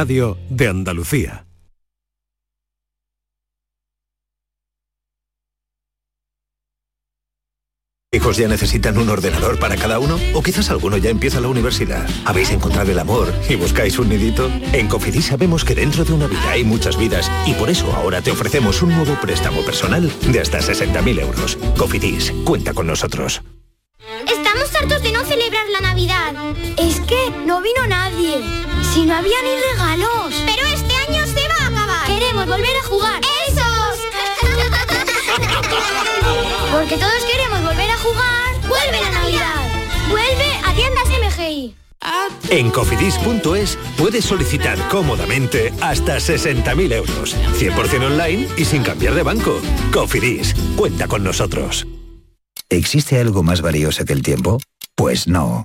Radio 0.00 0.38
de 0.48 0.66
Andalucía. 0.66 1.46
¿Hijos 8.10 8.38
ya 8.38 8.48
necesitan 8.48 8.96
un 8.96 9.10
ordenador 9.10 9.58
para 9.58 9.76
cada 9.76 9.98
uno? 9.98 10.18
¿O 10.32 10.42
quizás 10.42 10.70
alguno 10.70 10.96
ya 10.96 11.10
empieza 11.10 11.38
la 11.38 11.48
universidad? 11.48 12.08
¿Habéis 12.24 12.50
encontrado 12.50 12.90
el 12.90 12.98
amor 12.98 13.30
y 13.46 13.56
buscáis 13.56 13.98
un 13.98 14.08
nidito? 14.08 14.50
En 14.72 14.88
Cofidis 14.88 15.26
sabemos 15.26 15.66
que 15.66 15.74
dentro 15.74 16.02
de 16.06 16.14
una 16.14 16.28
vida 16.28 16.50
hay 16.50 16.64
muchas 16.64 16.96
vidas 16.96 17.30
y 17.46 17.52
por 17.52 17.68
eso 17.68 17.92
ahora 17.92 18.22
te 18.22 18.30
ofrecemos 18.30 18.80
un 18.80 18.94
nuevo 18.94 19.20
préstamo 19.20 19.60
personal 19.66 20.10
de 20.32 20.40
hasta 20.40 20.60
60.000 20.60 21.20
euros. 21.20 21.58
Cofidis, 21.76 22.32
cuenta 22.46 22.72
con 22.72 22.86
nosotros. 22.86 23.42
Estamos 24.26 24.74
hartos 24.74 25.02
de 25.02 25.12
no 25.12 25.22
celebrar 25.24 25.68
la 25.68 25.80
Navidad. 25.82 26.32
Es 26.78 27.00
que 27.00 27.30
no 27.44 27.60
vino 27.60 27.86
nadie. 27.86 28.69
Si 28.92 29.06
no 29.06 29.14
había 29.14 29.36
ni 29.42 29.50
regalos. 29.72 30.34
Pero 30.46 30.66
este 30.66 30.94
año 30.96 31.24
se 31.26 31.48
va 31.48 31.64
a 31.64 31.66
acabar. 31.68 32.06
Queremos 32.06 32.46
volver 32.46 32.76
a 32.76 32.82
jugar. 32.82 33.20
¡Esos! 33.48 33.98
Porque 36.72 36.96
todos 36.96 37.24
queremos 37.30 37.62
volver 37.62 37.90
a 37.90 37.98
jugar. 37.98 38.68
¡Vuelve 38.68 39.00
la 39.00 39.10
Navidad! 39.10 39.68
¡Vuelve 40.08 40.60
a 40.64 40.74
tiendas 40.74 41.08
MGI! 41.08 41.76
En 42.48 42.70
cofidis.es 42.70 43.78
puedes 43.96 44.24
solicitar 44.24 44.76
cómodamente 44.88 45.72
hasta 45.80 46.16
60.000 46.16 46.92
euros. 46.92 47.36
100% 47.58 48.06
online 48.06 48.48
y 48.56 48.64
sin 48.64 48.82
cambiar 48.82 49.14
de 49.14 49.22
banco. 49.22 49.60
Cofidis, 49.92 50.54
cuenta 50.76 51.06
con 51.06 51.22
nosotros. 51.22 51.86
¿Existe 52.68 53.20
algo 53.20 53.42
más 53.42 53.62
valioso 53.62 54.04
que 54.04 54.12
el 54.12 54.22
tiempo? 54.22 54.58
Pues 54.96 55.28
no. 55.28 55.64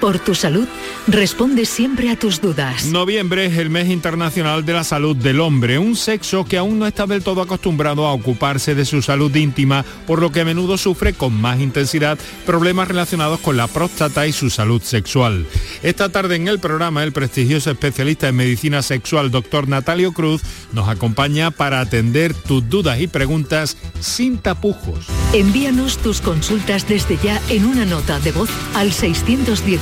por 0.00 0.18
tu 0.18 0.34
salud, 0.34 0.66
responde 1.06 1.66
siempre 1.66 2.10
a 2.10 2.18
tus 2.18 2.40
dudas. 2.40 2.86
Noviembre 2.86 3.46
es 3.46 3.58
el 3.58 3.70
mes 3.70 3.88
internacional 3.88 4.64
de 4.64 4.72
la 4.72 4.84
salud 4.84 5.16
del 5.16 5.40
hombre, 5.40 5.78
un 5.78 5.96
sexo 5.96 6.44
que 6.44 6.58
aún 6.58 6.78
no 6.78 6.86
está 6.86 7.06
del 7.06 7.22
todo 7.22 7.42
acostumbrado 7.42 8.06
a 8.06 8.12
ocuparse 8.12 8.74
de 8.74 8.84
su 8.84 9.02
salud 9.02 9.34
íntima, 9.34 9.84
por 10.06 10.20
lo 10.20 10.30
que 10.32 10.40
a 10.40 10.44
menudo 10.44 10.78
sufre 10.78 11.12
con 11.12 11.32
más 11.32 11.60
intensidad 11.60 12.18
problemas 12.46 12.88
relacionados 12.88 13.40
con 13.40 13.56
la 13.56 13.66
próstata 13.66 14.26
y 14.26 14.32
su 14.32 14.50
salud 14.50 14.82
sexual. 14.82 15.46
Esta 15.82 16.08
tarde 16.08 16.36
en 16.36 16.48
el 16.48 16.58
programa, 16.58 17.02
el 17.04 17.12
prestigioso 17.12 17.70
especialista 17.70 18.28
en 18.28 18.36
medicina 18.36 18.82
sexual, 18.82 19.30
doctor 19.30 19.68
Natalio 19.68 20.12
Cruz, 20.12 20.42
nos 20.72 20.88
acompaña 20.88 21.50
para 21.50 21.80
atender 21.80 22.34
tus 22.34 22.68
dudas 22.68 23.00
y 23.00 23.06
preguntas 23.06 23.76
sin 24.00 24.38
tapujos. 24.38 25.06
Envíanos 25.32 25.98
tus 25.98 26.20
consultas 26.20 26.88
desde 26.88 27.18
ya 27.22 27.40
en 27.48 27.66
una 27.66 27.84
nota 27.84 28.20
de 28.20 28.32
voz 28.32 28.48
al 28.74 28.92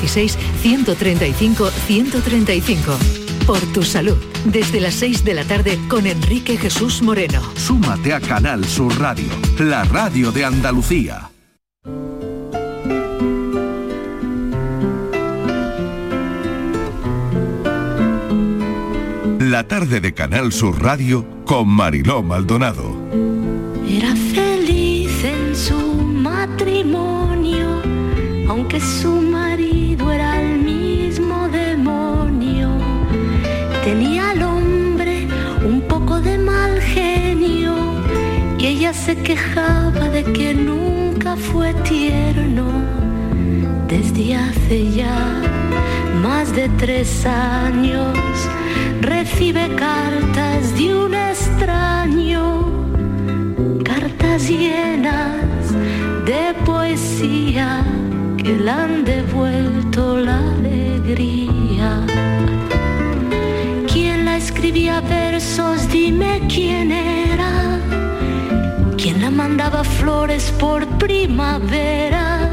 616-135-135. 0.06 2.76
Por 3.46 3.60
tu 3.72 3.82
salud, 3.82 4.16
desde 4.44 4.80
las 4.80 4.94
6 4.94 5.24
de 5.24 5.34
la 5.34 5.44
tarde 5.44 5.78
con 5.88 6.06
Enrique 6.06 6.56
Jesús 6.56 7.02
Moreno. 7.02 7.42
Súmate 7.56 8.12
a 8.12 8.20
Canal 8.20 8.64
Sur 8.64 8.96
Radio, 8.98 9.28
la 9.58 9.82
radio 9.84 10.32
de 10.32 10.44
Andalucía. 10.44 11.30
La 19.38 19.68
tarde 19.68 20.00
de 20.00 20.12
Canal 20.12 20.52
Sur 20.52 20.82
Radio 20.82 21.24
con 21.44 21.68
Mariló 21.68 22.20
Maldonado. 22.20 22.96
Era 23.88 24.12
feliz 24.34 25.12
en 25.22 25.55
su 25.55 25.78
matrimonio, 26.02 27.80
aunque 28.48 28.80
su 28.80 29.12
se 38.96 39.14
quejaba 39.17 40.08
de 40.08 40.24
que 40.24 40.55
nunca 40.55 41.36
fue 41.36 41.74
tierno. 41.92 42.67
Desde 43.86 44.34
hace 44.34 44.90
ya 44.90 45.42
más 46.23 46.55
de 46.55 46.68
tres 46.70 47.27
años 47.27 48.17
recibe 49.02 49.68
cartas 49.77 50.74
de 50.77 50.95
un 50.95 51.14
extraño 51.14 52.46
cartas 53.84 54.48
llenas 54.48 55.67
de 56.24 56.55
poesía 56.64 57.84
que 58.39 58.57
le 58.57 58.70
han 58.70 59.05
devuelto 59.05 60.18
la 60.18 60.39
alegría. 60.39 61.90
¿Quién 63.92 64.24
la 64.24 64.36
escribía 64.36 65.01
versos? 65.02 65.89
Dime 65.89 66.40
quién 66.48 66.90
era. 66.90 67.17
¿Quién 69.36 69.48
la 69.48 69.48
mandaba 69.48 69.85
flores 69.85 70.51
por 70.58 70.86
primavera? 70.97 72.48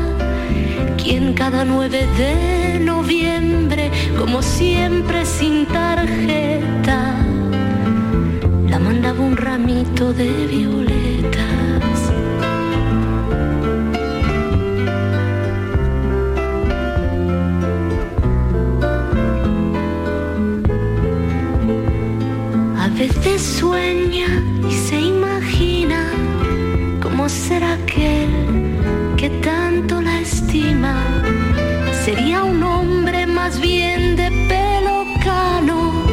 ¿Quién 1.01 1.33
cada 1.33 1.63
9 1.63 2.07
de 2.17 2.79
noviembre, 2.81 3.89
como 4.19 4.41
siempre 4.41 5.25
sin 5.25 5.65
tarjeta, 5.65 7.15
la 8.67 8.79
mandaba 8.79 9.21
un 9.21 9.37
ramito 9.37 10.11
de 10.11 10.29
violetas. 10.47 11.99
A 22.77 22.89
veces 22.89 23.41
sueña 23.41 24.27
y 24.69 24.73
se 24.73 24.99
cómo 27.23 27.29
será 27.29 27.75
aquel 27.75 28.29
que 29.15 29.29
tanto 29.41 30.01
la 30.01 30.19
estima. 30.19 31.01
Sería 32.03 32.43
un 32.43 32.61
hombre 32.61 33.25
más 33.25 33.61
bien 33.61 34.17
de 34.17 34.29
pelo 34.49 35.05
cano, 35.23 36.03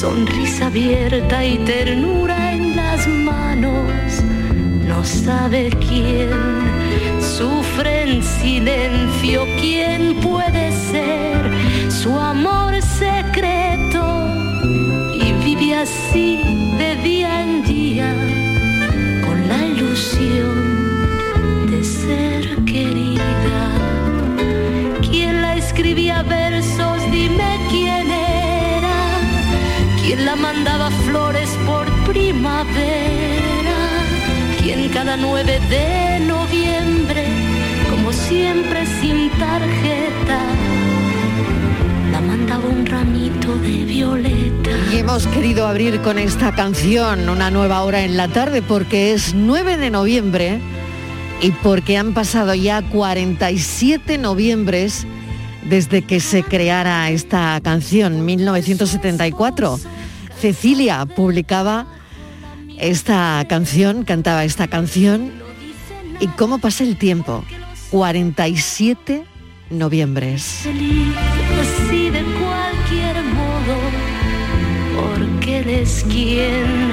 sonrisa 0.00 0.66
abierta 0.66 1.44
y 1.44 1.58
ternura 1.64 2.52
en 2.52 2.76
las 2.76 3.04
manos. 3.08 4.22
No 4.86 5.02
sabe 5.02 5.70
quién 5.88 6.30
sufre 7.36 8.02
en 8.02 8.22
silencio, 8.22 9.46
quién 9.60 10.20
puede 10.20 10.70
ser 10.92 11.40
su 11.90 12.12
amor 12.16 12.80
secreto 12.80 14.04
y 15.20 15.32
vive 15.44 15.74
así 15.74 16.38
de 16.78 16.94
día 17.02 17.42
en 17.42 17.53
cada 34.94 35.16
9 35.16 35.60
de 35.68 36.20
noviembre, 36.24 37.26
como 37.90 38.12
siempre 38.12 38.86
sin 39.00 39.28
tarjeta, 39.30 40.40
la 42.12 42.20
mandaba 42.20 42.68
un 42.68 42.86
ramito 42.86 43.56
de 43.56 43.84
violeta? 43.84 44.70
Y 44.92 44.98
hemos 44.98 45.26
querido 45.26 45.66
abrir 45.66 46.00
con 46.00 46.16
esta 46.16 46.54
canción 46.54 47.28
una 47.28 47.50
nueva 47.50 47.82
hora 47.82 48.04
en 48.04 48.16
la 48.16 48.28
tarde 48.28 48.62
porque 48.62 49.12
es 49.12 49.34
9 49.34 49.78
de 49.78 49.90
noviembre 49.90 50.60
y 51.42 51.50
porque 51.50 51.98
han 51.98 52.14
pasado 52.14 52.54
ya 52.54 52.80
47 52.80 54.16
noviembres 54.18 55.08
desde 55.68 56.02
que 56.02 56.20
se 56.20 56.44
creara 56.44 57.10
esta 57.10 57.60
canción, 57.64 58.24
1974. 58.24 59.80
Cecilia 60.40 61.04
publicaba 61.04 61.86
esta 62.78 63.44
canción, 63.48 64.04
cantaba 64.04 64.44
esta 64.44 64.68
canción 64.68 65.32
y 66.20 66.26
cómo 66.28 66.58
pasa 66.58 66.84
el 66.84 66.96
tiempo. 66.96 67.44
47 67.90 69.24
noviembres. 69.70 70.60
feliz 70.62 71.14
así 71.60 72.10
de 72.10 72.22
cualquier 72.22 73.22
modo, 73.22 73.76
porque 74.96 75.58
él 75.58 75.68
es 75.68 76.04
quien 76.08 76.92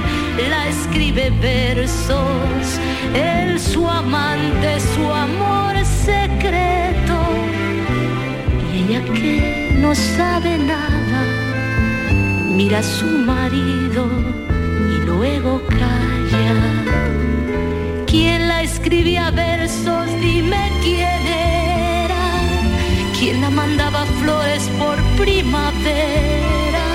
la 0.50 0.68
escribe 0.69 1.31
versos, 1.42 2.80
él 3.16 3.60
su 3.60 3.88
amante, 3.88 4.80
su 4.95 5.12
amor 5.12 5.75
secreto, 5.86 7.18
y 8.74 8.83
ella 8.83 9.04
que 9.06 9.78
no 9.80 9.95
sabe 9.95 10.57
nada, 10.57 11.25
mira 12.56 12.80
a 12.80 12.83
su 12.83 13.06
marido 13.06 14.07
luego 15.21 15.62
calla. 15.69 16.53
¿Quién 18.07 18.47
la 18.47 18.63
escribía 18.63 19.29
versos? 19.29 20.07
Dime 20.19 20.63
quién 20.83 21.23
era. 22.07 22.23
¿Quién 23.18 23.39
la 23.41 23.51
mandaba 23.51 24.01
flores 24.19 24.63
por 24.79 24.97
primavera? 25.23 26.85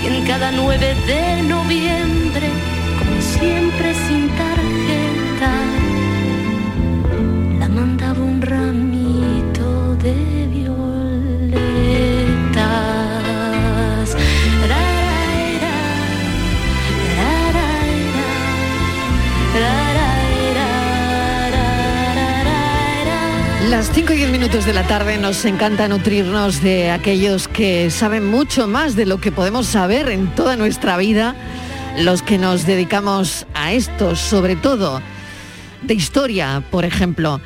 ¿Quién 0.00 0.24
cada 0.24 0.50
9 0.50 0.94
de 1.10 1.42
noviembre, 1.54 2.48
como 2.98 3.16
siempre 3.20 3.88
sin 4.06 4.22
tarjeta, 4.42 5.52
la 7.60 7.68
mandaba 7.68 8.20
un 8.32 8.40
ramito 8.40 8.85
Las 23.86 23.94
5 23.94 24.14
y 24.14 24.16
10 24.16 24.32
minutos 24.32 24.66
de 24.66 24.72
la 24.72 24.84
tarde 24.88 25.16
nos 25.16 25.44
encanta 25.44 25.86
nutrirnos 25.86 26.60
de 26.60 26.90
aquellos 26.90 27.46
que 27.46 27.88
saben 27.88 28.26
mucho 28.26 28.66
más 28.66 28.96
de 28.96 29.06
lo 29.06 29.20
que 29.20 29.30
podemos 29.30 29.68
saber 29.68 30.08
en 30.08 30.34
toda 30.34 30.56
nuestra 30.56 30.96
vida, 30.96 31.36
los 32.00 32.20
que 32.20 32.36
nos 32.36 32.66
dedicamos 32.66 33.46
a 33.54 33.72
esto, 33.72 34.16
sobre 34.16 34.56
todo 34.56 35.00
de 35.84 35.94
historia, 35.94 36.64
por 36.72 36.84
ejemplo. 36.84 37.40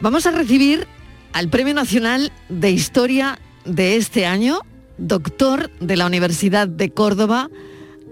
Vamos 0.00 0.24
a 0.24 0.30
recibir 0.30 0.86
al 1.34 1.50
Premio 1.50 1.74
Nacional 1.74 2.32
de 2.48 2.70
Historia 2.70 3.38
de 3.66 3.96
este 3.96 4.24
año, 4.24 4.60
doctor 4.96 5.70
de 5.78 5.96
la 5.96 6.06
Universidad 6.06 6.68
de 6.68 6.90
Córdoba, 6.90 7.50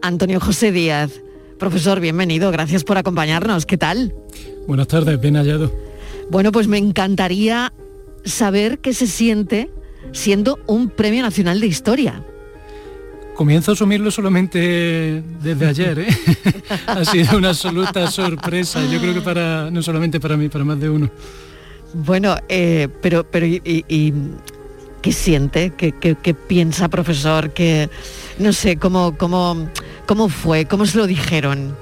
Antonio 0.02 0.38
José 0.38 0.70
Díaz. 0.70 1.12
Profesor, 1.58 1.99
bienvenido, 1.99 2.50
gracias 2.52 2.84
por 2.84 2.99
acompañarnos. 2.99 3.64
¿Qué 3.64 3.78
tal? 3.78 4.14
Buenas 4.69 4.87
tardes, 4.87 5.19
bien 5.19 5.37
hallado. 5.37 5.94
Bueno, 6.31 6.53
pues 6.53 6.67
me 6.69 6.79
encantaría 6.79 7.73
saber 8.25 8.79
qué 8.79 8.93
se 8.94 9.06
siente 9.06 9.71
siendo 10.12 10.59
un 10.67 10.88
Premio 10.91 11.23
Nacional 11.23 11.61
de 11.61 11.67
Historia. 11.67 12.23
Comienzo 13.35 13.73
a 13.73 13.75
asumirlo 13.75 14.11
solamente 14.12 15.23
desde 15.43 15.67
ayer, 15.67 15.99
¿eh? 16.00 16.06
ha 16.87 17.05
sido 17.05 17.37
una 17.37 17.49
absoluta 17.49 18.09
sorpresa, 18.11 18.85
yo 18.87 19.00
creo 19.00 19.12
que 19.12 19.21
para, 19.23 19.71
no 19.71 19.82
solamente 19.82 20.21
para 20.21 20.37
mí, 20.37 20.49
para 20.49 20.65
más 20.65 20.79
de 20.79 20.88
uno. 20.88 21.11
Bueno, 21.94 22.37
eh, 22.49 22.88
pero, 23.03 23.25
pero 23.29 23.44
y, 23.47 24.15
qué 25.03 25.12
siente? 25.12 25.73
¿Qué, 25.76 25.93
qué- 25.93 26.17
qué 26.23 26.32
piensa, 26.35 26.88
profesor? 26.88 27.50
Que 27.53 27.91
no 28.38 28.53
sé, 28.53 28.76
cómo, 28.76 29.17
cómo, 29.19 29.69
cómo 30.06 30.29
fue, 30.29 30.67
cómo 30.67 30.87
se 30.87 30.99
lo 30.99 31.06
dijeron. 31.06 31.76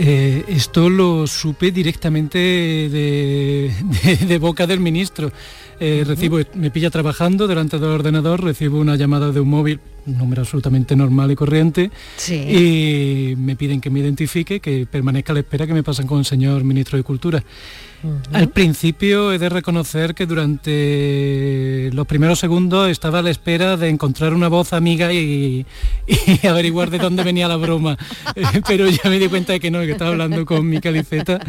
Eh, 0.00 0.44
esto 0.48 0.88
lo 0.88 1.26
supe 1.26 1.72
directamente 1.72 2.38
de, 2.38 3.72
de- 4.04 4.16
de 4.26 4.38
boca 4.38 4.64
del 4.66 4.78
ministro. 4.78 5.32
Eh, 5.80 6.04
Recibo, 6.06 6.38
me 6.54 6.70
pilla 6.70 6.88
trabajando 6.90 7.48
delante 7.48 7.78
del 7.80 7.90
ordenador, 7.90 8.42
recibo 8.44 8.78
una 8.78 8.94
llamada 8.94 9.32
de 9.32 9.40
un 9.40 9.48
móvil, 9.48 9.80
un 10.08 10.18
número 10.18 10.42
absolutamente 10.42 10.96
normal 10.96 11.30
y 11.30 11.36
corriente, 11.36 11.90
Sí. 12.16 12.34
y 12.34 13.36
me 13.36 13.56
piden 13.56 13.80
que 13.80 13.90
me 13.90 14.00
identifique, 14.00 14.60
que 14.60 14.86
permanezca 14.90 15.32
a 15.32 15.34
la 15.34 15.40
espera 15.40 15.66
que 15.66 15.74
me 15.74 15.82
pasan 15.82 16.06
con 16.06 16.18
el 16.18 16.24
señor 16.24 16.64
ministro 16.64 16.96
de 16.96 17.04
Cultura. 17.04 17.42
Al 18.32 18.50
principio 18.50 19.32
he 19.32 19.40
de 19.40 19.48
reconocer 19.48 20.14
que 20.14 20.24
durante 20.24 21.90
los 21.92 22.06
primeros 22.06 22.38
segundos 22.38 22.88
estaba 22.88 23.18
a 23.18 23.22
la 23.22 23.30
espera 23.30 23.76
de 23.76 23.88
encontrar 23.88 24.34
una 24.34 24.46
voz 24.46 24.72
amiga 24.72 25.12
y, 25.12 25.66
y 26.06 26.46
averiguar 26.46 26.90
de 26.90 26.98
dónde 26.98 27.24
venía 27.24 27.48
la 27.48 27.56
broma. 27.56 27.98
Pero 28.68 28.88
ya 28.88 29.10
me 29.10 29.18
di 29.18 29.26
cuenta 29.26 29.52
de 29.52 29.58
que 29.58 29.72
no, 29.72 29.80
que 29.80 29.90
estaba 29.92 30.12
hablando 30.12 30.46
con 30.46 30.68
mi 30.68 30.80
caliceta, 30.80 31.40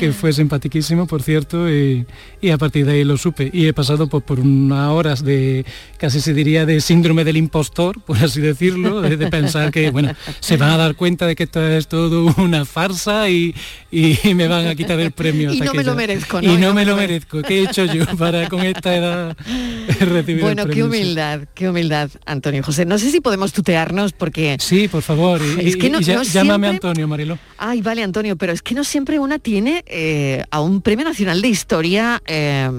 que 0.00 0.12
fue 0.12 0.32
simpaticísimo, 0.32 1.06
por 1.06 1.22
cierto, 1.22 1.70
y, 1.72 2.04
y 2.40 2.50
a 2.50 2.58
partir 2.58 2.84
de 2.84 2.94
ahí 2.94 3.04
lo 3.04 3.16
supe. 3.16 3.48
Y 3.52 3.68
he 3.68 3.72
pasado 3.72 4.08
pues, 4.08 4.24
por 4.24 4.40
unas 4.40 4.90
horas 4.90 5.22
de, 5.24 5.64
casi 5.98 6.20
se 6.20 6.34
diría, 6.34 6.66
de 6.66 6.80
síndrome 6.80 7.22
del 7.22 7.36
impostor, 7.36 8.00
por 8.04 8.18
así 8.18 8.40
decirlo, 8.40 9.00
de, 9.00 9.16
de 9.16 9.26
pensar 9.28 9.70
que, 9.70 9.90
bueno, 9.90 10.14
se 10.40 10.56
van 10.56 10.70
a 10.70 10.76
dar 10.76 10.94
cuenta 10.96 11.26
de 11.26 11.34
que 11.34 11.44
esto 11.44 11.66
es 11.66 11.88
todo 11.88 12.34
una 12.38 12.64
farsa 12.64 13.28
y, 13.28 13.54
y 13.90 14.18
me 14.34 14.48
van 14.48 14.66
a 14.66 14.74
quitar 14.74 14.98
el 15.00 15.12
premio. 15.12 15.52
Y 15.52 15.60
no 15.60 15.72
me 15.74 15.84
lo 15.84 15.94
merezco, 15.94 16.40
¿no? 16.42 16.50
Y 16.50 16.54
Y 16.54 16.58
no 16.58 16.74
me 16.74 16.84
lo 16.84 16.96
merezco. 16.96 17.42
¿Qué 17.42 17.60
he 17.60 17.64
hecho 17.64 17.84
yo 17.86 18.04
para 18.16 18.48
con 18.48 18.60
esta 18.62 18.94
edad 18.96 19.36
recibir 20.00 20.42
Bueno, 20.42 20.62
el 20.62 20.70
qué 20.70 20.82
humildad, 20.84 21.40
qué 21.54 21.68
humildad, 21.68 22.10
Antonio 22.26 22.62
José. 22.62 22.84
No 22.84 22.98
sé 22.98 23.10
si 23.10 23.20
podemos 23.20 23.52
tutearnos 23.52 24.12
porque... 24.12 24.56
Sí, 24.60 24.88
por 24.88 25.02
favor. 25.02 25.40
Y, 25.60 25.68
Es 25.68 25.76
que 25.76 25.90
no- 25.90 26.00
y 26.00 26.04
ya- 26.04 26.16
no 26.16 26.22
llámame 26.22 26.68
Antonio, 26.68 27.06
Mariló. 27.08 27.38
Ay, 27.58 27.80
vale, 27.82 28.02
Antonio, 28.02 28.36
pero 28.36 28.52
es 28.52 28.62
que 28.62 28.74
no 28.74 28.84
siempre 28.84 29.18
una 29.18 29.38
tiene 29.38 29.82
eh, 29.86 30.44
a 30.50 30.60
un 30.60 30.82
Premio 30.82 31.04
Nacional 31.04 31.40
de 31.42 31.48
Historia 31.48 32.22
eh, 32.26 32.70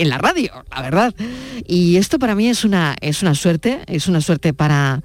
en 0.00 0.08
la 0.08 0.18
radio, 0.18 0.64
la 0.70 0.82
verdad. 0.82 1.14
Y 1.66 1.96
esto 1.96 2.18
para 2.18 2.34
mí 2.34 2.48
es 2.48 2.64
una, 2.64 2.96
es 3.00 3.22
una 3.22 3.34
suerte, 3.34 3.80
es 3.86 4.08
una 4.08 4.20
suerte 4.20 4.54
para 4.54 5.02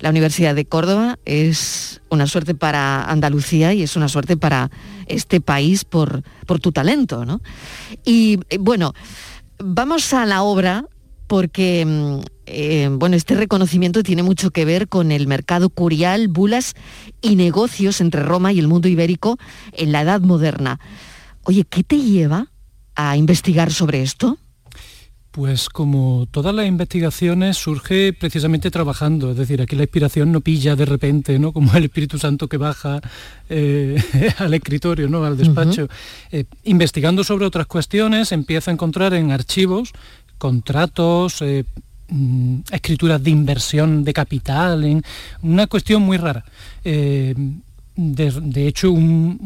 la 0.00 0.10
Universidad 0.10 0.54
de 0.54 0.64
Córdoba, 0.64 1.18
es 1.24 2.00
una 2.08 2.28
suerte 2.28 2.54
para 2.54 3.04
Andalucía 3.04 3.74
y 3.74 3.82
es 3.82 3.96
una 3.96 4.08
suerte 4.08 4.36
para 4.36 4.70
este 5.06 5.40
país 5.40 5.84
por, 5.84 6.22
por 6.46 6.60
tu 6.60 6.70
talento, 6.70 7.24
¿no? 7.24 7.40
Y 8.04 8.38
eh, 8.48 8.58
bueno, 8.60 8.94
vamos 9.58 10.12
a 10.12 10.24
la 10.24 10.42
obra 10.42 10.84
porque 11.26 11.84
mm, 11.84 12.20
eh, 12.46 12.88
bueno, 12.92 13.16
este 13.16 13.34
reconocimiento 13.34 14.04
tiene 14.04 14.22
mucho 14.22 14.52
que 14.52 14.64
ver 14.64 14.88
con 14.88 15.10
el 15.10 15.26
mercado 15.26 15.68
curial, 15.68 16.28
bulas 16.28 16.74
y 17.20 17.34
negocios 17.34 18.00
entre 18.00 18.22
Roma 18.22 18.52
y 18.52 18.60
el 18.60 18.68
mundo 18.68 18.86
ibérico 18.86 19.36
en 19.72 19.90
la 19.90 20.02
Edad 20.02 20.20
Moderna. 20.20 20.78
Oye, 21.42 21.64
¿qué 21.68 21.82
te 21.82 21.98
lleva 21.98 22.52
a 22.98 23.16
investigar 23.16 23.72
sobre 23.72 24.02
esto? 24.02 24.36
Pues 25.30 25.68
como 25.68 26.26
todas 26.32 26.52
las 26.52 26.66
investigaciones 26.66 27.56
surge 27.56 28.12
precisamente 28.12 28.72
trabajando, 28.72 29.30
es 29.30 29.36
decir, 29.36 29.62
aquí 29.62 29.76
la 29.76 29.84
inspiración 29.84 30.32
no 30.32 30.40
pilla 30.40 30.74
de 30.74 30.84
repente, 30.84 31.38
¿no? 31.38 31.52
Como 31.52 31.72
el 31.74 31.84
Espíritu 31.84 32.18
Santo 32.18 32.48
que 32.48 32.56
baja 32.56 33.00
eh, 33.48 34.02
al 34.38 34.52
escritorio, 34.52 35.08
¿no? 35.08 35.24
Al 35.24 35.36
despacho. 35.36 35.86
Eh, 36.32 36.44
investigando 36.64 37.22
sobre 37.22 37.46
otras 37.46 37.68
cuestiones, 37.68 38.32
empieza 38.32 38.72
a 38.72 38.74
encontrar 38.74 39.14
en 39.14 39.30
archivos 39.30 39.92
contratos, 40.38 41.40
eh, 41.42 41.64
mm, 42.08 42.60
escrituras 42.72 43.22
de 43.22 43.30
inversión 43.30 44.02
de 44.02 44.12
capital, 44.12 44.84
en 44.84 45.04
una 45.42 45.68
cuestión 45.68 46.02
muy 46.02 46.16
rara. 46.16 46.44
De, 48.00 48.68
hecho, 48.68 48.92
un- 48.92 49.40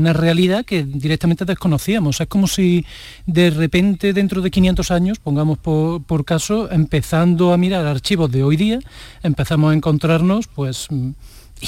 una 0.00 0.14
realidad 0.14 0.64
que 0.64 0.82
directamente 0.82 1.44
desconocíamos. 1.44 2.18
Es 2.22 2.26
como 2.26 2.46
si 2.46 2.86
de 3.26 3.50
repente 3.50 4.14
dentro 4.14 4.40
de 4.40 4.50
500 4.50 4.90
años, 4.90 5.18
pongamos 5.18 5.58
por, 5.58 6.02
por 6.04 6.24
caso, 6.24 6.70
empezando 6.72 7.52
a 7.52 7.58
mirar 7.58 7.84
archivos 7.86 8.30
de 8.30 8.42
hoy 8.42 8.56
día, 8.56 8.78
empezamos 9.22 9.72
a 9.72 9.74
encontrarnos 9.74 10.46
pues 10.46 10.88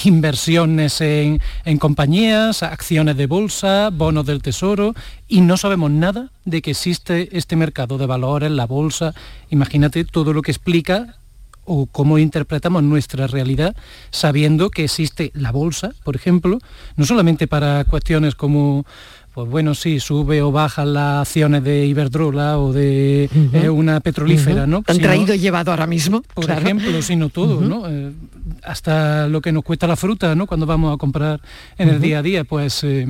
inversiones 0.05 1.03
en, 1.03 1.41
en 1.67 1.77
compañías, 1.79 2.63
acciones 2.63 3.19
de 3.19 3.27
bolsa, 3.27 3.91
bonos 3.93 4.25
del 4.25 4.41
tesoro, 4.41 4.95
y 5.29 5.43
no 5.43 5.59
sabemos 5.59 5.91
nada 5.91 6.31
de 6.47 6.63
que 6.63 6.71
existe 6.71 7.37
este 7.37 7.55
mercado 7.57 7.99
de 7.99 8.07
valores, 8.07 8.51
la 8.51 8.67
bolsa. 8.67 9.15
Imagínate 9.51 10.07
todo 10.07 10.33
lo 10.33 10.41
que 10.41 10.53
explica 10.53 11.17
o 11.73 11.87
cómo 11.87 12.19
interpretamos 12.19 12.83
nuestra 12.83 13.29
realidad 13.29 13.77
sabiendo 14.11 14.71
que 14.71 14.85
existe 14.85 15.31
la 15.35 15.53
bolsa, 15.53 15.93
por 16.03 16.17
ejemplo, 16.17 16.59
no 16.97 17.07
solamente 17.07 17.47
para 17.47 17.85
cuestiones 17.85 18.35
como 18.35 18.85
pues 19.33 19.49
bueno, 19.49 19.77
sí, 19.77 20.01
sube 20.01 20.43
o 20.43 20.51
baja 20.51 20.85
las 20.85 21.29
acciones 21.29 21.63
de 21.63 21.87
Iberdrola 21.87 22.59
o 22.59 22.73
de 22.73 23.31
eh, 23.53 23.69
una 23.69 24.01
petrolífera, 24.01 24.67
¿no? 24.67 24.83
Han 24.89 24.99
traído 24.99 25.33
y 25.33 25.39
llevado 25.39 25.71
ahora 25.71 25.87
mismo. 25.87 26.23
por 26.35 26.47
claro. 26.47 26.63
ejemplo, 26.63 27.01
sino 27.01 27.29
todo. 27.29 27.61
¿no? 27.61 27.89
Eh, 27.89 28.11
hasta 28.65 29.29
lo 29.29 29.41
que 29.41 29.53
nos 29.53 29.63
cuesta 29.63 29.87
la 29.87 29.95
fruta, 29.95 30.35
¿no? 30.35 30.49
Cuando 30.49 30.67
vamos 30.67 30.93
a 30.93 30.99
comprar 30.99 31.41
en 31.79 31.89
el 31.89 32.01
día 32.01 32.19
a 32.19 32.23
día, 32.23 32.43
pues 32.43 32.83
eh, 32.83 33.07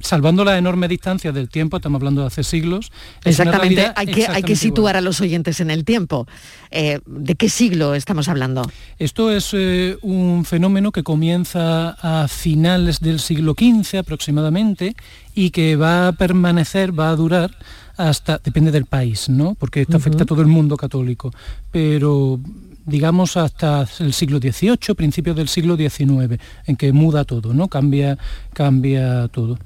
salvando 0.00 0.44
la 0.44 0.58
enorme 0.58 0.88
distancia 0.88 1.32
del 1.32 1.48
tiempo, 1.48 1.76
estamos 1.76 1.98
hablando 1.98 2.22
de 2.22 2.28
hace 2.28 2.44
siglos. 2.44 2.92
Exactamente, 3.24 3.80
hay 3.80 3.86
que, 3.86 3.92
hay 3.92 4.06
que 4.06 4.20
exactamente 4.20 4.56
situar 4.56 4.92
igual. 4.92 4.96
a 4.96 5.00
los 5.00 5.20
oyentes 5.20 5.60
en 5.60 5.70
el 5.70 5.84
tiempo. 5.84 6.26
Eh, 6.70 7.00
¿De 7.06 7.34
qué 7.34 7.48
siglo 7.48 7.94
estamos 7.94 8.28
hablando? 8.28 8.62
Esto 8.98 9.30
es 9.32 9.50
eh, 9.52 9.96
un 10.02 10.44
fenómeno 10.44 10.92
que 10.92 11.02
comienza 11.02 11.90
a 11.90 12.28
finales 12.28 13.00
del 13.00 13.20
siglo 13.20 13.54
XV 13.58 13.98
aproximadamente 13.98 14.94
y 15.34 15.50
que 15.50 15.76
va 15.76 16.08
a 16.08 16.12
permanecer, 16.12 16.98
va 16.98 17.10
a 17.10 17.16
durar 17.16 17.56
hasta, 17.96 18.38
depende 18.38 18.70
del 18.70 18.86
país, 18.86 19.28
¿no? 19.28 19.54
Porque 19.54 19.82
esto 19.82 19.96
afecta 19.96 20.22
a 20.22 20.26
todo 20.26 20.40
el 20.40 20.46
mundo 20.46 20.76
católico, 20.76 21.32
pero 21.72 22.40
digamos 22.86 23.36
hasta 23.36 23.86
el 24.00 24.12
siglo 24.12 24.38
XVIII, 24.38 24.94
principios 24.96 25.36
del 25.36 25.48
siglo 25.48 25.76
XIX, 25.76 26.40
en 26.66 26.76
que 26.76 26.92
muda 26.92 27.24
todo, 27.24 27.52
¿no? 27.52 27.68
Cambia, 27.68 28.16
cambia 28.54 29.28
todo. 29.28 29.58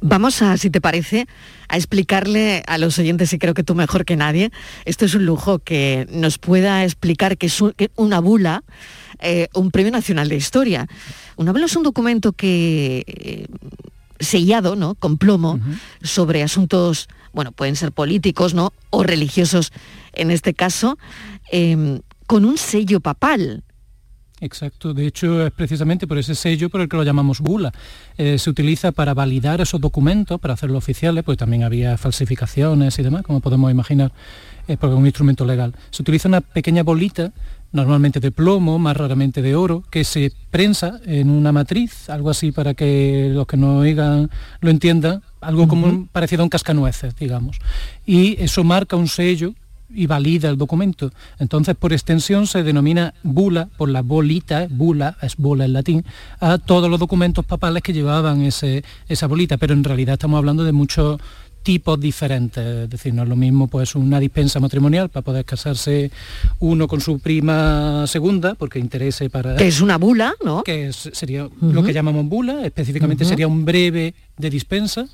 Vamos 0.00 0.42
a, 0.42 0.56
si 0.56 0.70
te 0.70 0.80
parece, 0.80 1.26
a 1.68 1.76
explicarle 1.76 2.62
a 2.66 2.78
los 2.78 2.98
oyentes, 2.98 3.32
y 3.32 3.38
creo 3.38 3.54
que 3.54 3.62
tú 3.62 3.74
mejor 3.74 4.04
que 4.04 4.16
nadie, 4.16 4.50
esto 4.84 5.04
es 5.04 5.14
un 5.14 5.26
lujo, 5.26 5.58
que 5.58 6.06
nos 6.10 6.38
pueda 6.38 6.84
explicar 6.84 7.38
que 7.38 7.46
es 7.46 7.62
una 7.96 8.20
bula, 8.20 8.62
eh, 9.20 9.48
un 9.54 9.70
premio 9.70 9.92
nacional 9.92 10.28
de 10.28 10.36
historia. 10.36 10.86
Una 11.36 11.52
bula 11.52 11.66
es 11.66 11.76
un 11.76 11.82
documento 11.82 12.32
que... 12.32 13.04
Eh, 13.06 13.46
sellado, 14.18 14.76
¿no? 14.76 14.94
Con 14.94 15.18
plomo, 15.18 15.60
sobre 16.02 16.42
asuntos, 16.42 17.08
bueno, 17.32 17.52
pueden 17.52 17.76
ser 17.76 17.92
políticos, 17.92 18.54
¿no? 18.54 18.72
O 18.90 19.02
religiosos, 19.02 19.72
en 20.12 20.30
este 20.30 20.54
caso, 20.54 20.98
em, 21.50 22.00
con 22.26 22.44
un 22.44 22.58
sello 22.58 23.00
papal. 23.00 23.62
Exacto, 24.40 24.92
de 24.92 25.06
hecho 25.06 25.46
es 25.46 25.52
precisamente 25.52 26.06
por 26.06 26.18
ese 26.18 26.34
sello 26.34 26.68
por 26.68 26.82
el 26.82 26.88
que 26.90 26.96
lo 26.98 27.04
llamamos 27.04 27.40
bula. 27.40 27.72
Eh, 28.18 28.38
se 28.38 28.50
utiliza 28.50 28.92
para 28.92 29.14
validar 29.14 29.62
esos 29.62 29.80
documentos, 29.80 30.38
para 30.38 30.52
hacerlos 30.52 30.78
oficiales, 30.78 31.24
pues 31.24 31.38
también 31.38 31.62
había 31.62 31.96
falsificaciones 31.96 32.98
y 32.98 33.02
demás, 33.02 33.22
como 33.22 33.40
podemos 33.40 33.70
imaginar, 33.70 34.12
eh, 34.68 34.76
porque 34.76 34.94
es 34.94 35.00
un 35.00 35.06
instrumento 35.06 35.46
legal. 35.46 35.74
Se 35.90 36.02
utiliza 36.02 36.28
una 36.28 36.42
pequeña 36.42 36.82
bolita, 36.82 37.32
normalmente 37.72 38.20
de 38.20 38.30
plomo, 38.30 38.78
más 38.78 38.96
raramente 38.96 39.40
de 39.40 39.54
oro, 39.54 39.82
que 39.90 40.04
se 40.04 40.30
prensa 40.50 41.00
en 41.06 41.30
una 41.30 41.50
matriz, 41.50 42.10
algo 42.10 42.28
así 42.28 42.52
para 42.52 42.74
que 42.74 43.30
los 43.32 43.46
que 43.46 43.56
no 43.56 43.78
oigan 43.78 44.30
lo 44.60 44.70
entiendan, 44.70 45.22
algo 45.40 45.66
como 45.66 46.08
parecido 46.12 46.42
a 46.42 46.44
un 46.44 46.50
cascanueces, 46.50 47.16
digamos. 47.16 47.58
Y 48.04 48.36
eso 48.42 48.64
marca 48.64 48.96
un 48.96 49.08
sello 49.08 49.54
y 49.94 50.06
valida 50.06 50.48
el 50.48 50.58
documento. 50.58 51.12
Entonces, 51.38 51.74
por 51.76 51.92
extensión, 51.92 52.46
se 52.46 52.62
denomina 52.62 53.14
bula, 53.22 53.68
por 53.76 53.88
la 53.88 54.02
bolita, 54.02 54.66
bula, 54.70 55.16
es 55.22 55.36
bola 55.36 55.64
en 55.64 55.72
latín, 55.72 56.04
a 56.40 56.58
todos 56.58 56.90
los 56.90 57.00
documentos 57.00 57.44
papales 57.44 57.82
que 57.82 57.92
llevaban 57.92 58.42
ese, 58.42 58.84
esa 59.08 59.26
bolita, 59.26 59.56
pero 59.56 59.74
en 59.74 59.84
realidad 59.84 60.14
estamos 60.14 60.38
hablando 60.38 60.64
de 60.64 60.72
muchos 60.72 61.20
tipos 61.66 61.98
diferentes, 61.98 62.64
es 62.64 62.88
decir, 62.88 63.12
no 63.12 63.24
es 63.24 63.28
lo 63.28 63.34
mismo 63.34 63.66
pues 63.66 63.96
una 63.96 64.20
dispensa 64.20 64.60
matrimonial 64.60 65.08
para 65.08 65.24
poder 65.24 65.44
casarse 65.44 66.12
uno 66.60 66.86
con 66.86 67.00
su 67.00 67.18
prima 67.18 68.06
segunda, 68.06 68.54
porque 68.54 68.78
interese 68.78 69.28
para... 69.30 69.56
Que 69.56 69.66
es 69.66 69.80
una 69.80 69.98
bula, 69.98 70.32
¿no? 70.44 70.62
Que 70.62 70.92
sería 70.92 71.48
lo 71.60 71.82
que 71.82 71.92
llamamos 71.92 72.24
bula, 72.26 72.64
específicamente 72.64 73.24
sería 73.24 73.48
un 73.48 73.64
breve 73.64 74.14
de 74.38 74.48
dispensa, 74.48 75.08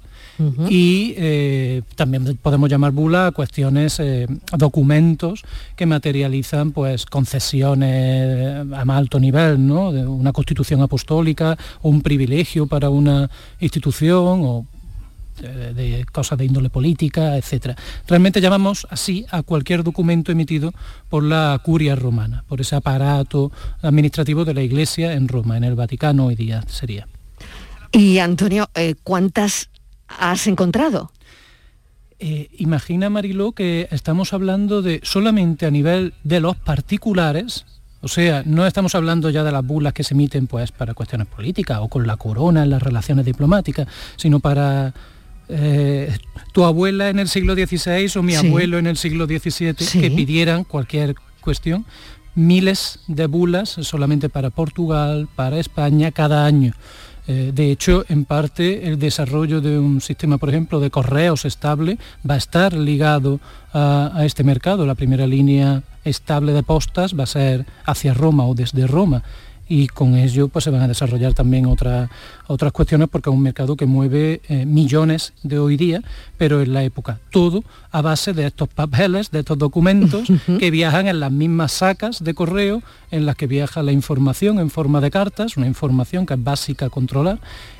y 0.68 1.14
eh, 1.16 1.82
también 1.94 2.38
podemos 2.40 2.68
llamar 2.68 2.92
bula 2.92 3.28
a 3.28 3.32
cuestiones, 3.32 4.00
eh, 4.00 4.26
documentos 4.56 5.42
que 5.76 5.86
materializan 5.86 6.72
pues 6.72 7.06
concesiones 7.06 8.66
a 8.72 8.84
más 8.84 8.98
alto 8.98 9.20
nivel, 9.20 9.66
¿no? 9.66 9.92
De 9.92 10.06
una 10.06 10.32
constitución 10.32 10.80
apostólica 10.80 11.56
o 11.82 11.88
un 11.88 12.02
privilegio 12.02 12.66
para 12.66 12.90
una 12.90 13.30
institución 13.60 14.40
o 14.42 14.66
de, 15.40 16.04
cosas 16.12 16.38
de 16.38 16.44
índole 16.44 16.70
política, 16.70 17.36
etc. 17.36 17.76
Realmente 18.06 18.40
llamamos 18.40 18.86
así 18.90 19.24
a 19.30 19.42
cualquier 19.42 19.82
documento 19.82 20.32
emitido 20.32 20.72
por 21.08 21.24
la 21.24 21.58
curia 21.62 21.96
romana, 21.96 22.44
por 22.48 22.60
ese 22.60 22.76
aparato 22.76 23.50
administrativo 23.80 24.44
de 24.44 24.54
la 24.54 24.62
Iglesia 24.62 25.14
en 25.14 25.28
Roma, 25.28 25.56
en 25.56 25.64
el 25.64 25.74
Vaticano 25.74 26.26
hoy 26.26 26.34
día 26.34 26.62
sería. 26.68 27.06
Y 27.92 28.18
Antonio, 28.18 28.70
eh, 28.74 28.94
¿cuántas 29.02 29.68
has 30.18 30.46
encontrado? 30.46 31.10
Eh, 32.18 32.48
imagina, 32.58 33.10
Mariló, 33.10 33.52
que 33.52 33.88
estamos 33.90 34.32
hablando 34.32 34.80
de 34.80 35.00
solamente 35.02 35.66
a 35.66 35.70
nivel 35.70 36.14
de 36.22 36.40
los 36.40 36.56
particulares, 36.56 37.66
o 38.00 38.08
sea, 38.08 38.42
no 38.44 38.66
estamos 38.66 38.94
hablando 38.94 39.30
ya 39.30 39.44
de 39.44 39.52
las 39.52 39.64
bulas 39.64 39.92
que 39.92 40.04
se 40.04 40.14
emiten 40.14 40.46
pues, 40.46 40.72
para 40.72 40.94
cuestiones 40.94 41.26
políticas 41.28 41.78
o 41.80 41.88
con 41.88 42.06
la 42.06 42.16
corona 42.16 42.62
en 42.62 42.70
las 42.70 42.82
relaciones 42.82 43.24
diplomáticas, 43.24 43.88
sino 44.16 44.40
para 44.40 44.92
eh, 45.48 46.16
tu 46.52 46.64
abuela 46.64 47.10
en 47.10 47.18
el 47.18 47.28
siglo 47.28 47.54
XVI 47.54 48.10
o 48.16 48.22
mi 48.22 48.34
abuelo 48.34 48.78
en 48.78 48.86
el 48.86 48.96
siglo 48.96 49.26
XVII 49.26 49.74
que 49.74 50.10
pidieran 50.10 50.64
cualquier 50.64 51.14
cuestión, 51.40 51.84
miles 52.34 53.00
de 53.06 53.26
bulas 53.26 53.70
solamente 53.82 54.28
para 54.28 54.50
Portugal, 54.50 55.28
para 55.34 55.58
España 55.58 56.10
cada 56.10 56.46
año. 56.46 56.72
Eh, 57.28 57.52
de 57.54 57.70
hecho, 57.70 58.04
en 58.08 58.24
parte, 58.24 58.88
el 58.88 58.98
desarrollo 58.98 59.60
de 59.60 59.78
un 59.78 60.00
sistema, 60.00 60.38
por 60.38 60.48
ejemplo, 60.48 60.80
de 60.80 60.90
correos 60.90 61.44
estable 61.44 61.98
va 62.28 62.34
a 62.34 62.38
estar 62.38 62.72
ligado 62.72 63.40
a, 63.72 64.22
este 64.24 64.44
mercado. 64.44 64.86
La 64.86 64.94
primera 64.94 65.26
línea 65.26 65.82
estable 66.04 66.52
de 66.52 66.62
postas 66.62 67.18
va 67.18 67.24
a 67.24 67.26
ser 67.26 67.64
hacia 67.84 68.12
Roma 68.12 68.44
o 68.46 68.54
desde 68.54 68.86
Roma 68.86 69.22
y 69.72 69.86
con 69.86 70.16
ello 70.16 70.48
pues, 70.48 70.64
se 70.64 70.70
van 70.70 70.82
a 70.82 70.88
desarrollar 70.88 71.32
también 71.32 71.64
otras 71.64 72.10
otras 72.46 72.72
cuestiones 72.72 73.08
porque 73.08 73.30
es 73.30 73.34
un 73.34 73.42
mercado 73.42 73.74
que 73.74 73.86
mueve 73.86 74.42
eh, 74.50 74.66
millones 74.66 75.32
de 75.42 75.58
hoy 75.58 75.78
día, 75.78 76.02
pero 76.36 76.60
en 76.60 76.74
la 76.74 76.84
época. 76.84 77.20
Todo 77.30 77.64
a 77.90 78.02
base 78.02 78.34
de 78.34 78.46
estos 78.46 78.68
papeles, 78.68 79.30
de 79.30 79.38
estos 79.38 79.56
documentos 79.56 80.28
que 80.58 80.70
viajan 80.70 81.08
en 81.08 81.20
las 81.20 81.32
mismas 81.32 81.72
sacas 81.72 82.22
de 82.22 82.34
correo 82.34 82.82
en 83.10 83.24
las 83.24 83.34
que 83.36 83.46
viaja 83.46 83.82
la 83.82 83.92
información 83.92 84.58
en 84.58 84.68
forma 84.68 85.00
de 85.00 85.10
cartas, 85.10 85.56
una 85.56 85.66
información 85.66 86.26
que 86.26 86.34
es 86.34 86.44
básica 86.44 86.86
a 86.86 86.90
controlar 86.90 87.38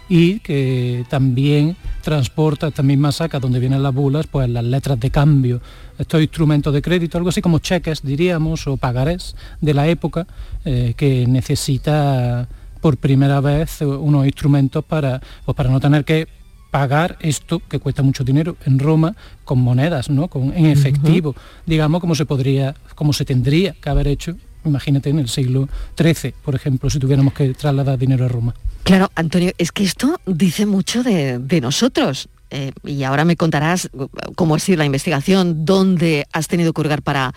y 0.09 0.41
que 0.41 1.05
también 1.09 1.77
transporta 2.03 2.69
estas 2.69 2.85
mismas 2.85 3.17
sacas 3.17 3.41
donde 3.41 3.61
vienen 3.61 3.83
las 3.83 3.95
bulas, 3.95 4.27
pues 4.27 4.49
las 4.49 4.65
letras 4.65 4.99
de 5.01 5.11
cambio, 5.11 5.61
estos 5.99 6.21
instrumentos 6.21 6.73
de 6.75 6.83
crédito, 6.83 7.19
algo 7.19 7.31
así 7.31 7.41
como 7.41 7.59
cheques, 7.59 8.03
diríamos, 8.03 8.67
o 8.67 8.77
pagarés 8.77 9.37
de 9.61 9.75
la 9.75 9.89
época, 9.89 10.27
eh, 10.65 10.95
que 10.97 11.27
necesita 11.27 12.49
por 12.81 12.97
primera 12.97 13.41
vez 13.41 13.81
unos 13.81 14.27
instrumentos 14.27 14.85
para, 14.85 15.21
pues 15.45 15.57
para 15.57 15.71
no 15.71 15.81
tener 15.81 16.05
que 16.05 16.27
pagar 16.73 17.17
esto 17.21 17.61
que 17.69 17.79
cuesta 17.79 18.03
mucho 18.03 18.25
dinero 18.25 18.57
en 18.65 18.79
Roma 18.79 19.15
con 19.45 19.61
monedas, 19.61 20.09
¿no? 20.09 20.29
Con, 20.29 20.53
en 20.57 20.67
efectivo, 20.67 21.37
digamos 21.67 22.01
como 22.01 22.15
se 22.15 22.25
podría, 22.25 22.75
como 22.95 23.13
se 23.13 23.25
tendría 23.25 23.75
que 23.75 23.91
haber 23.91 24.09
hecho, 24.09 24.37
imagínate 24.64 25.11
en 25.11 25.19
el 25.19 25.28
siglo 25.28 25.69
XIII, 25.99 26.35
por 26.45 26.54
ejemplo, 26.54 26.90
si 26.90 26.99
tuviéramos 26.99 27.35
que 27.35 27.54
trasladar 27.54 27.99
dinero 27.99 28.25
a 28.25 28.28
Roma. 28.28 28.54
Claro, 28.85 29.11
Antonio, 29.14 29.52
es 29.59 29.71
que 29.71 29.85
esto 29.85 30.21
dice 30.26 30.66
mucho 30.66 31.02
de, 31.02 31.61
nosotros. 31.61 32.28
Eh, 32.50 32.73
y 32.85 33.04
ahora 33.04 33.25
me 33.25 33.37
contarás 33.37 33.88
cómo 34.35 34.57
ha 34.57 34.59
sido 34.59 34.78
la 34.78 34.85
investigación, 34.85 35.64
dónde 35.64 36.26
has 36.33 36.49
tenido 36.49 36.73
que 36.73 36.83
hurgar 36.83 37.02
para, 37.02 37.33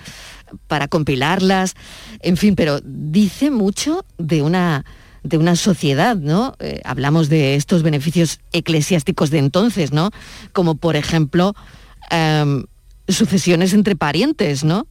para 0.68 0.88
compilarlas, 0.88 1.76
en 2.20 2.36
fin, 2.38 2.56
pero 2.56 2.80
dice 2.84 3.52
mucho 3.52 4.06
de 4.18 4.42
una, 4.42 4.84
de 5.24 5.38
una 5.38 5.56
sociedad, 5.56 6.16
¿no? 6.16 6.56
Eh, 6.60 6.82
hablamos 6.84 7.30
de 7.30 7.56
estos 7.56 7.84
beneficios 7.84 8.40
eclesiásticos 8.52 9.30
de 9.30 9.40
entonces, 9.40 9.92
¿no? 9.92 10.12
Como 10.54 10.76
por 10.76 10.96
ejemplo 10.96 11.56
em, 12.10 12.66
sucesiones 13.08 13.74
entre 13.74 13.96
parientes, 13.96 14.64
¿no? 14.64 14.88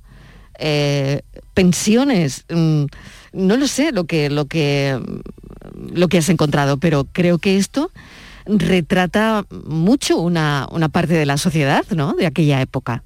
Eh, 0.58 1.23
pensiones, 1.54 2.44
mm, 2.49 2.84
no 3.32 3.56
lo 3.56 3.66
sé 3.66 3.92
lo 3.92 4.04
que, 4.04 4.30
lo 4.30 4.46
que 4.46 4.99
lo 5.92 6.08
que 6.08 6.18
has 6.18 6.28
encontrado, 6.28 6.76
pero 6.78 7.06
creo 7.12 7.38
que 7.38 7.56
esto 7.56 7.90
retrata 8.46 9.46
mucho 9.66 10.18
una, 10.18 10.68
parte 10.92 11.14
de 11.14 11.26
la 11.26 11.38
sociedad, 11.38 11.84
¿no? 11.94 12.12
De 12.14 12.26
aquella 12.26 12.61
época. 12.61 13.02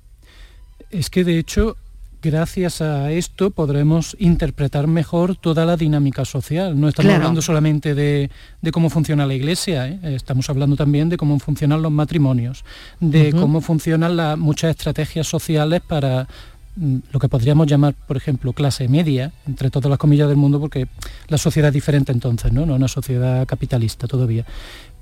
Es 0.90 1.10
que 1.10 1.24
de 1.24 1.38
hecho 1.38 1.76
gracias 2.20 2.80
a 2.82 3.12
esto 3.12 3.50
podremos 3.52 4.16
interpretar 4.18 4.88
mejor 4.88 5.36
toda 5.36 5.64
la 5.64 5.76
dinámica 5.76 6.24
social. 6.24 6.78
No 6.78 6.88
estamos 6.88 7.12
hablando 7.12 7.42
solamente 7.42 7.94
de, 7.94 8.30
cómo 8.72 8.90
funciona 8.90 9.24
la 9.24 9.34
iglesia, 9.34 9.86
¿eh? 9.86 10.00
estamos 10.02 10.50
hablando 10.50 10.74
también 10.74 11.08
de 11.08 11.16
cómo 11.16 11.38
funcionan 11.38 11.80
los 11.80 11.92
matrimonios, 11.92 12.64
de 12.98 13.32
cómo 13.32 13.60
funcionan 13.60 14.16
las 14.16 14.36
muchas 14.36 14.70
estrategias 14.70 15.28
sociales 15.28 15.80
para 15.86 16.26
lo 17.10 17.18
que 17.18 17.28
podríamos 17.28 17.66
llamar, 17.66 17.94
por 18.06 18.16
ejemplo, 18.16 18.52
clase 18.52 18.88
media, 18.88 19.32
entre 19.46 19.70
todas 19.70 19.90
las 19.90 19.98
comillas 19.98 20.28
del 20.28 20.36
mundo, 20.36 20.60
porque 20.60 20.88
la 21.28 21.38
sociedad 21.38 21.68
es 21.68 21.74
diferente 21.74 22.12
entonces, 22.12 22.52
¿no? 22.52 22.66
No 22.66 22.74
una 22.74 22.88
sociedad 22.88 23.46
capitalista 23.46 24.06
todavía. 24.06 24.44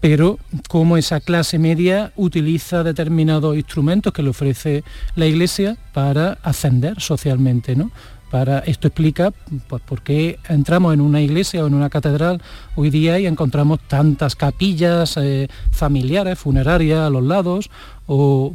Pero 0.00 0.38
cómo 0.68 0.97
esa 0.97 1.21
clase 1.21 1.59
media 1.59 2.12
utiliza 2.16 2.83
determinados 2.83 3.56
instrumentos 3.56 4.12
que 4.12 4.23
le 4.23 4.30
ofrece 4.30 4.85
la 5.14 5.26
Iglesia 5.26 5.76
para 5.92 6.38
ascender 6.42 7.00
socialmente, 7.00 7.76
¿no? 7.76 7.90
Para, 8.30 8.59
esto 8.61 8.88
explica 8.88 9.33
pues, 9.68 9.83
por 9.83 10.02
qué 10.02 10.38
entramos 10.49 10.92
en 10.92 11.00
una 11.00 11.21
iglesia 11.21 11.62
o 11.62 11.68
en 11.68 11.75
una 11.75 11.88
catedral 11.88 12.42
hoy 12.75 12.90
día 12.90 13.21
y 13.21 13.26
encontramos 13.26 13.78
tantas 13.87 14.35
capillas 14.35 15.16
eh, 15.16 15.47
familiares, 15.71 16.37
funerarias 16.37 17.00
a 17.00 17.11
los 17.11 17.23
lados, 17.23 17.71
o 18.06 18.52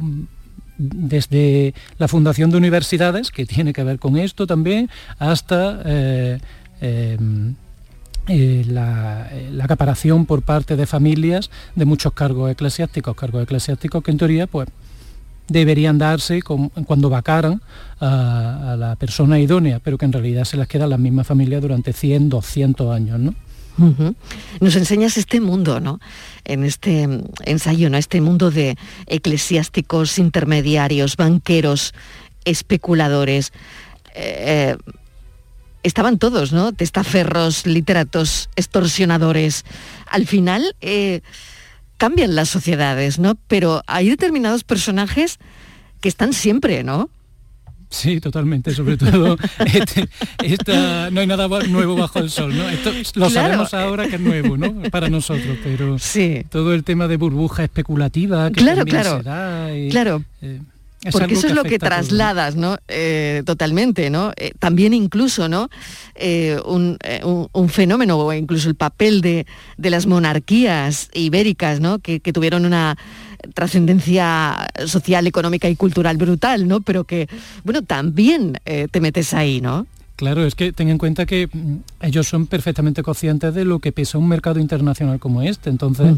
desde 0.82 1.74
la 1.98 2.08
fundación 2.08 2.50
de 2.50 2.56
universidades, 2.56 3.30
que 3.30 3.46
tiene 3.46 3.72
que 3.72 3.84
ver 3.84 3.98
con 3.98 4.16
esto 4.16 4.46
también, 4.46 4.90
hasta 5.18 5.80
eh, 5.84 6.38
em, 6.80 7.54
eh, 8.28 8.64
la, 8.66 9.30
acaparación 9.62 10.26
por 10.26 10.42
parte 10.42 10.76
de 10.76 10.86
familias 10.86 11.50
de 11.74 11.84
muchos 11.84 12.12
cargos 12.12 12.50
eclesiásticos, 12.50 13.16
cargos 13.16 13.42
eclesiásticos 13.42 14.02
que 14.02 14.10
en 14.10 14.18
teoría 14.18 14.46
pues, 14.46 14.68
deberían 15.48 15.98
darse 15.98 16.40
cuando 16.42 17.10
vacaran 17.10 17.60
a, 18.00 18.76
la 18.78 18.96
persona 18.96 19.38
idónea, 19.38 19.80
pero 19.82 19.98
que 19.98 20.04
en 20.04 20.12
realidad 20.12 20.44
se 20.44 20.56
las 20.56 20.68
queda 20.68 20.84
a 20.84 20.88
las 20.88 20.98
mismas 20.98 21.26
familias 21.26 21.62
durante 21.62 21.92
100, 21.92 22.28
200 22.28 22.94
años. 22.94 23.18
¿no? 23.18 23.34
Nos 24.60 24.76
enseñas 24.76 25.16
este 25.16 25.40
mundo, 25.40 25.80
¿no? 25.80 26.00
En 26.44 26.64
este 26.64 27.08
ensayo, 27.44 27.90
¿no? 27.90 27.96
Este 27.96 28.20
mundo 28.20 28.50
de 28.50 28.76
eclesiásticos, 29.06 30.18
intermediarios, 30.18 31.16
banqueros, 31.16 31.94
especuladores. 32.44 33.52
Eh, 34.14 34.76
estaban 35.82 36.18
todos, 36.18 36.52
¿no? 36.52 36.72
Testaferros, 36.72 37.66
literatos, 37.66 38.50
extorsionadores. 38.56 39.64
Al 40.10 40.26
final 40.26 40.76
eh, 40.80 41.22
cambian 41.96 42.34
las 42.34 42.48
sociedades, 42.48 43.18
¿no? 43.18 43.36
Pero 43.48 43.82
hay 43.86 44.10
determinados 44.10 44.64
personajes 44.64 45.38
que 46.00 46.08
están 46.08 46.32
siempre, 46.32 46.84
¿no? 46.84 47.10
Sí, 47.92 48.20
totalmente, 48.20 48.74
sobre 48.74 48.96
todo 48.96 49.36
este, 49.66 50.08
no 51.10 51.20
hay 51.20 51.26
nada 51.26 51.46
nuevo 51.68 51.94
bajo 51.94 52.20
el 52.20 52.30
sol, 52.30 52.56
¿no? 52.56 52.66
Esto 52.70 52.90
lo 53.16 53.28
sabemos 53.28 53.74
ahora 53.74 54.08
que 54.08 54.16
es 54.16 54.20
nuevo, 54.20 54.56
¿no? 54.56 54.82
Para 54.90 55.10
nosotros, 55.10 55.58
pero 55.62 55.98
sí. 55.98 56.42
todo 56.48 56.72
el 56.72 56.84
tema 56.84 57.06
de 57.06 57.18
burbuja 57.18 57.64
especulativa 57.64 58.50
que 58.50 58.62
claro, 58.62 58.84
claro, 58.86 59.20
claro. 59.90 60.24
Eh, 60.40 60.60
porque 61.10 61.34
eso 61.34 61.48
es 61.48 61.54
lo 61.54 61.64
que 61.64 61.78
trasladas, 61.78 62.56
¿no? 62.56 62.78
Eh, 62.88 63.42
totalmente, 63.44 64.08
¿no? 64.08 64.32
Eh, 64.36 64.52
también 64.58 64.94
incluso, 64.94 65.48
¿no? 65.50 65.68
un, 66.64 66.98
fenómeno, 67.68 68.18
o 68.18 68.32
incluso 68.32 68.70
el 68.70 68.74
papel 68.74 69.20
de, 69.20 69.44
las 69.76 70.06
monarquías 70.06 71.10
ibéricas, 71.12 71.80
¿no? 71.80 71.98
que 71.98 72.20
tuvieron 72.20 72.64
una 72.64 72.96
trascendencia 73.54 74.68
social, 74.86 75.26
económica 75.26 75.68
y 75.68 75.76
cultural 75.76 76.16
brutal, 76.16 76.68
¿no? 76.68 76.80
Pero 76.80 77.04
que, 77.04 77.28
bueno, 77.64 77.82
también 77.82 78.58
eh, 78.64 78.88
te 78.90 79.00
metes 79.00 79.34
ahí, 79.34 79.60
¿no? 79.60 79.86
Claro, 80.16 80.44
es 80.44 80.54
que 80.54 80.72
ten 80.72 80.88
en 80.88 80.98
cuenta 80.98 81.26
que 81.26 81.48
mm, 81.52 81.76
ellos 82.02 82.28
son 82.28 82.46
perfectamente 82.46 83.02
conscientes 83.02 83.54
de 83.54 83.64
lo 83.64 83.80
que 83.80 83.92
pesa 83.92 84.18
un 84.18 84.28
mercado 84.28 84.60
internacional 84.60 85.18
como 85.18 85.42
este. 85.42 85.70
Entonces, 85.70 86.14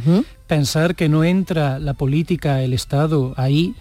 pensar 0.46 0.94
que 0.94 1.08
no 1.08 1.24
entra 1.24 1.78
la 1.78 1.94
política, 1.94 2.62
el 2.62 2.74
Estado 2.74 3.32
ahí, 3.36 3.74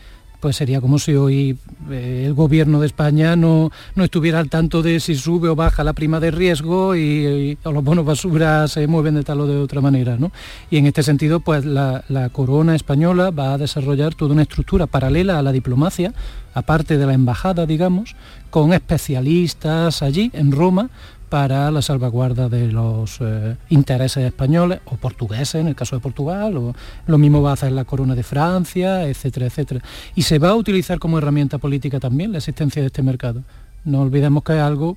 pues 0.43 0.57
sería 0.57 0.81
como 0.81 0.99
si 0.99 1.15
hoy 1.15 1.57
eh, 1.89 2.23
el 2.25 2.33
gobierno 2.33 2.81
de 2.81 2.87
España 2.87 3.37
no, 3.37 3.71
no, 3.95 4.03
estuviera 4.03 4.39
al 4.39 4.49
tanto 4.49 4.81
de 4.81 4.99
si 4.99 5.15
sube 5.15 5.47
o 5.47 5.55
baja 5.55 5.85
la 5.85 5.93
prima 5.93 6.19
de 6.19 6.31
riesgo 6.31 6.97
y, 6.97 7.57
los 7.63 7.81
bonos 7.81 8.03
basura 8.03 8.67
se 8.67 8.85
mueven 8.85 9.15
de 9.15 9.23
tal 9.23 9.39
o 9.39 9.47
de 9.47 9.55
otra 9.55 9.79
manera. 9.79 10.17
¿no? 10.17 10.33
Y 10.69 10.79
en 10.79 10.85
este 10.85 11.01
sentido, 11.01 11.39
pues 11.39 11.63
la, 11.63 12.03
la 12.09 12.27
corona 12.27 12.75
española 12.75 13.31
va 13.31 13.53
a 13.53 13.57
desarrollar 13.57 14.15
toda 14.15 14.33
una 14.33 14.41
estructura 14.41 14.85
paralela 14.85 15.39
a 15.39 15.43
la 15.43 15.53
diplomacia, 15.53 16.13
aparte 16.53 16.97
de 16.97 17.05
la 17.05 17.13
embajada, 17.13 17.65
digamos, 17.65 18.17
con 18.49 18.73
especialistas 18.73 20.03
allí 20.03 20.29
en 20.33 20.51
Roma 20.51 20.89
para 21.33 21.71
la 21.71 21.81
salvaguarda 21.81 22.47
de 22.47 22.71
los 22.71 23.17
eh, 23.19 23.55
intereses 23.69 24.23
españoles 24.23 24.81
o 24.85 24.97
portugueses, 24.97 25.55
en 25.55 25.67
el 25.67 25.73
caso 25.73 25.95
de 25.95 25.99
Portugal, 25.99 26.55
o 26.57 26.75
lo 27.07 27.17
mismo 27.17 27.41
va 27.41 27.49
a 27.49 27.53
hacer 27.53 27.71
la 27.71 27.85
Corona 27.85 28.13
de 28.13 28.21
Francia, 28.21 29.07
etcétera, 29.07 29.47
etcétera. 29.47 29.81
Y 30.13 30.21
se 30.21 30.37
va 30.37 30.49
a 30.49 30.55
utilizar 30.55 30.99
como 30.99 31.17
herramienta 31.17 31.57
política 31.57 31.99
también 31.99 32.33
la 32.33 32.37
existencia 32.37 32.83
de 32.83 32.85
este 32.85 33.01
mercado. 33.01 33.41
No 33.83 34.01
olvidemos 34.01 34.43
que 34.43 34.53
es 34.53 34.59
algo 34.59 34.95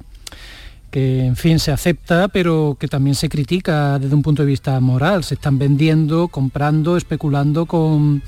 que, 0.90 1.24
en 1.24 1.36
fin, 1.36 1.58
se 1.58 1.72
acepta, 1.72 2.28
pero 2.28 2.76
que 2.78 2.86
también 2.86 3.14
se 3.14 3.30
critica 3.30 3.98
desde 3.98 4.14
un 4.14 4.20
punto 4.20 4.42
de 4.42 4.48
vista 4.48 4.78
moral. 4.78 5.24
Se 5.24 5.36
están 5.36 5.58
vendiendo, 5.58 6.28
comprando, 6.28 6.98
especulando 6.98 7.64
con 7.64 8.22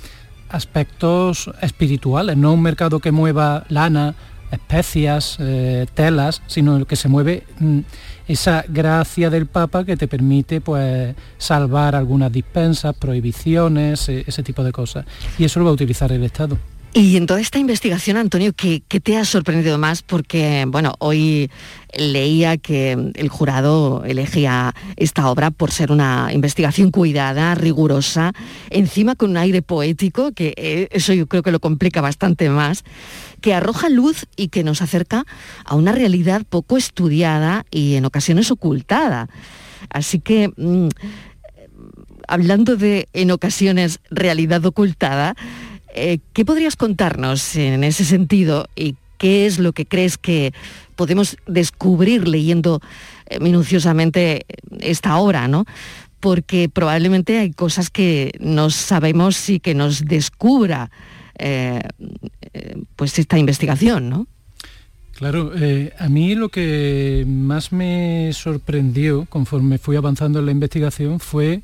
aspectos 0.48 1.50
espirituales, 1.60 2.38
no 2.38 2.54
un 2.54 2.62
mercado 2.62 3.00
que 3.00 3.12
mueva 3.12 3.66
lana, 3.68 4.14
especias, 4.50 5.36
eh, 5.40 5.86
telas, 5.94 6.42
sino 6.46 6.76
el 6.76 6.86
que 6.86 6.96
se 6.96 7.08
mueve 7.08 7.44
mm, 7.58 7.80
esa 8.28 8.64
gracia 8.68 9.30
del 9.30 9.46
Papa 9.46 9.84
que 9.84 9.96
te 9.96 10.08
permite 10.08 10.60
pues 10.60 11.14
salvar 11.38 11.94
algunas 11.94 12.32
dispensas, 12.32 12.94
prohibiciones, 12.96 14.08
e, 14.08 14.24
ese 14.26 14.42
tipo 14.42 14.62
de 14.64 14.72
cosas. 14.72 15.06
Y 15.38 15.44
eso 15.44 15.60
lo 15.60 15.66
va 15.66 15.70
a 15.70 15.74
utilizar 15.74 16.12
el 16.12 16.24
Estado. 16.24 16.58
Y 16.94 17.16
en 17.16 17.26
toda 17.26 17.40
esta 17.40 17.58
investigación, 17.58 18.16
Antonio, 18.16 18.52
¿qué, 18.54 18.80
te 18.80 19.16
ha 19.16 19.24
sorprendido 19.24 19.76
más? 19.76 20.02
Porque, 20.02 20.64
bueno, 20.66 20.94
hoy 20.98 21.50
leía 21.94 22.56
que 22.56 22.92
el 23.14 23.28
jurado 23.28 24.04
elegía 24.04 24.74
esta 24.96 25.28
obra 25.30 25.50
por 25.50 25.70
ser 25.70 25.92
una 25.92 26.30
investigación 26.32 26.90
cuidada, 26.90 27.54
rigurosa, 27.54 28.32
encima 28.70 29.16
con 29.16 29.30
un 29.30 29.36
aire 29.36 29.60
poético, 29.60 30.32
que 30.32 30.54
eh, 30.56 30.88
eso 30.90 31.12
yo 31.12 31.26
creo 31.26 31.42
que 31.42 31.52
lo 31.52 31.60
complica 31.60 32.00
bastante 32.00 32.48
más, 32.48 32.84
que 33.42 33.54
arroja 33.54 33.90
luz 33.90 34.26
y 34.34 34.48
que 34.48 34.64
nos 34.64 34.80
acerca 34.80 35.24
a 35.64 35.74
una 35.74 35.92
realidad 35.92 36.42
poco 36.48 36.78
estudiada 36.78 37.66
y 37.70 37.96
en 37.96 38.06
ocasiones 38.06 38.50
ocultada. 38.50 39.28
Así 39.90 40.20
que... 40.20 40.52
Mm, 40.56 40.88
hablando 42.30 42.76
de 42.76 43.08
en 43.14 43.30
ocasiones 43.30 44.00
realidad 44.10 44.64
ocultada, 44.66 45.34
eh, 45.94 46.18
¿Qué 46.32 46.44
podrías 46.44 46.76
contarnos 46.76 47.56
en 47.56 47.84
ese 47.84 48.04
sentido 48.04 48.68
y 48.76 48.96
qué 49.16 49.46
es 49.46 49.58
lo 49.58 49.72
que 49.72 49.86
crees 49.86 50.18
que 50.18 50.52
podemos 50.96 51.36
descubrir 51.46 52.28
leyendo 52.28 52.80
eh, 53.26 53.40
minuciosamente 53.40 54.46
esta 54.80 55.16
obra, 55.18 55.48
¿no? 55.48 55.64
Porque 56.20 56.68
probablemente 56.68 57.38
hay 57.38 57.52
cosas 57.52 57.90
que 57.90 58.32
no 58.40 58.70
sabemos 58.70 59.48
y 59.48 59.60
que 59.60 59.74
nos 59.74 60.04
descubra 60.04 60.90
eh, 61.38 61.80
pues 62.96 63.18
esta 63.18 63.38
investigación, 63.38 64.08
¿no? 64.08 64.26
Claro, 65.14 65.50
a 65.98 66.08
mí 66.08 66.36
lo 66.36 66.48
que 66.48 67.24
más 67.26 67.72
me 67.72 68.30
sorprendió 68.32 69.26
conforme 69.28 69.78
fui 69.78 69.96
avanzando 69.96 70.38
en 70.38 70.46
la 70.46 70.52
investigación 70.52 71.18
fue 71.18 71.62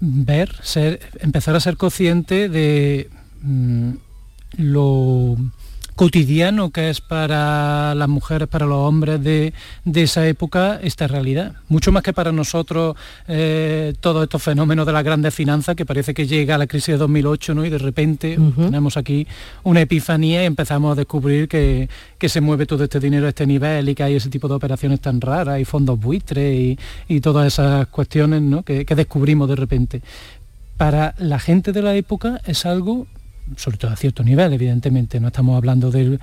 ver, 0.00 0.54
ser, 0.62 1.00
empezar 1.20 1.56
a 1.56 1.60
ser 1.60 1.76
consciente 1.76 2.48
de 2.48 3.10
Mm, 3.44 3.92
lo 4.56 5.36
cotidiano 5.96 6.70
que 6.70 6.90
es 6.90 7.00
para 7.00 7.94
las 7.94 8.08
mujeres, 8.08 8.48
para 8.48 8.66
los 8.66 8.78
hombres 8.78 9.22
de, 9.22 9.52
esa 9.94 10.26
época, 10.26 10.80
esta 10.82 11.06
realidad. 11.06 11.52
Mucho 11.68 11.92
más 11.92 12.02
que 12.02 12.12
para 12.12 12.32
nosotros 12.32 12.96
eh, 13.28 13.94
todos 14.00 14.24
estos 14.24 14.42
fenómenos 14.42 14.86
de 14.86 14.92
las 14.92 15.04
grandes 15.04 15.34
finanzas, 15.34 15.76
que 15.76 15.86
parece 15.86 16.12
que 16.12 16.26
llega 16.26 16.58
la 16.58 16.66
crisis 16.66 16.94
de 16.94 16.96
2008 16.96 17.54
¿no? 17.54 17.64
y 17.64 17.70
de 17.70 17.78
repente 17.78 18.38
tenemos 18.56 18.96
aquí 18.96 19.26
una 19.62 19.82
epifanía 19.82 20.42
y 20.42 20.46
empezamos 20.46 20.92
a 20.92 20.94
descubrir 20.96 21.48
que, 21.48 21.88
se 22.24 22.40
mueve 22.40 22.64
todo 22.64 22.84
este 22.84 22.98
dinero 23.00 23.26
a 23.26 23.28
este 23.28 23.46
nivel 23.46 23.86
y 23.86 23.94
que 23.94 24.02
hay 24.02 24.14
ese 24.14 24.30
tipo 24.30 24.48
de 24.48 24.54
operaciones 24.54 24.98
tan 25.00 25.20
raras 25.20 25.60
y 25.60 25.66
fondos 25.66 26.00
buitres 26.00 26.78
y, 27.06 27.20
todas 27.20 27.46
esas 27.46 27.86
cuestiones 27.88 28.64
que 28.64 28.84
descubrimos 28.84 29.48
de 29.48 29.56
repente. 29.56 30.02
Para 30.78 31.14
la 31.18 31.38
gente 31.38 31.72
de 31.72 31.82
la 31.82 31.94
época 31.94 32.40
es 32.46 32.64
algo 32.66 33.06
sobre 33.56 33.78
todo 33.78 33.90
a 33.90 33.96
cierto 33.96 34.22
nivel, 34.22 34.52
evidentemente, 34.52 35.20
no 35.20 35.28
estamos 35.28 35.56
hablando 35.56 35.90
del 35.90 36.20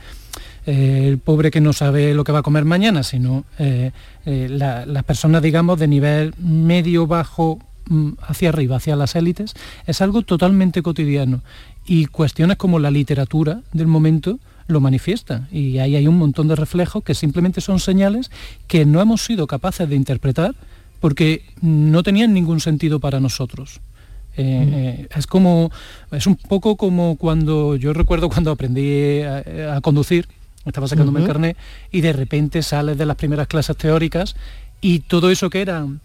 eh, 0.65 1.17
pobre 1.23 1.51
que 1.51 1.61
no 1.61 1.73
sabe 1.73 2.13
lo 2.13 2.23
que 2.23 2.31
va 2.31 2.39
a 2.39 2.43
comer 2.43 2.65
mañana, 2.65 3.03
sino 3.03 3.45
eh, 3.59 3.91
eh, 4.25 4.47
las 4.49 5.03
personas, 5.03 5.41
digamos, 5.41 5.79
de 5.79 5.87
nivel 5.87 6.33
medio, 6.37 7.07
bajo, 7.07 7.59
mm, 7.87 8.11
hacia 8.21 8.49
arriba, 8.49 8.77
hacia 8.77 8.95
las 8.95 9.15
élites, 9.15 9.53
es 9.85 10.01
algo 10.01 10.21
totalmente 10.21 10.81
cotidiano. 10.81 11.41
Y 11.85 12.05
cuestiones 12.05 12.57
como 12.57 12.79
la 12.79 12.91
literatura 12.91 13.61
del 13.73 13.87
momento 13.87 14.39
lo 14.67 14.79
manifiesta. 14.79 15.47
Y 15.51 15.79
ahí 15.79 15.95
hay 15.95 16.07
un 16.07 16.17
montón 16.17 16.47
de 16.47 16.55
reflejos 16.55 17.03
que 17.03 17.15
simplemente 17.15 17.61
son 17.61 17.79
señales 17.79 18.31
que 18.67 18.85
no 18.85 19.01
hemos 19.01 19.23
sido 19.23 19.47
capaces 19.47 19.89
de 19.89 19.95
interpretar 19.95 20.55
porque 20.99 21.43
no 21.61 22.03
tenían 22.03 22.33
ningún 22.33 22.59
sentido 22.59 22.99
para 22.99 23.19
nosotros. 23.19 23.81
Eh, 24.37 25.07
eh, 25.07 25.07
es 25.15 25.27
como, 25.27 25.71
es 26.11 26.25
un 26.27 26.35
poco 26.35 26.77
como 26.77 27.17
cuando, 27.17 27.75
yo 27.75 27.93
recuerdo 27.93 28.29
cuando 28.29 28.51
aprendí 28.51 29.21
a, 29.21 29.81
conducir, 29.81 30.27
estaba 30.65 30.87
sacándome 30.87 31.21
el 31.21 31.27
carnet, 31.27 31.57
y 31.91 32.01
de 32.01 32.13
repente 32.13 32.61
sales 32.61 32.97
de 32.97 33.05
las 33.05 33.17
primeras 33.17 33.47
clases 33.47 33.75
teóricas 33.77 34.35
y 34.79 34.99
todo 34.99 35.31
eso 35.31 35.49
que 35.49 35.61
eran 35.61 35.99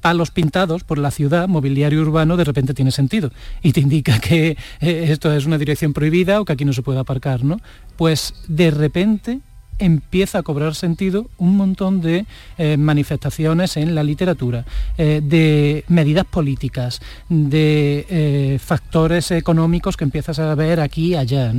palos 0.00 0.30
pintados 0.30 0.84
por 0.84 0.98
la 0.98 1.10
ciudad, 1.10 1.48
mobiliario 1.48 2.02
urbano, 2.02 2.36
de 2.36 2.44
repente 2.44 2.74
tiene 2.74 2.90
sentido 2.90 3.30
y 3.62 3.72
te 3.72 3.80
indica 3.80 4.18
que 4.20 4.56
eh, 4.80 5.06
esto 5.08 5.32
es 5.32 5.46
una 5.46 5.56
dirección 5.56 5.94
prohibida 5.94 6.40
o 6.40 6.44
que 6.44 6.52
aquí 6.52 6.64
no 6.64 6.74
se 6.74 6.82
puede 6.82 6.98
aparcar, 6.98 7.42
¿no? 7.42 7.58
Pues 7.96 8.34
de 8.46 8.70
repente 8.70 9.40
empieza 9.78 10.38
a 10.38 10.42
cobrar 10.42 10.74
sentido 10.74 11.26
un 11.38 11.56
montón 11.56 12.00
de 12.00 12.26
eh, 12.58 12.76
manifestaciones 12.76 13.76
en 13.76 13.94
la 13.94 14.02
literatura, 14.02 14.64
eh, 14.98 15.20
de 15.22 15.84
medidas 15.88 16.24
políticas, 16.24 17.00
de 17.28 18.06
eh, 18.08 18.58
factores 18.58 19.30
económicos 19.30 19.96
que 19.96 20.04
empiezas 20.04 20.38
a 20.38 20.54
ver 20.54 20.80
aquí 20.80 21.08
y 21.08 21.14
allá. 21.16 21.52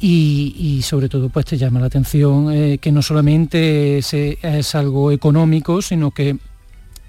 Y, 0.00 0.80
sobre 0.82 1.08
todo 1.08 1.28
pues 1.28 1.46
te 1.46 1.58
llama 1.58 1.80
la 1.80 1.86
atención 1.86 2.78
que 2.78 2.92
no 2.92 3.02
solamente 3.02 3.98
es 3.98 4.74
algo 4.74 5.10
económico, 5.10 5.82
sino 5.82 6.12
que 6.12 6.36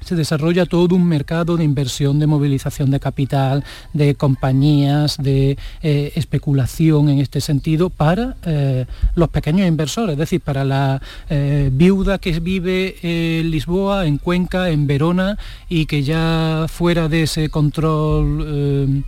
se 0.02 0.16
desarrolla 0.16 0.66
todo 0.66 0.96
un 0.96 1.08
mercado 1.08 1.58
de 1.58 1.64
inversión, 1.64 2.20
de 2.20 2.28
movilización 2.28 2.92
de 2.92 3.00
capital, 3.00 3.64
de 3.94 4.16
compañías, 4.16 5.18
de 5.18 5.58
eh, 5.82 6.12
especulación 6.16 7.10
en 7.10 7.20
este 7.20 7.42
sentido 7.42 7.90
para 7.90 8.36
eh, 8.46 8.86
los 9.16 9.30
pequeños 9.30 9.68
inversores, 9.68 10.14
es 10.14 10.20
decir, 10.20 10.42
para 10.42 10.64
la 10.64 11.02
eh, 11.30 11.70
viuda 11.72 12.18
que 12.18 12.40
vive 12.40 12.96
en 13.02 13.52
Lisboa, 13.52 14.06
en 14.06 14.18
Cuenca, 14.18 14.70
en 14.70 14.88
Verona 14.88 15.38
y 15.68 15.86
que 15.86 16.04
ya 16.04 16.66
fuera 16.68 17.08
de 17.10 17.24
ese 17.24 17.50
control 17.50 19.04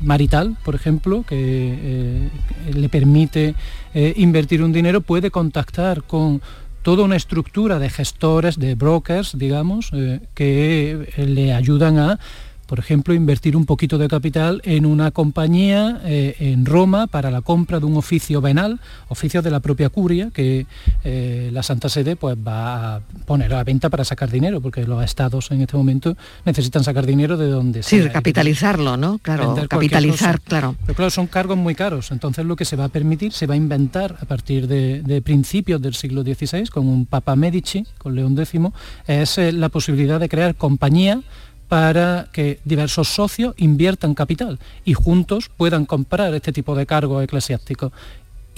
marital, 0.00 0.56
por 0.64 0.74
ejemplo, 0.74 1.24
que 1.26 2.28
le 2.72 2.88
permite 2.88 3.54
invertir 3.94 4.62
un 4.62 4.72
dinero, 4.72 5.00
puede 5.00 5.30
contactar 5.30 6.04
con 6.04 6.40
toda 6.82 7.04
una 7.04 7.16
estructura 7.16 7.78
de 7.78 7.90
gestores, 7.90 8.58
de 8.58 8.74
brokers, 8.74 9.36
digamos, 9.36 9.90
eh, 9.92 10.20
que 10.34 11.08
eh, 11.16 11.26
le 11.26 11.52
ayudan 11.52 11.98
a 11.98 12.18
por 12.68 12.78
ejemplo, 12.78 13.14
invertir 13.14 13.56
un 13.56 13.64
poquito 13.64 13.96
de 13.96 14.08
capital 14.08 14.60
en 14.62 14.84
una 14.84 15.10
compañía 15.10 16.02
eh, 16.04 16.36
en 16.38 16.66
Roma 16.66 17.06
para 17.06 17.30
la 17.30 17.40
compra 17.40 17.80
de 17.80 17.86
un 17.86 17.96
oficio 17.96 18.42
venal, 18.42 18.78
oficio 19.08 19.40
de 19.40 19.50
la 19.50 19.60
propia 19.60 19.88
curia, 19.88 20.30
que 20.34 20.66
eh, 21.02 21.48
la 21.50 21.62
Santa 21.62 21.88
Sede 21.88 22.14
pues, 22.14 22.36
va 22.36 22.96
a 22.96 23.00
poner 23.24 23.54
a 23.54 23.56
la 23.56 23.64
venta 23.64 23.88
para 23.88 24.04
sacar 24.04 24.30
dinero, 24.30 24.60
porque 24.60 24.84
los 24.84 25.02
estados 25.02 25.50
en 25.50 25.62
este 25.62 25.78
momento 25.78 26.14
necesitan 26.44 26.84
sacar 26.84 27.06
dinero 27.06 27.38
de 27.38 27.48
donde 27.48 27.82
sí, 27.82 27.96
sea. 27.96 28.04
Sí, 28.04 28.10
capitalizarlo, 28.10 28.98
¿no? 28.98 29.16
Claro, 29.16 29.56
capitalizar, 29.66 30.38
claro. 30.38 30.76
Pero 30.82 30.94
claro, 30.94 31.10
son 31.10 31.26
cargos 31.26 31.56
muy 31.56 31.74
caros, 31.74 32.12
entonces 32.12 32.44
lo 32.44 32.54
que 32.54 32.66
se 32.66 32.76
va 32.76 32.84
a 32.84 32.88
permitir, 32.90 33.32
se 33.32 33.46
va 33.46 33.54
a 33.54 33.56
inventar 33.56 34.18
a 34.20 34.26
partir 34.26 34.68
de, 34.68 35.22
principios 35.24 35.80
del 35.80 35.94
siglo 35.94 36.22
XVI, 36.22 36.66
con 36.66 36.86
un 36.86 37.06
Papa 37.06 37.34
Medici, 37.34 37.86
con 37.96 38.14
León 38.14 38.38
X, 38.38 38.60
es 39.06 39.38
eh, 39.38 39.52
la 39.52 39.70
posibilidad 39.70 40.20
de 40.20 40.28
crear 40.28 40.54
compañía 40.54 41.22
para 41.68 42.28
que 42.32 42.60
diversos 42.64 43.08
socios 43.08 43.54
inviertan 43.58 44.14
capital 44.14 44.58
y 44.84 44.94
juntos 44.94 45.50
puedan 45.54 45.84
comprar 45.84 46.34
este 46.34 46.52
tipo 46.52 46.74
de 46.74 46.86
cargos 46.86 47.22
eclesiásticos 47.22 47.92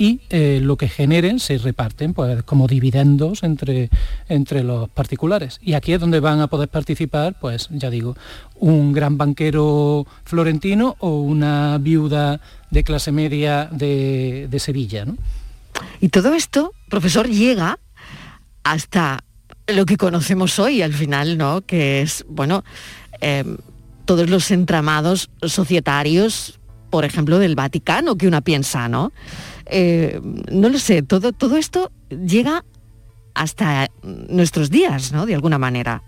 y 0.01 0.21
eh, 0.31 0.61
lo 0.63 0.77
que 0.77 0.89
generen 0.89 1.41
se 1.41 1.59
reparten 1.59 2.15
pues, 2.15 2.43
como 2.45 2.67
dividendos 2.67 3.43
entre, 3.43 3.91
entre 4.31 4.65
los 4.65 4.89
particulares. 4.89 5.59
Y 5.63 5.75
aquí 5.75 5.93
es 5.93 6.01
donde 6.01 6.21
van 6.21 6.41
a 6.41 6.47
poder 6.47 6.69
participar, 6.69 7.39
pues 7.39 7.69
ya 7.71 7.91
digo, 7.91 8.17
un 8.55 8.95
gran 8.95 9.19
banquero 9.19 10.07
florentino 10.25 10.97
o 11.01 11.21
una 11.21 11.77
viuda 11.77 12.41
de 12.71 12.83
clase 12.83 13.13
media 13.13 13.69
de, 13.71 14.49
de 14.51 14.59
Sevilla. 14.59 15.05
¿no? 15.05 15.19
Y 16.01 16.09
todo 16.09 16.33
esto, 16.33 16.73
profesor, 16.89 17.29
llega 17.29 17.79
hasta 18.65 19.23
lo 19.67 19.85
que 19.85 19.99
conocemos 19.99 20.59
hoy 20.59 20.81
al 20.81 20.95
final, 20.95 21.37
¿no? 21.37 21.61
Que 21.61 22.01
es, 22.01 22.25
bueno, 22.29 22.65
Em, 23.21 23.57
todos 24.05 24.29
los 24.29 24.51
entramados 24.51 25.31
societarios, 25.43 26.59
por 26.91 27.05
ejemplo, 27.05 27.39
del 27.39 27.55
Vaticano, 27.55 28.17
que 28.17 28.27
una 28.27 28.41
piensa, 28.41 28.89
¿no? 28.89 29.13
Eh, 29.67 30.21
no 30.51 30.69
lo 30.69 30.79
sé, 30.79 31.03
todo, 31.03 31.33
todo 31.33 31.57
esto 31.57 31.93
llega 32.09 32.65
hasta 33.35 33.89
nuestros 34.03 34.71
días, 34.71 35.13
¿no? 35.13 35.27
De 35.27 35.35
alguna 35.35 35.59
manera. 35.59 36.03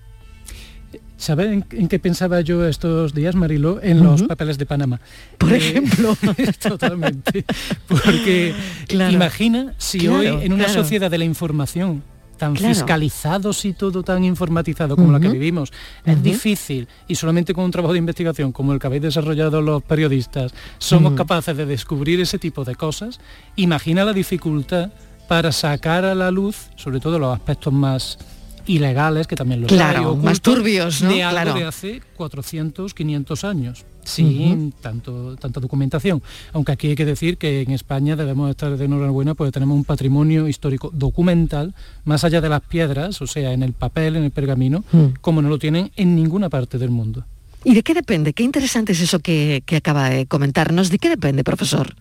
¿Sabe 1.16 1.52
en, 1.52 1.88
qué 1.88 2.00
pensaba 2.00 2.40
yo 2.40 2.66
estos 2.66 3.14
días, 3.14 3.36
Marilo? 3.36 3.80
En 3.80 4.02
los 4.02 4.24
papeles 4.24 4.58
de 4.58 4.66
Panamá. 4.66 5.00
Por 5.38 5.52
eh, 5.52 5.58
ejemplo. 5.58 6.16
totalmente. 6.60 7.44
Porque 7.86 8.52
imagina 8.90 9.74
si 9.78 10.08
hoy 10.08 10.26
en 10.26 10.52
una 10.52 10.68
sociedad 10.68 11.08
de 11.08 11.18
la 11.18 11.24
información 11.24 12.02
tan 12.36 12.56
fiscalizados 12.56 13.64
y 13.64 13.72
todo 13.72 14.02
tan 14.02 14.24
informatizado 14.24 14.96
como 14.96 15.12
la 15.12 15.20
que 15.20 15.28
vivimos, 15.28 15.72
es 16.04 16.22
difícil 16.22 16.88
y 17.08 17.14
solamente 17.14 17.54
con 17.54 17.64
un 17.64 17.70
trabajo 17.70 17.92
de 17.92 17.98
investigación 17.98 18.52
como 18.52 18.72
el 18.72 18.78
que 18.78 18.86
habéis 18.86 19.02
desarrollado 19.02 19.60
los 19.60 19.82
periodistas 19.82 20.52
somos 20.78 21.14
capaces 21.14 21.56
de 21.56 21.66
descubrir 21.66 22.20
ese 22.20 22.38
tipo 22.38 22.64
de 22.64 22.74
cosas, 22.74 23.20
imagina 23.56 24.04
la 24.04 24.12
dificultad 24.12 24.90
para 25.28 25.52
sacar 25.52 26.04
a 26.04 26.14
la 26.14 26.30
luz, 26.30 26.68
sobre 26.76 27.00
todo 27.00 27.18
los 27.18 27.34
aspectos 27.34 27.72
más 27.72 28.18
ilegales, 28.66 29.26
que 29.26 29.36
también 29.36 29.60
los 29.60 29.68
claro, 29.68 30.16
más 30.16 30.40
turbios, 30.40 31.02
¿no? 31.02 31.10
de 31.10 31.22
algo 31.22 31.54
de 31.54 31.64
hace 31.64 32.02
400, 32.16 32.94
500 32.94 33.44
años, 33.44 33.84
sin 34.04 34.72
tanto, 34.72 35.36
tanta 35.36 35.60
documentación. 35.60 36.22
Aunque 36.52 36.72
aquí 36.72 36.88
hay 36.88 36.94
que 36.94 37.04
decir 37.04 37.38
que 37.38 37.62
en 37.62 37.72
España 37.72 38.16
debemos 38.16 38.50
estar 38.50 38.76
de 38.76 38.84
enhorabuena 38.84 39.34
porque 39.34 39.52
tenemos 39.52 39.76
un 39.76 39.84
patrimonio 39.84 40.48
histórico 40.48 40.90
documental, 40.92 41.74
más 42.04 42.24
allá 42.24 42.40
de 42.40 42.48
las 42.48 42.62
piedras, 42.62 43.20
o 43.22 43.26
sea, 43.26 43.52
en 43.52 43.62
el 43.62 43.72
papel, 43.72 44.16
en 44.16 44.24
el 44.24 44.30
pergamino, 44.30 44.84
mm. 44.92 45.18
como 45.20 45.42
no 45.42 45.48
lo 45.48 45.58
tienen 45.58 45.90
en 45.96 46.14
ninguna 46.14 46.48
parte 46.48 46.78
del 46.78 46.90
mundo. 46.90 47.24
¿Y 47.64 47.74
de 47.74 47.82
qué 47.82 47.94
depende? 47.94 48.32
Qué 48.32 48.42
interesante 48.42 48.92
es 48.92 49.00
eso 49.00 49.20
que, 49.20 49.62
que 49.64 49.76
acaba 49.76 50.10
de 50.10 50.26
comentarnos. 50.26 50.90
¿De 50.90 50.98
qué 50.98 51.08
depende, 51.08 51.44
profesor? 51.44 51.94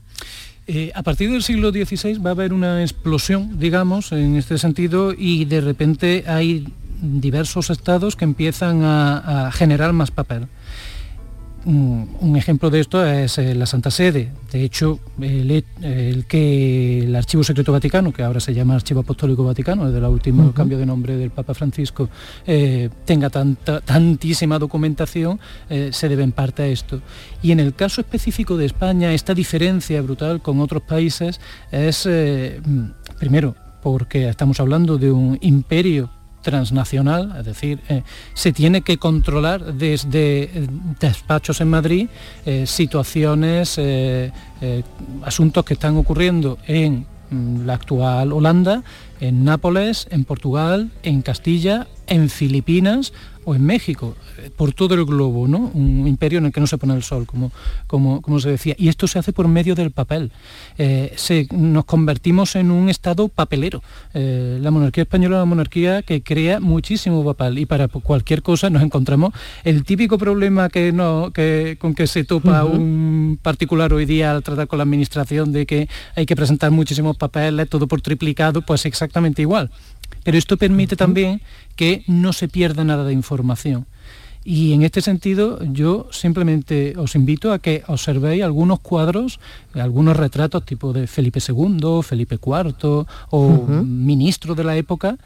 Eh, 0.67 0.91
a 0.93 1.03
partir 1.03 1.31
del 1.31 1.43
siglo 1.43 1.71
XVI 1.71 2.19
va 2.19 2.29
a 2.29 2.33
haber 2.33 2.53
una 2.53 2.81
explosión, 2.81 3.59
digamos, 3.59 4.11
en 4.11 4.35
este 4.35 4.57
sentido, 4.57 5.13
y 5.17 5.45
de 5.45 5.61
repente 5.61 6.23
hay 6.27 6.67
diversos 7.01 7.69
estados 7.69 8.15
que 8.15 8.25
empiezan 8.25 8.83
a 8.83 9.49
generar 9.53 9.91
más 9.91 10.11
papel. 10.11 10.47
Un, 11.63 12.35
ejemplo 12.35 12.71
de 12.71 12.79
esto 12.79 13.05
es 13.05 13.37
eh, 13.37 13.53
la 13.53 13.65
Santa 13.67 13.91
Sede. 13.91 14.31
De 14.51 14.63
hecho, 14.63 14.99
el, 15.21 16.25
que 16.27 16.99
el 16.99 17.15
Archivo 17.15 17.43
Secreto 17.43 17.71
Vaticano, 17.71 18.11
que 18.11 18.23
ahora 18.23 18.39
se 18.39 18.53
llama 18.53 18.75
Archivo 18.75 19.01
Apostólico 19.01 19.43
Vaticano, 19.43 19.85
desde 19.85 19.99
el 19.99 20.05
último 20.05 20.53
cambio 20.53 20.79
de 20.79 20.85
nombre 20.85 21.15
del 21.15 21.29
Papa 21.29 21.53
Francisco, 21.53 22.09
eh, 22.47 22.89
tenga 23.05 23.29
tanta, 23.29 23.79
tantísima 23.81 24.57
documentación, 24.57 25.39
eh, 25.69 25.89
se 25.93 26.09
debe 26.09 26.23
en 26.23 26.31
parte 26.31 26.63
a 26.63 26.67
esto. 26.67 27.01
Y 27.43 27.51
en 27.51 27.59
el 27.59 27.75
caso 27.75 28.01
específico 28.01 28.57
de 28.57 28.65
España, 28.65 29.13
esta 29.13 29.35
diferencia 29.35 30.01
brutal 30.01 30.41
con 30.41 30.59
otros 30.61 30.81
países 30.81 31.39
es, 31.71 32.09
primero, 33.19 33.55
porque 33.83 34.29
estamos 34.29 34.59
hablando 34.59 34.97
de 34.97 35.11
un 35.11 35.37
imperio 35.41 36.09
transnacional, 36.41 37.35
es 37.39 37.45
decir, 37.45 37.79
eh, 37.89 38.03
se 38.33 38.51
tiene 38.51 38.81
que 38.81 38.97
controlar 38.97 39.73
desde 39.73 40.43
eh, 40.43 40.67
despachos 40.99 41.61
en 41.61 41.69
Madrid 41.69 42.07
eh, 42.45 42.65
situaciones, 42.65 43.79
asuntos 45.23 45.65
que 45.65 45.73
están 45.73 45.97
ocurriendo 45.97 46.57
en 46.67 47.05
mm, 47.29 47.65
la 47.65 47.73
actual 47.73 48.33
Holanda, 48.33 48.83
en 49.19 49.43
Nápoles, 49.43 50.07
en 50.11 50.25
Portugal, 50.25 50.91
en 51.03 51.21
Castilla, 51.21 51.87
en 52.07 52.29
Filipinas 52.29 53.13
o 53.45 53.55
en 53.55 53.65
México, 53.65 54.15
eh, 54.37 54.49
por 54.55 54.73
todo 54.73 54.93
el 54.93 55.05
globo, 55.05 55.47
¿no? 55.47 55.71
Un 55.73 56.07
imperio 56.07 56.39
en 56.39 56.45
el 56.45 56.51
que 56.51 56.59
no 56.59 56.67
se 56.67 56.77
pone 56.77 56.93
el 56.93 57.03
sol, 57.03 57.25
como, 57.25 57.51
como, 57.87 58.21
como 58.21 58.39
se 58.39 58.49
decía. 58.49 58.75
Y 58.77 58.87
esto 58.89 59.07
se 59.07 59.19
hace 59.19 59.33
por 59.33 59.47
medio 59.47 59.75
del 59.75 59.91
papel. 59.91 60.31
Eh, 60.77 61.15
nos 61.51 61.85
convertimos 61.85 62.55
en 62.55 62.71
un 62.71 62.89
estado 62.89 63.27
papelero. 63.27 63.81
Eh, 64.13 64.59
la 64.61 64.71
monarquía 64.71 65.03
española 65.03 65.37
es 65.37 65.39
una 65.39 65.45
monarquía 65.45 66.01
que 66.01 66.21
crea 66.21 66.59
muchísimo 66.59 67.23
papel 67.23 67.59
y 67.59 67.65
para 67.65 67.87
cualquier 67.87 68.41
cosa 68.41 68.69
nos 68.69 68.83
encontramos 68.83 69.33
el 69.63 69.83
típico 69.83 70.17
problema 70.17 70.69
que 70.69 70.91
no, 70.91 71.31
que, 71.31 71.77
con 71.79 71.93
que 71.93 72.07
se 72.07 72.23
topa 72.23 72.63
un 72.63 73.39
particular 73.41 73.93
hoy 73.93 74.05
día 74.05 74.31
al 74.31 74.43
tratar 74.43 74.67
con 74.67 74.77
la 74.77 74.83
administración 74.83 75.51
de 75.51 75.65
que 75.65 75.89
hay 76.15 76.25
que 76.25 76.35
presentar 76.35 76.71
muchísimos 76.71 77.17
papeles, 77.17 77.69
todo 77.69 77.87
por 77.87 78.01
triplicado, 78.01 78.61
pues 78.61 78.85
exactamente 78.85 79.41
igual. 79.41 79.71
Pero 80.23 80.37
esto 80.37 80.57
permite 80.57 80.95
también 80.95 81.41
que 81.75 82.03
no 82.07 82.33
se 82.33 82.47
pierda 82.47 82.83
nada 82.83 83.03
de 83.03 83.13
información. 83.13 83.85
Y 84.43 84.73
en 84.73 84.81
este 84.81 85.01
sentido 85.01 85.59
yo 85.63 86.07
simplemente 86.11 86.95
os 86.97 87.15
invito 87.15 87.53
a 87.53 87.59
que 87.59 87.83
observéis 87.87 88.43
algunos 88.43 88.79
cuadros, 88.79 89.39
algunos 89.73 90.17
retratos 90.17 90.65
tipo 90.65 90.93
de 90.93 91.05
Felipe 91.05 91.39
II, 91.47 92.01
Felipe 92.01 92.39
IV 92.43 93.05
o 93.29 93.67
ministro 93.85 94.55
de 94.55 94.63
la 94.63 94.75
época. 94.77 95.17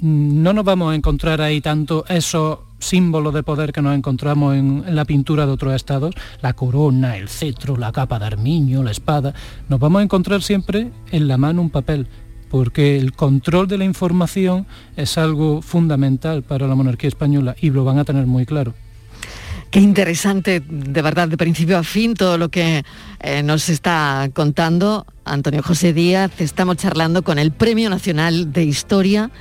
No 0.00 0.52
nos 0.52 0.64
vamos 0.64 0.92
a 0.92 0.96
encontrar 0.96 1.40
ahí 1.40 1.60
tanto 1.60 2.04
esos 2.08 2.58
símbolos 2.80 3.32
de 3.32 3.44
poder 3.44 3.72
que 3.72 3.80
nos 3.80 3.94
encontramos 3.94 4.56
en, 4.56 4.82
en, 4.84 4.96
la 4.96 5.04
pintura 5.04 5.46
de 5.46 5.52
otros 5.52 5.72
estados, 5.72 6.14
la 6.42 6.52
corona, 6.52 7.16
el 7.16 7.28
cetro, 7.28 7.76
la 7.76 7.92
capa 7.92 8.18
de 8.18 8.26
armiño, 8.26 8.82
la 8.82 8.90
espada. 8.90 9.32
Nos 9.68 9.78
vamos 9.78 10.00
a 10.00 10.02
encontrar 10.02 10.42
siempre 10.42 10.90
en 11.12 11.28
la 11.28 11.38
mano 11.38 11.62
un 11.62 11.70
papel 11.70 12.08
porque 12.54 12.96
el 12.96 13.14
control 13.14 13.66
de 13.66 13.78
la 13.78 13.84
información 13.84 14.64
es 14.96 15.18
algo 15.18 15.60
fundamental 15.60 16.44
para 16.44 16.68
la 16.68 16.76
monarquía 16.76 17.08
española 17.08 17.56
y 17.60 17.70
lo 17.70 17.82
van 17.82 17.98
a 17.98 18.04
tener 18.04 18.26
muy 18.26 18.46
claro. 18.46 18.74
Qué 19.72 19.80
interesante, 19.80 20.62
de 20.64 21.02
verdad, 21.02 21.26
de 21.26 21.36
principio 21.36 21.76
a 21.76 21.82
fin, 21.82 22.14
todo 22.14 22.38
lo 22.38 22.50
que 22.50 22.84
eh, 23.18 23.42
nos 23.42 23.68
está 23.68 24.30
contando 24.32 25.04
Antonio 25.24 25.64
José 25.64 25.92
Díaz. 25.92 26.30
Estamos 26.40 26.76
charlando 26.76 27.24
con 27.24 27.40
el 27.40 27.50
Premio 27.50 27.90
Nacional 27.90 28.52
de 28.52 28.62
Historia 28.62 29.32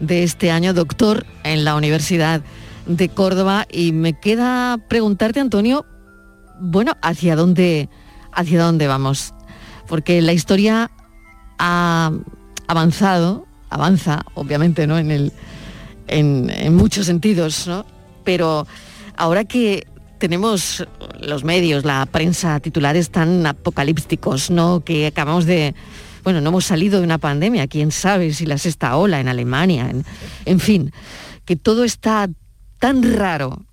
de 0.00 0.22
este 0.22 0.50
año, 0.50 0.74
doctor 0.74 1.24
en 1.44 1.64
la 1.64 1.74
Universidad 1.74 2.42
de 2.84 3.08
Córdoba. 3.08 3.66
Y 3.72 3.92
me 3.92 4.12
queda 4.12 4.76
preguntarte, 4.76 5.40
Antonio, 5.40 5.86
bueno, 6.60 6.98
¿hacia 7.00 7.34
dónde, 7.34 7.88
hacia 8.30 8.62
dónde 8.62 8.88
vamos? 8.88 9.32
Porque 9.86 10.20
la 10.20 10.34
historia 10.34 10.90
ha 11.58 12.12
avanzado, 12.68 13.46
avanza 13.70 14.24
obviamente 14.34 14.86
¿no? 14.86 14.98
en, 14.98 15.10
el, 15.10 15.32
en, 16.06 16.74
muchos 16.76 17.06
sentidos, 17.06 17.66
¿no? 17.66 17.84
Pero 18.24 18.66
ahora 19.16 19.44
que 19.44 19.86
tenemos 20.18 20.86
los 21.20 21.44
medios, 21.44 21.84
la 21.84 22.06
prensa, 22.06 22.60
titulares 22.60 23.10
tan 23.10 23.46
apocalípticos, 23.46 24.50
¿no? 24.50 24.80
Que 24.84 25.06
acabamos 25.06 25.46
de, 25.46 25.74
bueno, 26.24 26.40
no 26.40 26.50
hemos 26.50 26.66
salido 26.66 26.98
de 26.98 27.04
una 27.04 27.18
pandemia, 27.18 27.68
quién 27.68 27.90
sabe 27.90 28.32
si 28.32 28.44
la 28.44 28.58
sexta 28.58 28.96
ola 28.96 29.20
en 29.20 29.28
Alemania, 29.28 29.88
en, 29.90 30.04
en 30.44 30.60
fin, 30.60 30.92
que 31.44 31.56
todo 31.56 31.84
está 31.84 32.28
tan 32.78 33.02
raro. 33.16 33.64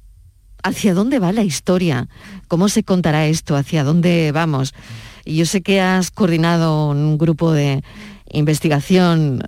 ¿Hacia 0.64 0.96
dónde 0.96 1.20
va 1.20 1.32
la 1.32 1.44
historia? 1.44 2.08
¿Cómo 2.48 2.70
se 2.70 2.82
contará 2.84 3.28
esto? 3.28 3.56
¿Hacia 3.56 3.84
dónde 3.84 4.32
vamos? 4.32 4.74
Y 5.24 5.36
yo 5.36 5.46
sé 5.46 5.62
que 5.62 5.80
has 5.80 6.10
coordinado 6.10 6.90
un 6.90 7.20
grupo 7.20 7.52
de 7.52 7.84
investigación 8.36 9.42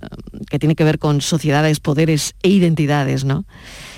que 0.50 0.58
tiene 0.58 0.74
que 0.74 0.84
ver 0.84 0.98
con 0.98 1.20
sociedades, 1.20 1.80
poderes 1.80 2.34
e 2.42 2.48
identidades, 2.48 3.24
¿no? 3.24 3.44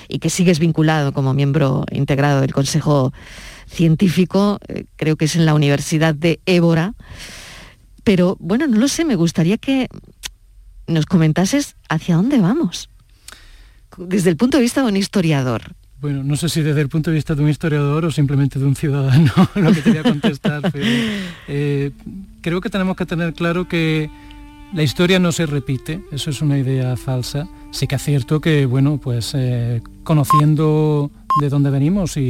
Y 0.07 0.19
que 0.19 0.29
sigues 0.29 0.59
vinculado 0.59 1.13
como 1.13 1.33
miembro 1.33 1.85
integrado 1.91 2.41
del 2.41 2.53
Consejo 2.53 3.13
Científico, 3.67 4.59
eh, 4.67 4.85
creo 4.97 5.15
que 5.15 5.25
es 5.25 5.35
en 5.35 5.45
la 5.45 5.53
Universidad 5.53 6.13
de 6.13 6.41
Évora. 6.45 6.93
Pero 8.03 8.35
bueno, 8.39 8.67
no 8.67 8.77
lo 8.77 8.87
sé, 8.87 9.05
me 9.05 9.15
gustaría 9.15 9.57
que 9.57 9.87
nos 10.87 11.05
comentases 11.05 11.75
hacia 11.87 12.15
dónde 12.15 12.39
vamos, 12.39 12.89
desde 13.97 14.29
el 14.29 14.37
punto 14.37 14.57
de 14.57 14.63
vista 14.63 14.81
de 14.81 14.87
un 14.87 14.97
historiador. 14.97 15.75
Bueno, 16.01 16.23
no 16.23 16.35
sé 16.35 16.49
si 16.49 16.61
desde 16.61 16.81
el 16.81 16.89
punto 16.89 17.11
de 17.11 17.15
vista 17.15 17.35
de 17.35 17.43
un 17.43 17.49
historiador 17.49 18.05
o 18.05 18.11
simplemente 18.11 18.57
de 18.57 18.65
un 18.65 18.75
ciudadano 18.75 19.31
lo 19.55 19.71
que 19.71 19.83
quería 19.83 20.01
contestar, 20.01 20.61
pero 20.71 20.85
eh, 21.47 21.91
creo 22.41 22.59
que 22.59 22.71
tenemos 22.71 22.97
que 22.97 23.05
tener 23.05 23.33
claro 23.33 23.67
que 23.67 24.09
la 24.73 24.83
historia 24.83 25.19
no 25.19 25.31
se 25.31 25.45
repite, 25.45 26.01
eso 26.11 26.29
es 26.29 26.41
una 26.41 26.57
idea 26.57 26.95
falsa. 26.95 27.47
Sí 27.71 27.87
que 27.87 27.95
es 27.95 28.03
cierto 28.03 28.39
que, 28.39 28.65
bueno, 28.65 28.99
pues 29.01 29.33
eh, 29.33 29.81
conociendo 30.03 31.11
de 31.39 31.49
dónde 31.49 31.69
venimos 31.69 32.17
y, 32.17 32.27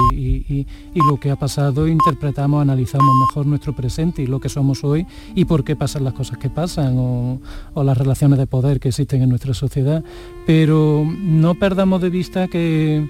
lo 0.96 1.20
que 1.20 1.32
ha 1.32 1.36
pasado, 1.36 1.88
interpretamos, 1.88 2.62
analizamos 2.62 3.10
mejor 3.28 3.46
nuestro 3.46 3.74
presente 3.74 4.22
y 4.22 4.28
lo 4.28 4.40
que 4.40 4.50
somos 4.50 4.84
hoy 4.84 5.06
y 5.36 5.46
por 5.46 5.64
qué 5.64 5.76
pasan 5.76 6.04
las 6.04 6.14
cosas 6.14 6.38
que 6.38 6.50
pasan 6.50 6.96
o, 6.98 7.42
o 7.74 7.84
las 7.84 7.98
relaciones 7.98 8.38
de 8.38 8.48
poder 8.48 8.80
que 8.80 8.90
existen 8.90 9.22
en 9.22 9.30
nuestra 9.30 9.54
sociedad. 9.54 10.04
Pero 10.46 11.04
no 11.06 11.56
perdamos 11.56 12.02
de 12.02 12.10
vista 12.10 12.48
que 12.48 13.08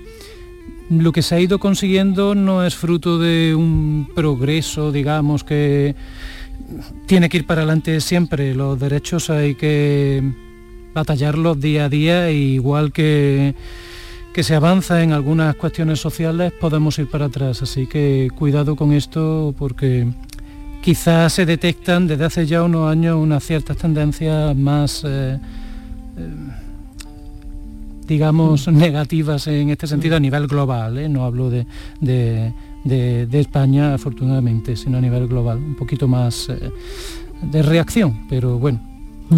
lo 0.89 1.11
que 1.13 1.21
se 1.21 1.35
ha 1.35 1.39
ido 1.39 1.59
consiguiendo 1.59 2.35
no 2.35 2.65
es 2.65 2.75
fruto 2.75 3.17
de 3.17 3.55
un 3.55 4.09
progreso, 4.13 4.91
digamos, 4.91 5.43
que 5.43 5.95
tiene 7.05 7.29
que 7.29 7.37
ir 7.37 7.45
para 7.45 7.61
adelante 7.61 7.99
siempre. 8.01 8.53
Los 8.55 8.79
derechos 8.79 9.29
hay 9.29 9.55
que 9.55 10.23
batallarlos 10.93 11.59
día 11.59 11.85
a 11.85 11.89
día, 11.89 12.31
igual 12.31 12.91
que, 12.91 13.55
que 14.33 14.43
se 14.43 14.55
avanza 14.55 15.03
en 15.03 15.13
algunas 15.13 15.55
cuestiones 15.55 15.99
sociales, 15.99 16.53
podemos 16.59 16.97
ir 16.99 17.09
para 17.09 17.25
atrás. 17.25 17.61
Así 17.61 17.87
que 17.87 18.29
cuidado 18.35 18.75
con 18.75 18.93
esto 18.93 19.53
porque 19.57 20.07
quizás 20.81 21.33
se 21.33 21.45
detectan 21.45 22.07
desde 22.07 22.25
hace 22.25 22.45
ya 22.45 22.63
unos 22.63 22.91
años 22.91 23.17
unas 23.17 23.43
ciertas 23.43 23.77
tendencias 23.77 24.55
más... 24.55 25.03
Eh, 25.05 25.39
eh, 26.17 26.29
digamos, 28.07 28.67
negativas 28.67 29.47
en 29.47 29.69
este 29.69 29.87
sentido 29.87 30.17
a 30.17 30.19
nivel 30.19 30.47
global, 30.47 30.97
¿eh? 30.97 31.07
no 31.07 31.23
hablo 31.23 31.49
de, 31.49 31.65
de, 32.01 32.53
España 32.85 33.93
afortunadamente, 33.93 34.75
sino 34.75 34.97
a 34.97 35.01
nivel 35.01 35.27
global, 35.27 35.57
un 35.57 35.75
poquito 35.75 36.07
más 36.07 36.49
eh, 36.49 36.71
de 37.41 37.61
reacción, 37.61 38.25
pero 38.29 38.57
bueno, 38.57 38.81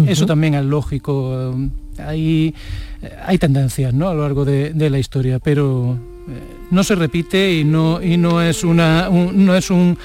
eso 0.06 0.26
también 0.26 0.54
es 0.54 0.64
lógico, 0.64 1.52
eh, 1.52 2.02
hay, 2.02 2.54
hay 3.24 3.38
tendencias 3.38 3.94
¿no? 3.94 4.08
a 4.08 4.14
lo 4.14 4.22
largo 4.22 4.44
de, 4.44 4.90
la 4.90 4.98
historia, 4.98 5.38
pero 5.38 5.98
eh, 6.28 6.40
no 6.70 6.82
se 6.82 6.94
repite 6.94 7.54
y 7.54 7.64
no, 7.64 8.02
y 8.02 8.16
no 8.16 8.42
es, 8.42 8.64
una, 8.64 9.08
un, 9.08 9.44
no 9.44 9.54
es 9.54 9.70
un, 9.70 9.96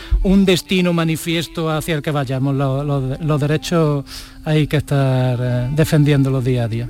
destino 0.46 0.94
manifiesto 0.94 1.70
hacia 1.70 1.96
el 1.96 2.02
que 2.02 2.12
vayamos, 2.12 2.56
los, 2.56 3.40
derechos 3.42 4.06
hay 4.46 4.68
que 4.68 4.78
estar 4.78 5.72
defendiéndolos 5.76 6.44
día 6.44 6.66
a 6.66 6.68
día. 6.68 6.90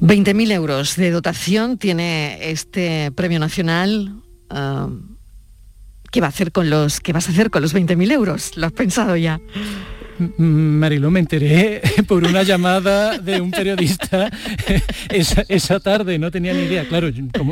20.000 0.00 0.52
euros 0.52 0.96
de 0.96 1.10
dotación 1.10 1.78
tiene 1.78 2.50
este 2.50 3.10
premio 3.12 3.38
nacional 3.38 4.23
¿qué, 6.10 6.20
va 6.20 6.26
a 6.26 6.30
hacer 6.30 6.52
con 6.52 6.70
los, 6.70 7.00
¿qué 7.00 7.12
vas 7.12 7.28
a 7.28 7.32
hacer 7.32 7.50
con 7.50 7.62
los 7.62 7.74
20.000 7.74 8.12
euros? 8.12 8.56
¿Lo 8.56 8.66
has 8.66 8.72
pensado 8.72 9.16
ya? 9.16 9.40
Marilo, 10.38 11.10
me 11.10 11.20
enteré 11.20 11.82
por 12.08 12.24
una 12.24 12.42
llamada 12.42 13.18
de 13.18 13.40
un 13.40 13.50
periodista 13.50 14.30
esa, 15.48 15.80
tarde, 15.80 16.18
no 16.18 16.30
tenía 16.30 16.52
ni 16.52 16.62
idea, 16.62 16.86
claro, 16.86 17.08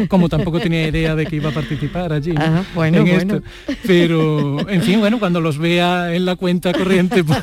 como, 0.08 0.28
tampoco 0.28 0.60
tenía 0.60 0.86
idea 0.88 1.14
de 1.14 1.26
que 1.26 1.36
iba 1.36 1.50
a 1.50 1.52
participar 1.52 2.12
allí 2.12 2.32
bueno, 2.74 3.04
bueno. 3.04 3.42
Pero, 3.86 4.68
en 4.68 4.82
fin, 4.82 5.00
bueno, 5.00 5.18
cuando 5.18 5.40
los 5.40 5.58
vea 5.58 6.14
en 6.14 6.24
la 6.24 6.36
cuenta 6.36 6.72
corriente, 6.72 7.24
pues, 7.24 7.40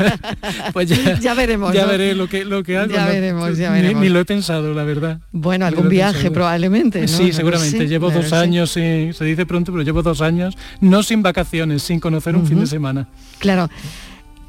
pues 0.73 0.89
ya, 1.21 1.33
veremos. 1.33 1.73
Ya 1.73 1.85
veré 1.85 2.15
lo 2.15 2.27
que, 2.27 2.45
lo 2.45 2.63
que 2.63 2.77
hago. 2.77 2.93
Ya 2.93 3.05
veremos, 3.05 3.57
ya 3.57 3.71
veremos. 3.71 4.01
Ni, 4.01 4.09
lo 4.09 4.19
he 4.19 4.25
pensado, 4.25 4.73
la 4.73 4.83
verdad. 4.83 5.19
Bueno, 5.31 5.65
algún 5.65 5.89
viaje 5.89 6.31
probablemente. 6.31 7.07
Sí, 7.07 7.33
seguramente. 7.33 7.87
llevo 7.87 8.11
dos 8.11 8.33
años, 8.33 8.71
se 8.71 9.13
dice 9.21 9.45
pronto, 9.45 9.71
pero 9.71 9.83
llevo 9.83 10.01
dos 10.01 10.21
años, 10.21 10.57
no 10.81 11.03
sin 11.03 11.21
vacaciones, 11.21 11.83
sin 11.83 11.99
conocer 11.99 12.35
un 12.35 12.45
fin 12.45 12.59
de 12.59 12.67
semana. 12.67 13.07
Claro. 13.39 13.69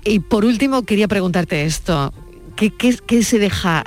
Y 0.05 0.21
por 0.21 0.45
último, 0.45 0.83
quería 0.85 1.09
preguntarte 1.09 1.65
esto. 1.65 2.13
¿Qué, 2.57 3.23
se 3.23 3.39
deja 3.39 3.85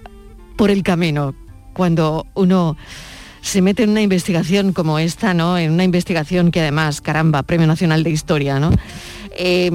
por 0.55 0.71
el 0.71 0.83
camino 0.83 1.35
cuando 1.73 2.25
uno 2.33 2.77
se 3.41 3.61
mete 3.61 3.83
en 3.83 3.89
una 3.89 4.01
investigación 4.01 4.73
como 4.73 4.99
esta, 4.99 5.33
¿no? 5.33 5.57
En 5.57 5.71
una 5.71 5.83
investigación 5.83 6.51
que 6.51 6.61
además, 6.61 7.01
caramba, 7.01 7.43
Premio 7.43 7.67
Nacional 7.67 8.03
de 8.03 8.11
Historia, 8.11 8.59
¿no? 8.59 8.71
Eh, 9.37 9.71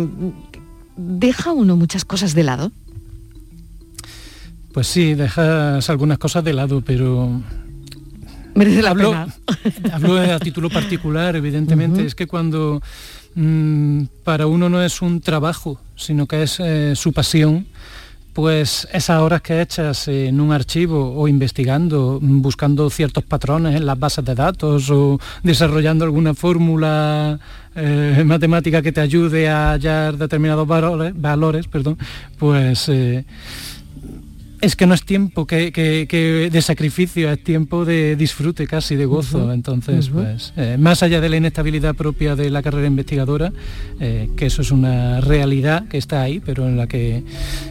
¿Deja 0.97 1.53
uno 1.53 1.77
muchas 1.77 2.05
cosas 2.05 2.35
de 2.35 2.45
lado? 2.45 2.73
Pues 4.73 4.87
sí, 4.87 5.15
dejas 5.15 5.89
algunas 5.91 6.19
cosas 6.19 6.45
de 6.45 6.53
lado, 6.53 6.81
pero 6.81 7.41
merece 8.55 8.83
la 8.83 8.91
hablo, 8.91 9.11
pena. 9.11 9.29
Hablo 9.93 10.19
a 10.19 10.39
título 10.39 10.71
particular, 10.71 11.37
evidentemente. 11.37 12.05
Es 12.05 12.15
que 12.15 12.27
cuando 12.27 12.81
Mm, 13.41 14.07
para 14.25 14.49
uno 14.49 14.69
no 14.69 14.83
es 14.83 15.01
un 15.01 15.21
trabajo, 15.21 15.81
sino 15.99 16.27
que 16.27 16.45
es 16.45 16.59
eh, 16.61 16.95
su 16.97 17.13
pasión, 17.13 17.67
pues 18.33 18.87
esas 18.93 19.21
horas 19.21 19.43
que 19.43 19.61
echas 19.61 20.07
en 20.07 20.41
un 20.41 20.53
archivo 20.53 21.13
o 21.21 21.27
investigando, 21.27 22.21
buscando 22.23 22.89
ciertos 22.89 23.25
patrones 23.25 23.75
en 23.75 23.85
las 23.85 23.99
bases 23.99 24.25
de 24.25 24.37
datos 24.37 24.91
o 24.91 25.19
desarrollando 25.43 26.05
alguna 26.05 26.35
fórmula 26.35 27.41
eh, 27.75 28.23
matemática 28.25 28.81
que 28.81 28.93
te 28.93 29.01
ayude 29.01 29.49
a 29.49 29.73
hallar 29.73 30.17
determinados 30.17 30.69
valores, 30.69 31.67
perdón, 31.67 31.99
pues 32.39 32.89
eh, 32.89 33.25
es 34.61 34.77
que 34.77 34.87
no 34.87 34.95
es 34.95 35.05
tiempo 35.05 35.47
que, 35.47 36.49
de 36.53 36.63
sacrificio, 36.63 37.31
es 37.31 37.43
tiempo 37.43 37.85
de 37.85 38.17
disfrute 38.17 38.67
casi, 38.67 38.97
de 38.97 39.07
gozo. 39.07 39.53
Entonces, 39.53 40.09
pues, 40.09 40.53
eh, 40.57 40.77
más 40.79 41.03
allá 41.03 41.21
de 41.21 41.29
la 41.29 41.37
inestabilidad 41.37 41.95
propia 41.95 42.35
de 42.35 42.51
la 42.51 42.63
carrera 42.63 42.87
investigadora, 42.87 43.53
eh, 44.01 44.31
que 44.37 44.47
eso 44.47 44.63
es 44.63 44.71
una 44.71 45.21
realidad 45.21 45.87
que 45.89 45.99
está 45.99 46.23
ahí, 46.23 46.41
pero 46.41 46.67
en 46.67 46.77
la 46.77 46.87
que 46.87 47.23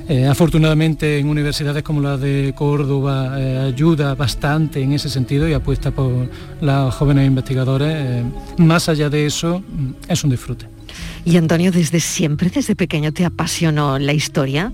eh, 0.08 0.28
afortunadamente 0.28 1.19
en 1.19 1.28
universidades 1.28 1.84
como 1.84 2.02
la 2.02 2.17
de 2.17 2.54
Córdoba 2.56 3.36
ayuda 3.65 4.15
bastante 4.15 4.82
en 4.82 4.93
ese 4.93 5.10
sentido 5.10 5.47
y 5.47 5.54
apuesta 5.54 5.91
por 5.91 6.30
los 6.62 6.95
jóvenes 6.95 7.28
investigadores, 7.28 8.23
más 8.58 8.89
allá 8.89 9.10
de 9.10 9.26
eso, 9.26 9.60
mm, 9.60 10.12
es 10.12 10.23
un 10.23 10.30
disfrute. 10.30 10.67
Y 11.26 11.36
Antonio, 11.36 11.71
desde 11.71 12.00
siempre, 12.00 12.50
desde 12.50 12.76
pequeño, 12.76 13.12
te 13.12 13.26
apasionó 13.26 14.00
la 14.00 14.13
historia, 14.13 14.71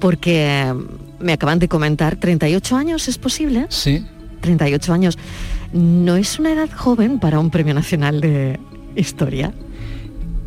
porque 0.00 0.72
me 1.20 1.32
acaban 1.32 1.58
de 1.58 1.68
comentar, 1.68 2.16
38 2.16 2.76
años, 2.76 3.08
¿es 3.08 3.18
posible? 3.18 3.66
Sí. 3.68 4.04
38 4.40 4.92
años. 4.92 5.18
¿No 5.72 6.16
es 6.16 6.38
una 6.38 6.52
edad 6.52 6.70
joven 6.70 7.18
para 7.18 7.38
un 7.38 7.50
premio 7.50 7.74
nacional 7.74 8.20
de 8.20 8.58
historia? 8.96 9.52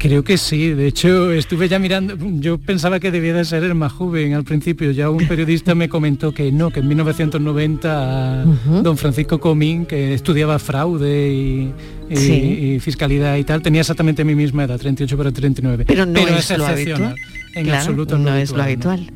Creo 0.04 0.22
que 0.22 0.38
sí, 0.38 0.72
de 0.72 0.88
hecho 0.88 1.32
estuve 1.32 1.70
ya 1.70 1.80
mirando, 1.80 2.18
yo 2.42 2.58
pensaba 2.58 3.00
que 3.00 3.10
debía 3.10 3.34
de 3.34 3.46
ser 3.46 3.64
el 3.64 3.74
más 3.74 3.94
joven 3.94 4.34
al 4.34 4.44
principio, 4.44 4.92
ya 4.92 5.10
un 5.10 5.26
periodista 5.30 5.76
me 5.76 5.88
comentó 5.88 6.34
que 6.34 6.52
no, 6.52 6.72
que 6.72 6.82
en 6.82 6.90
1990 6.90 8.44
don 8.84 8.98
Francisco 8.98 9.40
Comín, 9.40 9.86
que 9.86 10.14
estudiaba 10.14 10.60
fraude 10.60 11.74
y, 12.10 12.80
fiscalidad 12.82 13.38
y 13.38 13.46
tal, 13.46 13.62
tenía 13.62 13.80
exactamente 13.80 14.26
mi 14.26 14.36
misma 14.36 14.66
edad, 14.66 14.78
38 14.78 15.18
para 15.18 15.32
39. 15.32 15.86
Pero 15.88 16.06
no 16.06 16.20
es, 16.20 16.50
lo 16.58 16.66
habitual. 16.66 17.16
En 17.56 17.70
absoluto 17.70 18.18
no, 18.18 18.36
es 18.36 18.52
lo 18.52 18.62
habitual. 18.62 19.10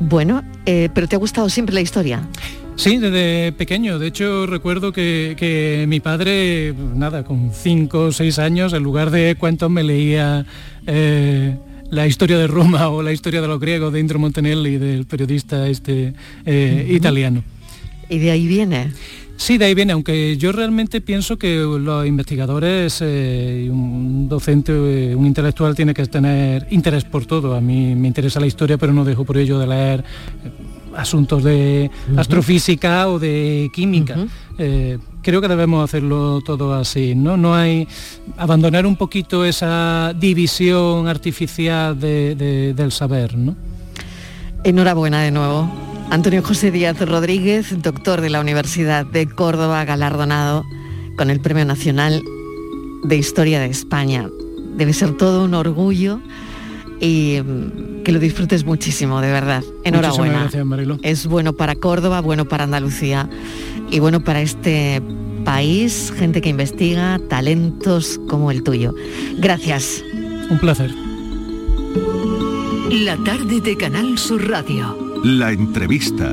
Bueno, 0.00 0.42
eh, 0.66 0.88
pero 0.94 1.08
¿te 1.08 1.16
ha 1.16 1.18
gustado 1.18 1.48
siempre 1.48 1.74
la 1.74 1.80
historia? 1.80 2.26
Sí, 2.76 2.98
desde 2.98 3.50
pequeño. 3.52 3.98
De 3.98 4.06
hecho, 4.06 4.46
recuerdo 4.46 4.92
que, 4.92 5.84
mi 5.88 5.98
padre, 5.98 6.72
nada, 6.94 7.24
con 7.24 7.50
cinco 7.52 8.04
o 8.04 8.12
seis 8.12 8.38
años, 8.38 8.72
en 8.72 8.84
lugar 8.84 9.10
de 9.10 9.34
cuentos 9.34 9.68
me 9.68 9.82
leía 9.82 10.46
eh, 10.86 11.56
la 11.90 12.06
historia 12.06 12.38
de 12.38 12.46
Roma 12.46 12.88
o 12.90 13.02
la 13.02 13.12
historia 13.12 13.40
de 13.40 13.48
los 13.48 13.58
griegos 13.58 13.92
de 13.92 13.98
Indro 13.98 14.20
Montanelli, 14.20 14.78
del 14.78 15.06
periodista 15.06 15.66
este 15.66 16.14
eh, 16.46 16.86
italiano. 16.88 17.42
Y 18.08 18.18
de 18.18 18.30
ahí 18.30 18.46
viene. 18.46 18.92
Sí, 19.38 19.56
de 19.56 19.66
ahí 19.66 19.74
viene, 19.74 19.92
aunque 19.92 20.36
yo 20.36 20.50
realmente 20.50 21.00
pienso 21.00 21.38
que 21.38 21.58
los 21.58 22.04
investigadores, 22.04 22.98
eh, 23.00 23.68
un 23.70 24.28
docente, 24.28 24.72
eh, 24.72 25.14
un 25.14 25.26
intelectual 25.26 25.76
tiene 25.76 25.94
que 25.94 26.04
tener 26.06 26.66
interés 26.70 27.04
por 27.04 27.24
todo. 27.24 27.54
A 27.54 27.60
mí 27.60 27.94
me 27.94 28.08
interesa 28.08 28.40
la 28.40 28.48
historia, 28.48 28.76
pero 28.78 28.92
no 28.92 29.04
dejo 29.04 29.24
por 29.24 29.38
ello 29.38 29.60
de 29.60 29.66
leer 29.68 30.00
eh, 30.00 30.50
asuntos 30.96 31.44
de 31.44 31.88
astrofísica 32.16 33.08
o 33.08 33.20
de 33.20 33.70
química. 33.72 34.16
creo 35.22 35.40
que 35.40 35.48
debemos 35.48 35.84
hacerlo 35.84 36.40
todo 36.44 36.74
así, 36.74 37.14
¿no? 37.14 37.36
No 37.36 37.54
hay 37.54 37.86
abandonar 38.38 38.86
un 38.86 38.96
poquito 38.96 39.44
esa 39.44 40.14
división 40.18 41.06
artificial 41.06 41.98
del 41.98 42.90
saber, 42.90 43.36
¿no? 43.36 43.54
Enhorabuena 44.64 45.22
de 45.22 45.30
nuevo. 45.30 45.97
Antonio 46.10 46.42
José 46.42 46.70
Díaz 46.70 46.98
Rodríguez, 47.00 47.82
doctor 47.82 48.22
de 48.22 48.30
la 48.30 48.40
Universidad 48.40 49.04
de 49.04 49.26
Córdoba, 49.26 49.84
galardonado 49.84 50.64
con 51.16 51.28
el 51.28 51.38
Premio 51.38 51.66
Nacional 51.66 52.22
de 53.04 53.16
Historia 53.16 53.60
de 53.60 53.66
España. 53.66 54.28
Debe 54.76 54.94
ser 54.94 55.16
todo 55.18 55.44
un 55.44 55.52
orgullo 55.52 56.20
y 56.98 57.40
mm, 57.42 58.02
que 58.04 58.12
lo 58.12 58.20
disfrutes 58.20 58.64
muchísimo, 58.64 59.20
de 59.20 59.30
verdad. 59.30 59.62
Enhorabuena. 59.84 60.40
Gracias, 60.40 60.64
Marilo. 60.64 60.98
Es 61.02 61.26
bueno 61.26 61.52
para 61.52 61.74
Córdoba, 61.74 62.20
bueno 62.20 62.46
para 62.46 62.64
Andalucía 62.64 63.28
y 63.90 63.98
bueno 63.98 64.24
para 64.24 64.40
este 64.40 65.02
país, 65.44 66.12
gente 66.16 66.40
que 66.40 66.48
investiga, 66.48 67.20
talentos 67.28 68.18
como 68.28 68.50
el 68.50 68.62
tuyo. 68.62 68.94
Gracias. 69.38 70.02
Un 70.48 70.58
placer. 70.58 70.90
La 72.90 73.16
tarde 73.18 73.60
de 73.60 73.76
Canal 73.76 74.16
Sur 74.18 74.48
Radio. 74.48 75.07
La 75.24 75.50
entrevista. 75.52 76.32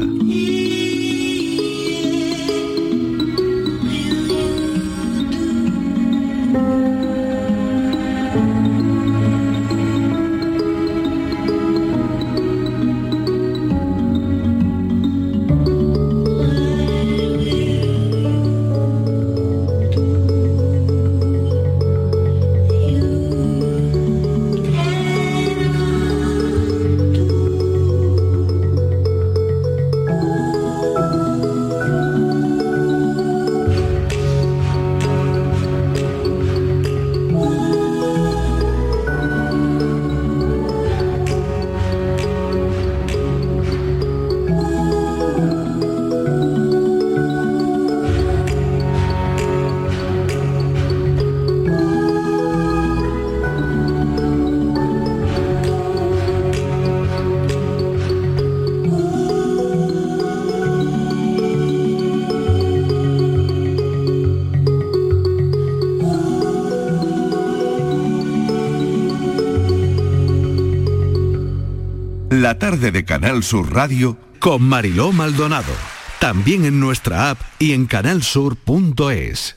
De 72.77 73.05
Canal 73.05 73.43
Sur 73.43 73.73
Radio 73.73 74.17
con 74.39 74.61
Mariló 74.61 75.13
Maldonado. 75.13 75.71
También 76.19 76.65
en 76.65 76.79
nuestra 76.79 77.29
app 77.29 77.39
y 77.57 77.71
en 77.71 77.85
canalsur.es. 77.85 79.55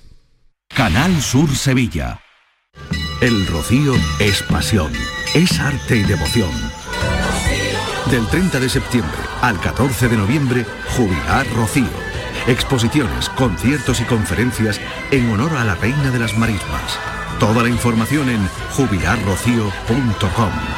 Canal 0.69 1.21
Sur 1.21 1.55
Sevilla. 1.57 2.21
El 3.21 3.45
rocío 3.49 3.95
es 4.21 4.45
pasión, 4.45 4.93
es 5.35 5.59
arte 5.59 5.97
y 5.97 6.05
devoción. 6.05 6.51
Del 8.09 8.25
30 8.29 8.61
de 8.61 8.69
septiembre 8.69 9.19
al 9.43 9.61
14 9.61 10.09
de 10.09 10.17
noviembre, 10.17 10.65
Jubilar 10.97 11.47
Rocío. 11.57 11.91
Exposiciones, 12.47 13.29
conciertos 13.31 14.01
y 14.01 14.05
conferencias 14.05 14.81
en 15.11 15.29
honor 15.31 15.57
a 15.57 15.65
la 15.65 15.75
Reina 15.75 16.13
de 16.13 16.21
las 16.21 16.39
Marismas. 16.39 16.99
Toda 17.41 17.65
la 17.65 17.69
información 17.69 18.31
en 18.31 18.47
jubilarrocío.com. 18.77 20.78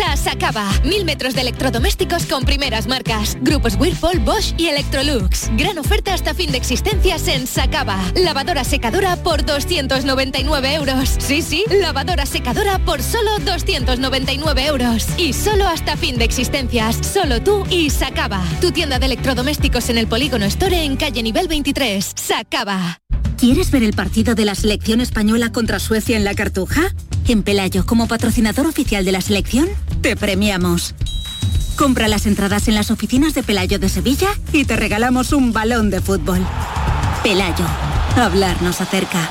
a 0.00 0.16
Sacaba. 0.16 0.70
Mil 0.84 1.04
metros 1.04 1.34
de 1.34 1.42
electrodomésticos 1.42 2.26
con 2.26 2.44
primeras 2.44 2.86
marcas. 2.86 3.36
Grupos 3.40 3.74
Whirlpool, 3.78 4.20
Bosch 4.20 4.54
y 4.56 4.68
Electrolux. 4.68 5.50
Gran 5.56 5.78
oferta 5.78 6.14
hasta 6.14 6.34
fin 6.34 6.50
de 6.50 6.58
existencias 6.58 7.28
en 7.28 7.46
Sacaba. 7.46 7.98
Lavadora 8.14 8.64
secadora 8.64 9.16
por 9.16 9.44
299 9.44 10.74
euros. 10.74 11.16
Sí, 11.18 11.42
sí, 11.42 11.64
lavadora 11.70 12.26
secadora 12.26 12.78
por 12.78 13.02
solo 13.02 13.38
299 13.44 14.66
euros. 14.66 15.06
Y 15.18 15.32
solo 15.32 15.66
hasta 15.66 15.96
fin 15.96 16.16
de 16.16 16.24
existencias. 16.24 16.96
Solo 16.96 17.42
tú 17.42 17.64
y 17.68 17.90
Sacaba. 17.90 18.42
Tu 18.60 18.72
tienda 18.72 18.98
de 18.98 19.06
electrodomésticos 19.06 19.90
en 19.90 19.98
el 19.98 20.06
Polígono 20.06 20.46
Store 20.46 20.84
en 20.84 20.96
calle 20.96 21.22
nivel 21.22 21.48
23. 21.48 22.12
Sacaba. 22.14 23.00
¿Quieres 23.36 23.70
ver 23.70 23.82
el 23.82 23.92
partido 23.92 24.34
de 24.34 24.44
la 24.44 24.54
selección 24.54 25.00
española 25.00 25.50
contra 25.50 25.80
Suecia 25.80 26.16
en 26.16 26.24
la 26.24 26.34
Cartuja? 26.34 26.94
En 27.28 27.42
Pelayo, 27.42 27.86
como 27.86 28.08
patrocinador 28.08 28.66
oficial 28.66 29.04
de 29.04 29.12
la 29.12 29.20
selección, 29.20 29.68
te 30.00 30.16
premiamos. 30.16 30.94
Compra 31.76 32.08
las 32.08 32.26
entradas 32.26 32.68
en 32.68 32.74
las 32.74 32.90
oficinas 32.90 33.34
de 33.34 33.42
Pelayo 33.42 33.78
de 33.78 33.88
Sevilla 33.88 34.28
y 34.52 34.64
te 34.64 34.76
regalamos 34.76 35.32
un 35.32 35.52
balón 35.52 35.90
de 35.90 36.00
fútbol. 36.00 36.44
Pelayo, 37.22 37.64
hablarnos 38.16 38.80
acerca. 38.80 39.30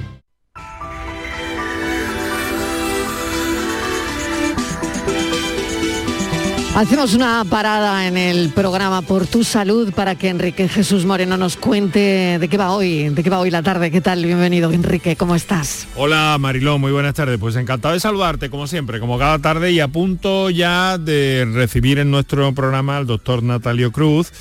Hacemos 6.73 7.13
una 7.13 7.43
parada 7.43 8.07
en 8.07 8.15
el 8.15 8.49
programa 8.49 9.01
Por 9.01 9.27
tu 9.27 9.43
Salud 9.43 9.91
para 9.93 10.15
que 10.15 10.29
Enrique 10.29 10.69
Jesús 10.69 11.03
Moreno 11.03 11.35
nos 11.35 11.57
cuente 11.57 12.37
de 12.39 12.47
qué 12.47 12.55
va 12.55 12.71
hoy, 12.71 13.09
de 13.09 13.23
qué 13.23 13.29
va 13.29 13.39
hoy 13.39 13.51
la 13.51 13.61
tarde. 13.61 13.91
¿Qué 13.91 13.99
tal? 13.99 14.23
Bienvenido, 14.23 14.71
Enrique, 14.71 15.17
¿cómo 15.17 15.35
estás? 15.35 15.85
Hola 15.97 16.37
Mariló, 16.39 16.79
muy 16.79 16.93
buenas 16.93 17.13
tardes. 17.13 17.37
Pues 17.39 17.57
encantado 17.57 17.93
de 17.93 17.99
saludarte, 17.99 18.49
como 18.49 18.67
siempre, 18.67 19.01
como 19.01 19.19
cada 19.19 19.37
tarde, 19.39 19.73
y 19.73 19.81
a 19.81 19.89
punto 19.89 20.49
ya 20.49 20.97
de 20.97 21.45
recibir 21.53 21.99
en 21.99 22.09
nuestro 22.09 22.53
programa 22.53 22.95
al 22.95 23.05
doctor 23.05 23.43
Natalio 23.43 23.91
Cruz, 23.91 24.31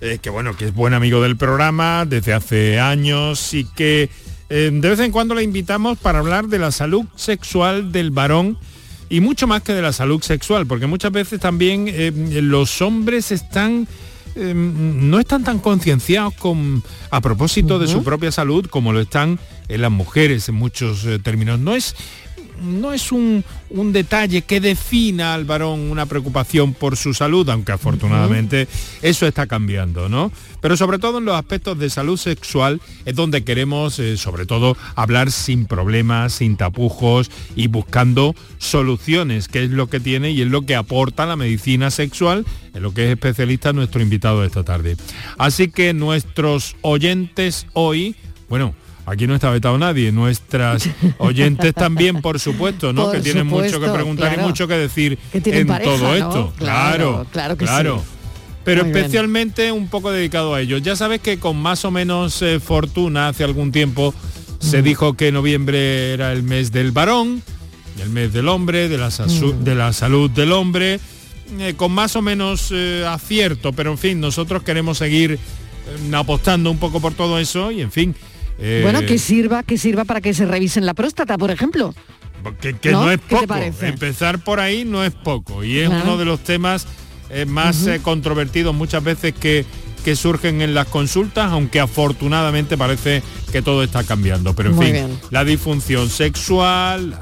eh, 0.00 0.18
que 0.22 0.30
bueno, 0.30 0.56
que 0.56 0.66
es 0.66 0.74
buen 0.74 0.94
amigo 0.94 1.20
del 1.20 1.36
programa 1.36 2.04
desde 2.06 2.32
hace 2.32 2.78
años 2.78 3.54
y 3.54 3.64
que 3.64 4.08
eh, 4.50 4.70
de 4.72 4.88
vez 4.88 5.00
en 5.00 5.10
cuando 5.10 5.34
le 5.34 5.42
invitamos 5.42 5.98
para 5.98 6.20
hablar 6.20 6.46
de 6.46 6.60
la 6.60 6.70
salud 6.70 7.06
sexual 7.16 7.90
del 7.90 8.12
varón 8.12 8.56
y 9.08 9.20
mucho 9.20 9.46
más 9.46 9.62
que 9.62 9.72
de 9.72 9.82
la 9.82 9.92
salud 9.92 10.22
sexual, 10.22 10.66
porque 10.66 10.86
muchas 10.86 11.12
veces 11.12 11.40
también 11.40 11.86
eh, 11.88 12.12
los 12.14 12.82
hombres 12.82 13.30
están 13.32 13.86
eh, 14.38 14.52
no 14.54 15.18
están 15.18 15.44
tan 15.44 15.58
concienciados 15.60 16.34
con 16.34 16.82
a 17.10 17.22
propósito 17.22 17.78
de 17.78 17.86
su 17.88 18.04
propia 18.04 18.30
salud 18.30 18.66
como 18.66 18.92
lo 18.92 19.00
están 19.00 19.38
en 19.68 19.80
las 19.80 19.90
mujeres 19.90 20.48
en 20.50 20.56
muchos 20.56 21.06
eh, 21.06 21.18
términos. 21.18 21.58
No 21.58 21.74
es 21.74 21.96
no 22.62 22.92
es 22.92 23.12
un, 23.12 23.44
un, 23.70 23.92
detalle 23.92 24.42
que 24.42 24.60
defina 24.60 25.34
al 25.34 25.44
varón 25.44 25.90
una 25.90 26.06
preocupación 26.06 26.74
por 26.74 26.96
su 26.96 27.14
salud, 27.14 27.48
aunque 27.48 27.72
afortunadamente 27.72 28.68
eso 29.02 29.26
está 29.26 29.46
cambiando, 29.46 30.08
¿no? 30.08 30.32
Pero 30.60 30.76
sobre 30.76 30.98
todo 30.98 31.18
en 31.18 31.24
los 31.24 31.36
aspectos 31.36 31.78
de 31.78 31.90
salud 31.90 32.16
sexual 32.16 32.80
es 33.04 33.14
donde 33.14 33.44
queremos, 33.44 33.98
eh, 33.98 34.16
sobre 34.16 34.46
todo, 34.46 34.76
hablar 34.94 35.30
sin 35.30 35.66
problemas, 35.66 36.34
sin 36.34 36.56
tapujos 36.56 37.30
y 37.54 37.68
buscando 37.68 38.34
soluciones, 38.58 39.48
que 39.48 39.64
es 39.64 39.70
lo 39.70 39.88
que 39.88 40.00
tiene 40.00 40.30
y 40.30 40.42
es 40.42 40.48
lo 40.48 40.62
que 40.62 40.74
aporta 40.74 41.26
la 41.26 41.36
medicina 41.36 41.90
sexual, 41.90 42.44
en 42.74 42.82
lo 42.82 42.92
que 42.92 43.04
es 43.04 43.10
especialista 43.10 43.72
nuestro 43.72 44.02
invitado 44.02 44.40
de 44.40 44.48
esta 44.48 44.64
tarde. 44.64 44.96
Así 45.38 45.68
que 45.68 45.94
nuestros 45.94 46.76
oyentes 46.82 47.66
hoy, 47.72 48.16
bueno, 48.48 48.74
Aquí 49.06 49.28
no 49.28 49.36
está 49.36 49.50
vetado 49.50 49.78
nadie, 49.78 50.10
nuestras 50.10 50.88
oyentes 51.18 51.72
también, 51.72 52.20
por 52.20 52.40
supuesto, 52.40 52.92
¿no? 52.92 53.12
que 53.12 53.20
tienen 53.20 53.46
mucho 53.46 53.80
que 53.80 53.88
preguntar 53.88 54.36
y 54.36 54.42
mucho 54.42 54.66
que 54.66 54.74
decir 54.74 55.16
en 55.32 55.66
todo 55.68 56.14
esto. 56.14 56.52
Claro, 56.58 57.24
claro, 57.30 57.56
claro. 57.56 58.02
Pero 58.64 58.84
especialmente 58.84 59.70
un 59.70 59.86
poco 59.86 60.10
dedicado 60.10 60.52
a 60.52 60.60
ellos. 60.60 60.82
Ya 60.82 60.96
sabes 60.96 61.20
que 61.20 61.38
con 61.38 61.56
más 61.56 61.84
o 61.84 61.92
menos 61.92 62.42
eh, 62.42 62.58
fortuna 62.58 63.28
hace 63.28 63.44
algún 63.44 63.70
tiempo 63.70 64.12
se 64.58 64.82
dijo 64.82 65.14
que 65.14 65.30
noviembre 65.30 66.12
era 66.12 66.32
el 66.32 66.42
mes 66.42 66.72
del 66.72 66.90
varón, 66.90 67.42
el 68.02 68.10
mes 68.10 68.32
del 68.32 68.48
hombre, 68.48 68.88
de 68.88 68.98
la, 68.98 69.10
de 69.10 69.74
la 69.76 69.92
salud 69.92 70.28
del 70.30 70.50
hombre, 70.50 70.98
eh, 71.60 71.74
con 71.76 71.92
más 71.92 72.16
o 72.16 72.22
menos 72.22 72.70
eh, 72.72 73.04
acierto, 73.08 73.72
pero 73.72 73.92
en 73.92 73.98
fin, 73.98 74.18
nosotros 74.18 74.64
queremos 74.64 74.98
seguir 74.98 75.38
apostando 76.12 76.68
un 76.68 76.78
poco 76.78 77.00
por 77.00 77.14
todo 77.14 77.38
eso 77.38 77.70
y 77.70 77.82
en 77.82 77.92
fin, 77.92 78.16
bueno, 78.58 79.04
que 79.06 79.18
sirva, 79.18 79.62
que 79.62 79.78
sirva 79.78 80.04
para 80.04 80.20
que 80.20 80.34
se 80.34 80.46
revisen 80.46 80.86
la 80.86 80.94
próstata, 80.94 81.36
por 81.38 81.50
ejemplo. 81.50 81.94
Que, 82.60 82.90
¿No? 82.90 83.10
es 83.10 83.18
poco. 83.18 83.54
Empezar 83.56 84.38
por 84.38 84.60
ahí 84.60 84.84
no 84.84 85.04
es 85.04 85.12
poco. 85.12 85.64
Y 85.64 85.78
es 85.78 85.88
uno 85.88 86.16
de 86.16 86.24
los 86.24 86.40
temas 86.40 86.86
eh, 87.30 87.44
más 87.44 87.86
eh, 87.86 88.00
controvertidos 88.02 88.74
muchas 88.74 89.02
veces 89.02 89.34
que, 89.34 89.64
que 90.04 90.14
surgen 90.14 90.62
en 90.62 90.74
las 90.74 90.86
consultas, 90.86 91.50
aunque 91.50 91.80
afortunadamente 91.80 92.78
parece 92.78 93.22
que 93.50 93.62
todo 93.62 93.82
está 93.82 94.04
cambiando. 94.04 94.54
Pero 94.54 94.70
en 94.70 94.78
fin, 94.78 95.18
la 95.30 95.44
disfunción 95.44 96.08
sexual, 96.08 97.18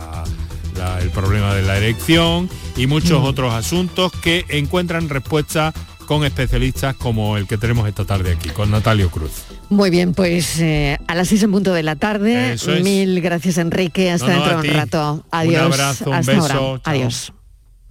el 1.01 1.11
problema 1.11 1.55
de 1.55 1.63
la 1.63 1.77
erección 1.77 2.49
y 2.77 2.87
muchos 2.87 3.25
otros 3.25 3.55
asuntos 3.55 4.13
que 4.13 4.45
encuentran 4.49 5.09
respuesta 5.09 5.73
con 6.05 6.25
especialistas 6.25 6.95
como 6.97 7.37
el 7.37 7.47
que 7.47 7.59
tenemos 7.59 7.89
esta 7.89 8.05
tarde 8.05 8.33
aquí, 8.33 8.51
con 8.51 8.71
Natalio 8.71 9.11
Cruz. 9.11 9.45
Muy 9.69 9.91
bien, 9.91 10.15
pues 10.15 10.61
eh, 10.61 10.99
a 11.07 11.15
las 11.15 11.29
6 11.29 11.45
en 11.45 11.53
punto 11.53 11.73
de 11.73 11.83
la 11.83 11.97
tarde. 11.97 12.57
Mil 12.83 13.21
gracias 13.21 13.59
Enrique, 13.59 14.11
hasta 14.11 14.29
dentro 14.29 14.61
de 14.63 14.69
un 14.69 14.75
rato. 14.75 15.27
Adiós. 15.31 15.67
Un 15.67 15.73
abrazo, 15.73 16.11
un 16.11 16.27
beso. 16.27 16.81
Adiós. 16.85 17.33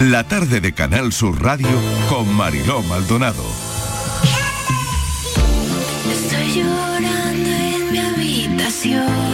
La 0.00 0.24
tarde 0.24 0.62
de 0.62 0.72
Canal 0.72 1.12
Sur 1.12 1.42
Radio 1.42 1.68
con 2.08 2.34
Mariló 2.34 2.82
Maldonado. 2.82 3.44
Estoy 6.10 6.62
llorando 6.62 7.50
en 7.50 7.92
mi 7.92 7.98
habitación. 7.98 9.30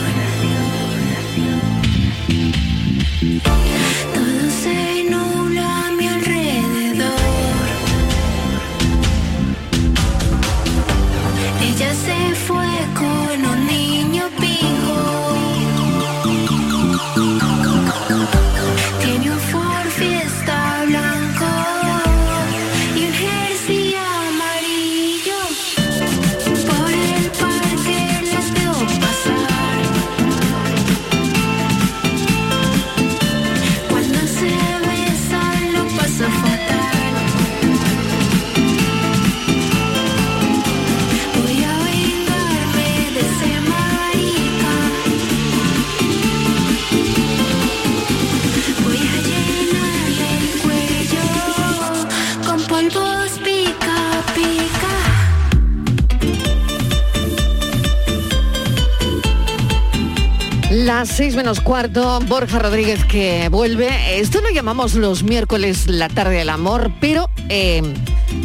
Las 60.96 61.10
seis 61.10 61.36
menos 61.36 61.60
cuarto, 61.60 62.20
Borja 62.20 62.58
Rodríguez 62.58 63.04
que 63.04 63.50
vuelve. 63.50 64.18
Esto 64.18 64.40
lo 64.40 64.48
llamamos 64.48 64.94
los 64.94 65.24
miércoles 65.24 65.88
la 65.88 66.08
tarde 66.08 66.36
del 66.36 66.48
amor, 66.48 66.90
pero 67.02 67.28
eh, 67.50 67.82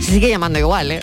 se 0.02 0.12
sigue 0.12 0.28
llamando 0.28 0.60
igual, 0.60 0.92
¿eh? 0.92 1.00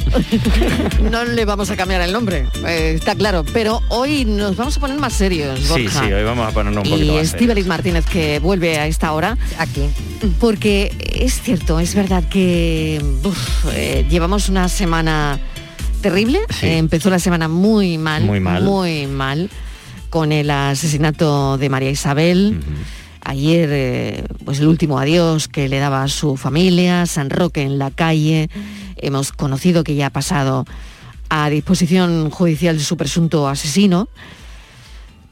no 1.11 1.24
le 1.24 1.46
vamos 1.46 1.70
a 1.70 1.76
cambiar 1.76 2.03
el 2.03 2.12
nombre, 2.12 2.44
eh, 2.66 2.92
está 2.94 3.14
claro. 3.14 3.46
Pero 3.51 3.80
hoy 3.88 4.26
nos 4.26 4.57
vamos 4.57 4.76
a 4.76 4.80
poner 4.80 4.99
más 4.99 5.14
serios, 5.14 5.66
Borja. 5.70 6.05
sí, 6.05 6.12
hoy 6.12 6.22
vamos 6.22 6.46
a 6.46 6.51
ponernos 6.51 6.84
un 6.84 6.90
poquito 6.90 7.12
y 7.14 7.16
más 7.16 7.30
serios. 7.30 7.66
Martínez 7.66 8.05
que 8.05 8.40
vuelve 8.40 8.76
a 8.76 8.86
esta 8.86 9.14
hora. 9.14 9.38
Aquí. 9.57 9.88
Porque 10.38 10.92
es 11.14 11.40
cierto, 11.40 11.80
es 11.80 11.94
verdad 11.94 12.24
que 12.28 13.03
uf, 13.24 13.64
eh, 13.72 14.05
llevamos 14.11 14.51
una 14.51 14.68
semana 14.68 15.40
terrible. 16.03 16.40
Eh, 16.61 16.76
empezó 16.76 17.09
la 17.09 17.18
semana 17.18 17.49
muy 17.49 17.96
mal. 17.96 18.24
Muy 18.24 18.38
mal. 18.38 18.62
Muy 18.62 19.07
mal. 19.07 19.49
Con 20.11 20.32
el 20.32 20.50
asesinato 20.50 21.59
de 21.59 21.68
María 21.68 21.90
Isabel. 21.90 22.61
ayer 23.22 23.68
eh, 23.70 24.24
pues 24.44 24.61
el 24.61 24.68
último 24.68 24.98
adiós 24.98 25.48
que 25.48 25.68
le 25.68 25.78
daba 25.78 26.02
a 26.02 26.09
su 26.09 26.36
familia, 26.36 27.04
San 27.06 27.30
Roque 27.30 27.62
en 27.62 27.78
la 27.78 27.90
calle. 27.90 28.48
Hemos 28.96 29.32
conocido 29.32 29.84
que 29.84 29.94
ya 29.94 30.06
ha 30.06 30.11
pasado 30.11 30.64
a 31.28 31.50
disposición 31.50 32.30
judicial 32.30 32.78
de 32.78 32.84
su 32.84 32.96
presunto 32.96 33.48
asesino. 33.48 34.09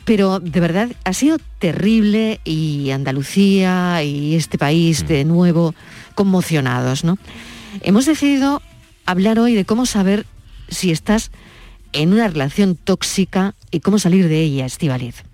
Pero 0.05 0.39
de 0.39 0.61
verdad 0.61 0.91
ha 1.05 1.13
sido 1.13 1.39
terrible 1.59 2.41
y 2.45 2.91
Andalucía 2.91 4.03
y 4.05 4.37
este 4.37 4.57
país 4.57 5.09
de 5.09 5.25
nuevo 5.25 5.75
conmocionados, 6.15 7.03
¿no? 7.03 7.19
Hemos 7.83 8.07
decidido 8.07 8.63
hablar 9.05 9.39
hoy 9.39 9.55
de 9.55 9.65
cómo 9.65 9.85
saber 9.85 10.27
si 10.69 10.93
estás 10.93 11.33
en 11.93 12.13
una 12.13 12.29
relación 12.29 12.77
tóxica 12.77 13.55
cómo 13.81 13.99
salir 13.99 14.29
de 14.29 14.41
ella, 14.41 14.67
Estivaliz. 14.67 15.25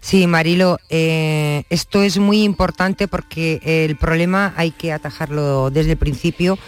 Sí, 0.00 0.26
Marilo, 0.26 0.78
eh, 0.88 1.64
esto 1.68 2.02
es 2.02 2.18
muy 2.18 2.44
importante 2.44 3.08
porque 3.08 3.60
el 3.64 3.96
problema 3.96 4.54
hay 4.56 4.70
que 4.70 4.92
atajarlo 4.92 5.70
desde 5.70 5.92
el 5.92 5.96
principio. 5.96 6.58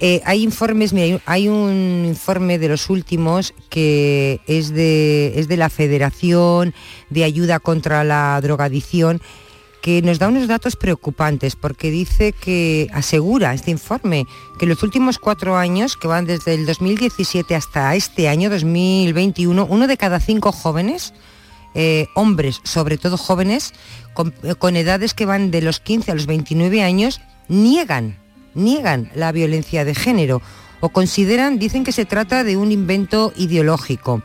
Eh, 0.00 0.20
hay 0.24 0.42
informes, 0.42 0.92
mira, 0.92 1.20
hay 1.26 1.48
un 1.48 2.04
informe 2.06 2.58
de 2.58 2.68
los 2.68 2.90
últimos 2.90 3.54
que 3.70 4.40
es 4.46 4.74
de, 4.74 5.38
es 5.38 5.48
de 5.48 5.56
la 5.56 5.70
Federación 5.70 6.74
de 7.08 7.24
Ayuda 7.24 7.60
contra 7.60 8.04
la 8.04 8.38
Drogadicción 8.42 9.22
que 9.86 10.02
nos 10.02 10.18
da 10.18 10.26
unos 10.26 10.48
datos 10.48 10.74
preocupantes 10.74 11.54
porque 11.54 11.92
dice 11.92 12.32
que 12.32 12.90
asegura 12.92 13.54
este 13.54 13.70
informe 13.70 14.26
que 14.58 14.66
los 14.66 14.82
últimos 14.82 15.20
cuatro 15.20 15.56
años, 15.56 15.96
que 15.96 16.08
van 16.08 16.26
desde 16.26 16.54
el 16.54 16.66
2017 16.66 17.54
hasta 17.54 17.94
este 17.94 18.28
año 18.28 18.50
2021, 18.50 19.64
uno 19.64 19.86
de 19.86 19.96
cada 19.96 20.18
cinco 20.18 20.50
jóvenes, 20.50 21.14
eh, 21.76 22.08
hombres, 22.16 22.60
sobre 22.64 22.98
todo 22.98 23.16
jóvenes, 23.16 23.74
eh, 24.42 24.56
con 24.56 24.74
edades 24.74 25.14
que 25.14 25.24
van 25.24 25.52
de 25.52 25.62
los 25.62 25.78
15 25.78 26.10
a 26.10 26.14
los 26.16 26.26
29 26.26 26.82
años, 26.82 27.20
niegan, 27.46 28.18
niegan 28.54 29.12
la 29.14 29.30
violencia 29.30 29.84
de 29.84 29.94
género 29.94 30.42
o 30.80 30.88
consideran, 30.88 31.60
dicen 31.60 31.84
que 31.84 31.92
se 31.92 32.06
trata 32.06 32.42
de 32.42 32.56
un 32.56 32.72
invento 32.72 33.32
ideológico. 33.36 34.24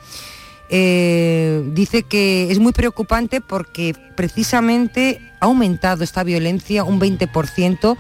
Eh, 0.73 1.63
dice 1.73 2.03
que 2.03 2.49
es 2.49 2.59
muy 2.59 2.71
preocupante 2.71 3.41
porque 3.41 3.93
precisamente 4.15 5.19
ha 5.41 5.45
aumentado 5.45 6.05
esta 6.05 6.23
violencia 6.23 6.85
un 6.85 6.97
20% 6.97 7.97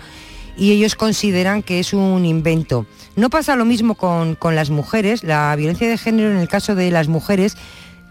y 0.55 0.71
ellos 0.71 0.95
consideran 0.95 1.63
que 1.63 1.79
es 1.81 1.91
un 1.91 2.25
invento. 2.25 2.85
No 3.17 3.29
pasa 3.29 3.57
lo 3.57 3.65
mismo 3.65 3.95
con, 3.95 4.35
con 4.35 4.55
las 4.55 4.69
mujeres, 4.69 5.21
la 5.25 5.53
violencia 5.57 5.89
de 5.89 5.97
género 5.97 6.31
en 6.31 6.37
el 6.37 6.47
caso 6.47 6.73
de 6.73 6.91
las 6.91 7.09
mujeres 7.09 7.57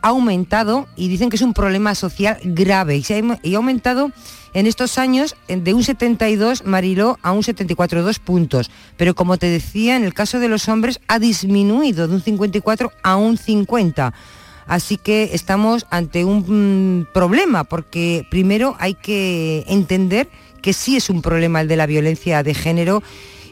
ha 0.03 0.09
aumentado 0.09 0.87
y 0.95 1.09
dicen 1.09 1.31
que 1.31 1.37
es 1.37 1.43
un 1.43 1.55
problema 1.55 1.95
social 1.95 2.39
grave 2.45 2.97
y, 2.99 3.03
se 3.03 3.19
ha, 3.19 3.39
y 3.43 3.55
ha 3.55 3.57
aumentado 3.57 4.13
en 4.53 4.67
estos 4.67 4.99
años 4.99 5.37
de 5.49 5.75
un 5.75 5.85
72, 5.85 6.65
Mariló, 6.65 7.19
a 7.23 7.33
un 7.33 7.43
74, 7.43 8.03
dos 8.03 8.19
puntos. 8.19 8.71
Pero 8.97 9.15
como 9.15 9.37
te 9.37 9.47
decía, 9.47 9.97
en 9.97 10.05
el 10.05 10.13
caso 10.13 10.39
de 10.39 10.49
los 10.49 10.69
hombres 10.69 11.01
ha 11.09 11.19
disminuido 11.19 12.09
de 12.09 12.15
un 12.15 12.23
54 12.23 12.93
a 13.03 13.17
un 13.17 13.39
50. 13.39 14.13
Así 14.71 14.99
que 14.99 15.31
estamos 15.33 15.85
ante 15.91 16.25
un 16.25 17.01
mm, 17.01 17.13
problema, 17.13 17.65
porque 17.65 18.25
primero 18.31 18.77
hay 18.79 18.95
que 18.95 19.65
entender 19.67 20.29
que 20.63 20.73
sí 20.75 20.97
es 20.97 21.11
un 21.11 21.23
problema 21.23 21.61
el 21.61 21.67
de 21.67 21.75
la 21.75 21.87
violencia 21.87 22.45
de 22.45 22.55
género 22.55 23.03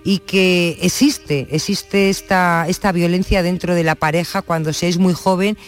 y 0.05 0.21
que 0.21 0.79
existe, 0.81 1.49
existe 1.51 2.09
esta, 2.09 2.67
esta 2.69 2.93
violencia 2.93 3.43
dentro 3.43 3.75
de 3.75 3.83
la 3.83 3.97
pareja 3.97 4.43
cuando 4.43 4.73
se 4.73 4.87
es 4.87 4.99
muy 4.99 5.13
joven 5.13 5.59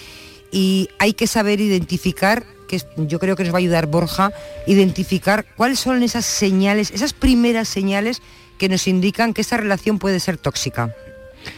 y 0.53 0.89
hay 1.01 1.15
que 1.15 1.27
saber 1.27 1.61
identificar 1.61 2.45
que 2.69 2.81
yo 2.97 3.19
creo 3.19 3.35
que 3.35 3.43
nos 3.43 3.53
va 3.53 3.57
a 3.57 3.59
ayudar 3.59 3.87
Borja, 3.87 4.31
identificar 4.69 5.45
cuáles 5.57 5.81
son 5.81 6.05
esas 6.05 6.27
señales, 6.27 6.93
esas 6.93 7.13
primeras 7.13 7.67
señales 7.67 8.23
que 8.57 8.69
nos 8.69 8.87
indican 8.87 9.35
que 9.35 9.41
esa 9.41 9.57
relación 9.57 9.99
puede 9.99 10.21
ser 10.21 10.39
tóxica. 10.39 10.95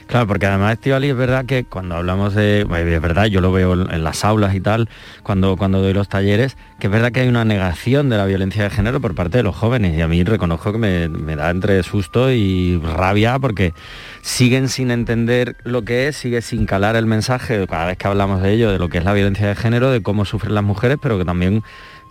Claro, 0.06 0.26
porque 0.26 0.46
además, 0.46 0.74
Estivali, 0.74 1.08
es 1.08 1.16
verdad 1.16 1.44
que 1.46 1.64
cuando 1.64 1.96
hablamos 1.96 2.34
de, 2.34 2.60
es 2.60 3.00
verdad, 3.02 3.26
yo 3.26 3.40
lo 3.40 3.52
veo 3.52 3.72
en 3.72 4.04
las 4.04 4.24
aulas 4.24 4.54
y 4.54 4.60
tal, 4.60 4.88
cuando, 5.22 5.56
cuando 5.56 5.80
doy 5.80 5.92
los 5.92 6.08
talleres, 6.08 6.56
que 6.78 6.88
es 6.88 6.92
verdad 6.92 7.12
que 7.12 7.20
hay 7.20 7.28
una 7.28 7.44
negación 7.44 8.08
de 8.08 8.16
la 8.16 8.26
violencia 8.26 8.62
de 8.64 8.70
género 8.70 9.00
por 9.00 9.14
parte 9.14 9.38
de 9.38 9.42
los 9.42 9.56
jóvenes 9.56 9.96
y 9.96 10.00
a 10.02 10.08
mí 10.08 10.22
reconozco 10.22 10.72
que 10.72 10.78
me, 10.78 11.08
me 11.08 11.36
da 11.36 11.50
entre 11.50 11.82
susto 11.82 12.30
y 12.30 12.78
rabia 12.78 13.38
porque 13.38 13.72
siguen 14.20 14.68
sin 14.68 14.90
entender 14.90 15.56
lo 15.64 15.82
que 15.82 16.08
es, 16.08 16.16
sigue 16.16 16.42
sin 16.42 16.66
calar 16.66 16.96
el 16.96 17.06
mensaje 17.06 17.66
cada 17.66 17.86
vez 17.86 17.98
que 17.98 18.06
hablamos 18.06 18.42
de 18.42 18.52
ello, 18.52 18.70
de 18.70 18.78
lo 18.78 18.88
que 18.88 18.98
es 18.98 19.04
la 19.04 19.12
violencia 19.12 19.48
de 19.48 19.54
género, 19.54 19.90
de 19.90 20.02
cómo 20.02 20.24
sufren 20.24 20.54
las 20.54 20.64
mujeres, 20.64 20.98
pero 21.00 21.18
que 21.18 21.24
también 21.24 21.62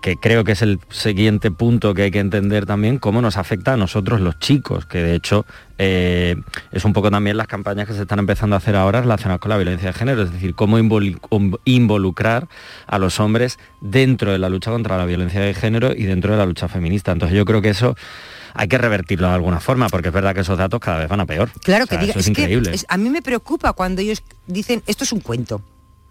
que 0.02 0.18
creo 0.18 0.44
que 0.44 0.54
es 0.54 0.62
el 0.62 0.80
siguiente 0.90 1.52
punto 1.52 1.94
que 1.94 2.04
hay 2.04 2.12
que 2.12 2.20
entender 2.20 2.66
también, 2.66 2.98
cómo 2.98 3.22
nos 3.22 3.38
afecta 3.38 3.74
a 3.74 3.78
nosotros 3.78 4.20
los 4.20 4.40
chicos, 4.40 4.86
que 4.88 5.04
de 5.04 5.16
hecho 5.16 5.46
eh, 5.78 6.36
es 6.72 6.84
un 6.86 6.94
poco 6.94 7.12
también 7.12 7.38
las 7.38 7.48
campañas 7.48 7.88
que 7.88 7.94
se 7.94 8.02
están 8.02 8.20
empezando 8.20 8.56
a 8.56 8.58
hacer 8.58 8.76
ahora 8.76 9.02
relacionadas 9.02 9.40
con 9.40 9.50
la 9.50 9.58
violencia 9.58 9.88
de 9.88 9.94
género, 9.94 10.24
es 10.24 10.32
decir, 10.32 10.56
cómo 10.56 10.78
involucrar 10.80 12.48
a 12.88 12.98
los 12.98 13.20
hombres 13.20 13.60
dentro 13.80 14.32
de 14.32 14.40
la 14.40 14.50
lucha 14.50 14.72
contra 14.72 14.98
la 14.98 15.06
violencia 15.06 15.40
de 15.40 15.54
género 15.54 15.94
y 15.96 16.04
dentro 16.04 16.32
de 16.32 16.38
la 16.40 16.46
lucha 16.46 16.68
feminista. 16.68 17.12
Entonces 17.12 17.38
yo 17.38 17.46
creo 17.46 17.62
que 17.62 17.70
eso 17.70 17.96
hay 18.54 18.68
que 18.68 18.78
revertirlo 18.78 19.28
de 19.28 19.36
alguna 19.36 19.60
forma, 19.60 19.88
porque 19.88 20.10
es 20.10 20.14
verdad 20.14 20.34
que 20.34 20.42
esos 20.42 20.58
datos 20.58 20.80
cada 20.80 21.00
vez 21.00 21.10
van 21.10 21.22
a 21.22 21.26
peor. 21.26 21.50
Claro 21.64 21.86
que 21.86 21.98
diga, 21.98 22.14
es, 22.16 22.28
increíble. 22.28 22.76
a 22.88 22.98
mí 22.98 23.10
me 23.10 23.22
preocupa 23.22 23.74
cuando 23.74 24.02
ellos 24.02 24.24
dicen 24.48 24.82
esto 24.88 25.04
es 25.04 25.14
un 25.14 25.20
cuento. 25.20 25.62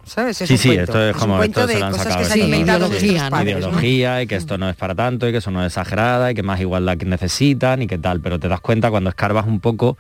¿Sabes? 0.05 0.37
sí, 0.37 0.57
sí, 0.57 0.73
esto 0.73 1.11
es 1.11 1.17
como 1.17 1.43
esto 1.43 1.67
se 1.67 1.79
lo 1.79 1.87
han 1.87 1.95
sacado 1.95 2.29
de 2.29 2.39
ideología, 2.39 3.31
ideología 3.43 4.23
y 4.23 4.27
que 4.27 4.37
esto 4.37 4.59
no 4.59 4.69
es 4.69 4.77
para 4.77 4.95
tanto 4.95 5.29
y 5.29 5.33
que 5.33 5.39
eso 5.39 5.51
no 5.51 5.65
es 5.65 5.73
exagerada 5.73 6.31
y 6.31 6.35
que 6.35 6.43
más 6.43 6.61
igualdad 6.61 6.97
que 6.97 7.07
necesitan 7.07 7.83
y 7.83 7.87
que 7.87 7.99
tal, 7.99 8.21
pero 8.21 8.39
te 8.39 8.49
das 8.49 8.61
cuenta 8.61 8.91
cuando 8.91 9.11
escarbas 9.11 9.47
un 9.47 9.61
poco 9.61 9.97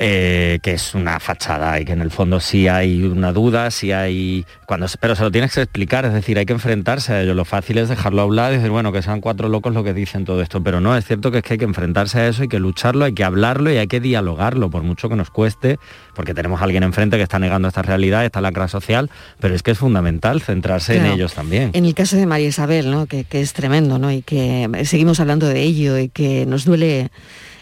eh, 0.00 0.58
que 0.60 0.72
es 0.72 0.94
una 0.94 1.20
fachada 1.20 1.80
y 1.80 1.84
que 1.84 1.92
en 1.92 2.00
el 2.00 2.10
fondo 2.10 2.40
sí 2.40 2.66
hay 2.66 3.04
una 3.04 3.32
duda, 3.32 3.70
sí 3.70 3.92
hay... 3.92 4.44
Cuando, 4.66 4.86
pero 4.98 5.14
se 5.14 5.22
lo 5.22 5.30
tienes 5.30 5.54
que 5.54 5.60
explicar, 5.60 6.04
es 6.04 6.12
decir, 6.12 6.36
hay 6.36 6.46
que 6.46 6.52
enfrentarse 6.52 7.12
a 7.12 7.22
ello. 7.22 7.34
Lo 7.34 7.44
fácil 7.44 7.78
es 7.78 7.88
dejarlo 7.88 8.22
hablar 8.22 8.52
y 8.52 8.56
decir, 8.56 8.70
bueno, 8.70 8.90
que 8.92 9.02
sean 9.02 9.20
cuatro 9.20 9.48
locos 9.48 9.72
lo 9.72 9.84
que 9.84 9.94
dicen 9.94 10.24
todo 10.24 10.42
esto, 10.42 10.62
pero 10.62 10.80
no, 10.80 10.96
es 10.96 11.04
cierto 11.04 11.30
que 11.30 11.38
es 11.38 11.44
que 11.44 11.54
hay 11.54 11.58
que 11.58 11.64
enfrentarse 11.64 12.18
a 12.18 12.28
eso, 12.28 12.42
hay 12.42 12.48
que 12.48 12.58
lucharlo, 12.58 13.04
hay 13.04 13.12
que 13.12 13.22
hablarlo 13.22 13.72
y 13.72 13.76
hay 13.76 13.86
que 13.86 14.00
dialogarlo, 14.00 14.68
por 14.68 14.82
mucho 14.82 15.08
que 15.08 15.14
nos 15.14 15.30
cueste, 15.30 15.78
porque 16.14 16.34
tenemos 16.34 16.60
a 16.60 16.64
alguien 16.64 16.82
enfrente 16.82 17.16
que 17.16 17.22
está 17.22 17.38
negando 17.38 17.68
esta 17.68 17.82
realidad, 17.82 18.24
esta 18.24 18.40
lacra 18.40 18.66
social, 18.66 19.10
pero 19.38 19.54
es 19.54 19.62
que 19.62 19.70
es 19.70 19.78
fundamental 19.78 20.40
centrarse 20.40 20.96
en 20.96 21.06
ellos 21.06 21.34
también. 21.34 21.70
En 21.72 21.84
el 21.84 21.94
caso 21.94 22.16
de 22.16 22.26
María 22.26 22.48
Isabel, 22.48 22.90
¿no? 22.90 23.06
que, 23.06 23.22
que 23.22 23.40
es 23.40 23.52
tremendo, 23.52 23.98
¿no? 23.98 24.10
y 24.10 24.22
que 24.22 24.68
seguimos 24.84 25.20
hablando 25.20 25.46
de 25.46 25.62
ello 25.62 25.98
y 25.98 26.08
que 26.08 26.46
nos 26.46 26.64
duele 26.64 27.10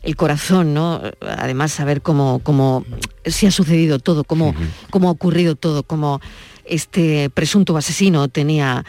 el 0.02 0.16
corazón, 0.16 0.74
¿no? 0.74 1.00
Además, 1.20 1.72
saber 1.72 2.02
cómo, 2.02 2.40
cómo 2.42 2.84
se 3.24 3.46
ha 3.46 3.50
sucedido 3.50 3.98
todo, 3.98 4.24
cómo, 4.24 4.54
cómo 4.90 5.08
ha 5.08 5.12
ocurrido 5.12 5.54
todo, 5.54 5.82
cómo 5.82 6.20
este 6.64 7.30
presunto 7.30 7.76
asesino 7.76 8.28
tenía 8.28 8.84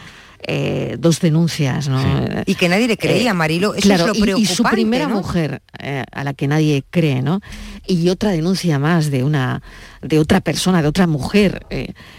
eh, 0.46 0.96
dos 0.98 1.20
denuncias, 1.20 1.88
¿no? 1.88 2.02
Y 2.44 2.54
que 2.56 2.68
nadie 2.68 2.86
le 2.86 2.98
creía, 2.98 3.30
eh, 3.30 3.34
Marilo. 3.34 3.74
Eso 3.74 3.92
es 3.92 4.00
lo 4.00 4.12
preocupante, 4.12 4.40
y, 4.42 4.46
su 4.46 4.62
primera 4.62 5.08
mujer 5.08 5.62
eh, 5.78 6.04
a 6.12 6.22
la 6.22 6.34
que 6.34 6.46
nadie 6.48 6.84
cree, 6.90 7.22
¿no? 7.22 7.40
Y 7.86 8.10
otra 8.10 8.30
denuncia 8.30 8.78
más 8.78 9.10
de 9.10 9.24
una 9.24 9.62
de 10.02 10.18
otra 10.18 10.40
persona, 10.42 10.82
de 10.82 10.88
otra 10.88 11.06
mujer 11.06 11.64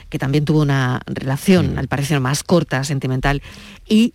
que 0.09 0.17
también 0.17 0.43
tuvo 0.43 0.61
una 0.61 1.01
relación, 1.05 1.77
al 1.77 1.87
parecer 1.87 2.19
más 2.19 2.43
corta, 2.43 2.83
sentimental, 2.83 3.43
y 3.87 4.13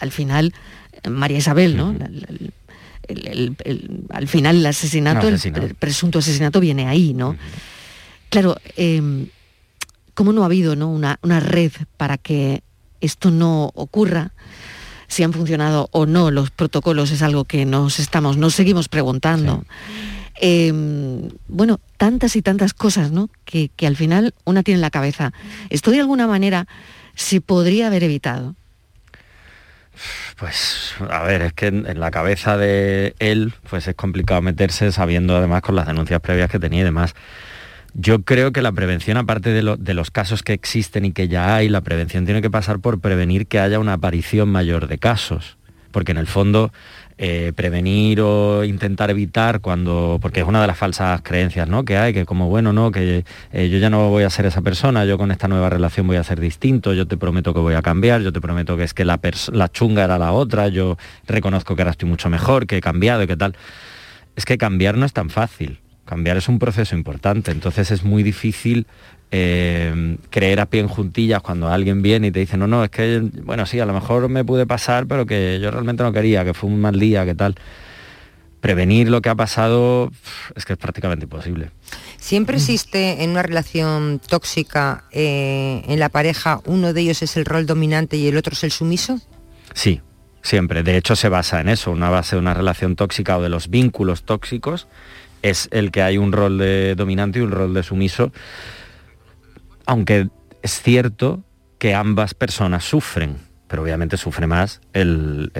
al 0.00 0.10
final 0.10 0.54
María 1.06 1.38
Isabel, 1.38 1.76
¿no? 1.76 1.94
Al 4.10 4.28
final 4.28 4.56
el 4.56 4.66
asesinato, 4.66 5.28
el, 5.28 5.74
presunto 5.74 6.18
asesinato 6.18 6.60
viene 6.60 6.86
ahí, 6.86 7.14
¿no? 7.14 7.36
Claro, 8.28 8.56
eh, 8.76 9.26
¿cómo 10.14 10.32
no 10.32 10.42
ha 10.42 10.46
habido 10.46 10.76
¿no? 10.76 10.90
Una, 10.90 11.40
red 11.40 11.72
para 11.96 12.18
que 12.18 12.62
esto 13.00 13.30
no 13.30 13.70
ocurra? 13.74 14.32
Si 15.06 15.22
han 15.22 15.32
funcionado 15.32 15.88
o 15.92 16.04
no 16.04 16.30
los 16.30 16.50
protocolos 16.50 17.10
es 17.12 17.22
algo 17.22 17.44
que 17.44 17.64
nos 17.64 17.98
estamos, 17.98 18.36
nos 18.36 18.54
seguimos 18.54 18.88
preguntando. 18.88 19.64
Em, 20.40 21.30
bueno, 21.48 21.80
tantas 21.96 22.36
y 22.36 22.42
tantas 22.42 22.74
cosas, 22.74 23.10
¿no? 23.10 23.30
Que, 23.46 23.70
que 23.74 23.86
al 23.86 23.96
final 23.96 24.34
una 24.44 24.62
tiene 24.62 24.76
en 24.76 24.82
la 24.82 24.90
cabeza. 24.90 25.32
Esto 25.70 25.90
de 25.90 26.00
alguna 26.00 26.26
manera 26.26 26.68
se 27.14 27.40
podría 27.40 27.86
haber 27.86 28.04
evitado. 28.04 28.54
Pues 30.36 30.94
a 31.10 31.22
ver, 31.22 31.42
es 31.42 31.52
que 31.52 31.66
en, 31.66 31.98
la 31.98 32.10
cabeza 32.10 32.56
de 32.56 33.14
él 33.18 33.54
pues 33.68 33.88
es 33.88 33.94
complicado 33.94 34.42
meterse 34.42 34.92
sabiendo 34.92 35.36
además 35.36 35.62
con 35.62 35.76
las 35.76 35.86
denuncias 35.86 36.20
previas 36.20 36.50
que 36.50 36.58
tenía 36.58 36.80
y 36.80 36.84
demás. 36.84 37.14
Yo 37.94 38.22
creo 38.22 38.52
que 38.52 38.62
la 38.62 38.70
prevención, 38.70 39.16
aparte 39.16 39.50
de, 39.50 39.94
los 39.94 40.10
casos 40.10 40.42
que 40.42 40.52
existen 40.52 41.04
y 41.04 41.12
que 41.12 41.26
ya 41.26 41.56
hay, 41.56 41.68
la 41.68 41.80
prevención 41.80 42.26
tiene 42.26 42.42
que 42.42 42.50
pasar 42.50 42.80
por 42.80 43.00
prevenir 43.00 43.46
que 43.46 43.58
haya 43.58 43.78
una 43.78 43.94
aparición 43.94 44.50
mayor 44.50 44.88
de 44.88 44.98
casos 44.98 45.58
porque 45.90 46.12
en 46.12 46.18
el 46.18 46.26
fondo 46.26 46.72
eh, 47.20 47.52
prevenir 47.54 48.20
o 48.20 48.62
intentar 48.62 49.10
evitar 49.10 49.60
cuando, 49.60 50.18
porque 50.22 50.40
es 50.40 50.46
una 50.46 50.60
de 50.60 50.68
las 50.68 50.78
falsas 50.78 51.20
creencias 51.22 51.68
¿no? 51.68 51.84
que 51.84 51.96
hay, 51.96 52.14
que 52.14 52.24
como 52.24 52.48
bueno, 52.48 52.72
no, 52.72 52.92
que 52.92 53.24
eh, 53.52 53.68
yo 53.68 53.78
ya 53.78 53.90
no 53.90 54.08
voy 54.08 54.22
a 54.22 54.30
ser 54.30 54.46
esa 54.46 54.62
persona, 54.62 55.04
yo 55.04 55.18
con 55.18 55.32
esta 55.32 55.48
nueva 55.48 55.68
relación 55.68 56.06
voy 56.06 56.16
a 56.16 56.22
ser 56.22 56.38
distinto, 56.38 56.94
yo 56.94 57.08
te 57.08 57.16
prometo 57.16 57.52
que 57.52 57.58
voy 57.58 57.74
a 57.74 57.82
cambiar, 57.82 58.20
yo 58.20 58.32
te 58.32 58.40
prometo 58.40 58.76
que 58.76 58.84
es 58.84 58.94
que 58.94 59.04
la, 59.04 59.18
la 59.50 59.68
chunga 59.68 60.04
era 60.04 60.16
la 60.16 60.30
otra, 60.30 60.68
yo 60.68 60.96
reconozco 61.26 61.74
que 61.74 61.82
ahora 61.82 61.90
estoy 61.90 62.08
mucho 62.08 62.30
mejor, 62.30 62.68
que 62.68 62.76
he 62.76 62.80
cambiado 62.80 63.24
y 63.24 63.26
que 63.26 63.36
tal. 63.36 63.56
Es 64.36 64.44
que 64.44 64.56
cambiar 64.56 64.96
no 64.96 65.04
es 65.04 65.12
tan 65.12 65.28
fácil. 65.28 65.80
Cambiar 66.04 66.36
es 66.36 66.48
un 66.48 66.60
proceso 66.60 66.94
importante, 66.94 67.50
entonces 67.50 67.90
es 67.90 68.04
muy 68.04 68.22
difícil 68.22 68.86
eh, 69.30 70.16
creer 70.30 70.60
a 70.60 70.66
pie 70.66 70.80
en 70.80 70.88
juntillas 70.88 71.42
cuando 71.42 71.68
alguien 71.68 72.00
viene 72.02 72.28
y 72.28 72.30
te 72.30 72.40
dice, 72.40 72.56
no, 72.56 72.66
no, 72.66 72.84
es 72.84 72.90
que, 72.90 73.20
bueno, 73.42 73.66
sí, 73.66 73.78
a 73.80 73.86
lo 73.86 73.92
mejor 73.92 74.28
me 74.28 74.44
pude 74.44 74.66
pasar, 74.66 75.06
pero 75.06 75.26
que 75.26 75.58
yo 75.60 75.70
realmente 75.70 76.02
no 76.02 76.12
quería, 76.12 76.44
que 76.44 76.54
fue 76.54 76.70
un 76.70 76.80
mal 76.80 76.98
día, 76.98 77.24
que 77.24 77.34
tal. 77.34 77.54
Prevenir 78.60 79.08
lo 79.08 79.20
que 79.20 79.28
ha 79.28 79.36
pasado 79.36 80.10
es 80.56 80.64
que 80.64 80.72
es 80.72 80.78
prácticamente 80.78 81.26
imposible. 81.26 81.70
¿Siempre 82.16 82.56
existe 82.56 83.22
en 83.22 83.30
una 83.30 83.42
relación 83.42 84.20
tóxica 84.26 85.04
eh, 85.12 85.82
en 85.86 86.00
la 86.00 86.08
pareja 86.08 86.60
uno 86.64 86.92
de 86.92 87.00
ellos 87.02 87.22
es 87.22 87.36
el 87.36 87.44
rol 87.44 87.66
dominante 87.66 88.16
y 88.16 88.26
el 88.26 88.36
otro 88.36 88.54
es 88.54 88.64
el 88.64 88.72
sumiso? 88.72 89.20
Sí, 89.74 90.00
siempre. 90.42 90.82
De 90.82 90.96
hecho 90.96 91.14
se 91.14 91.28
basa 91.28 91.60
en 91.60 91.68
eso, 91.68 91.92
una 91.92 92.10
base 92.10 92.34
de 92.34 92.40
una 92.40 92.52
relación 92.52 92.96
tóxica 92.96 93.38
o 93.38 93.42
de 93.42 93.48
los 93.48 93.68
vínculos 93.68 94.24
tóxicos 94.24 94.88
es 95.42 95.68
el 95.70 95.92
que 95.92 96.02
hay 96.02 96.18
un 96.18 96.32
rol 96.32 96.58
de 96.58 96.96
dominante 96.96 97.38
y 97.38 97.42
un 97.42 97.52
rol 97.52 97.74
de 97.74 97.84
sumiso 97.84 98.32
aunque 99.88 100.28
es 100.62 100.82
cierto 100.82 101.42
que 101.78 101.94
ambas 101.94 102.34
personas 102.34 102.84
sufren, 102.84 103.38
pero 103.68 103.82
obviamente 103.82 104.18
sufre 104.18 104.46
más 104.46 104.80
el, 104.92 105.50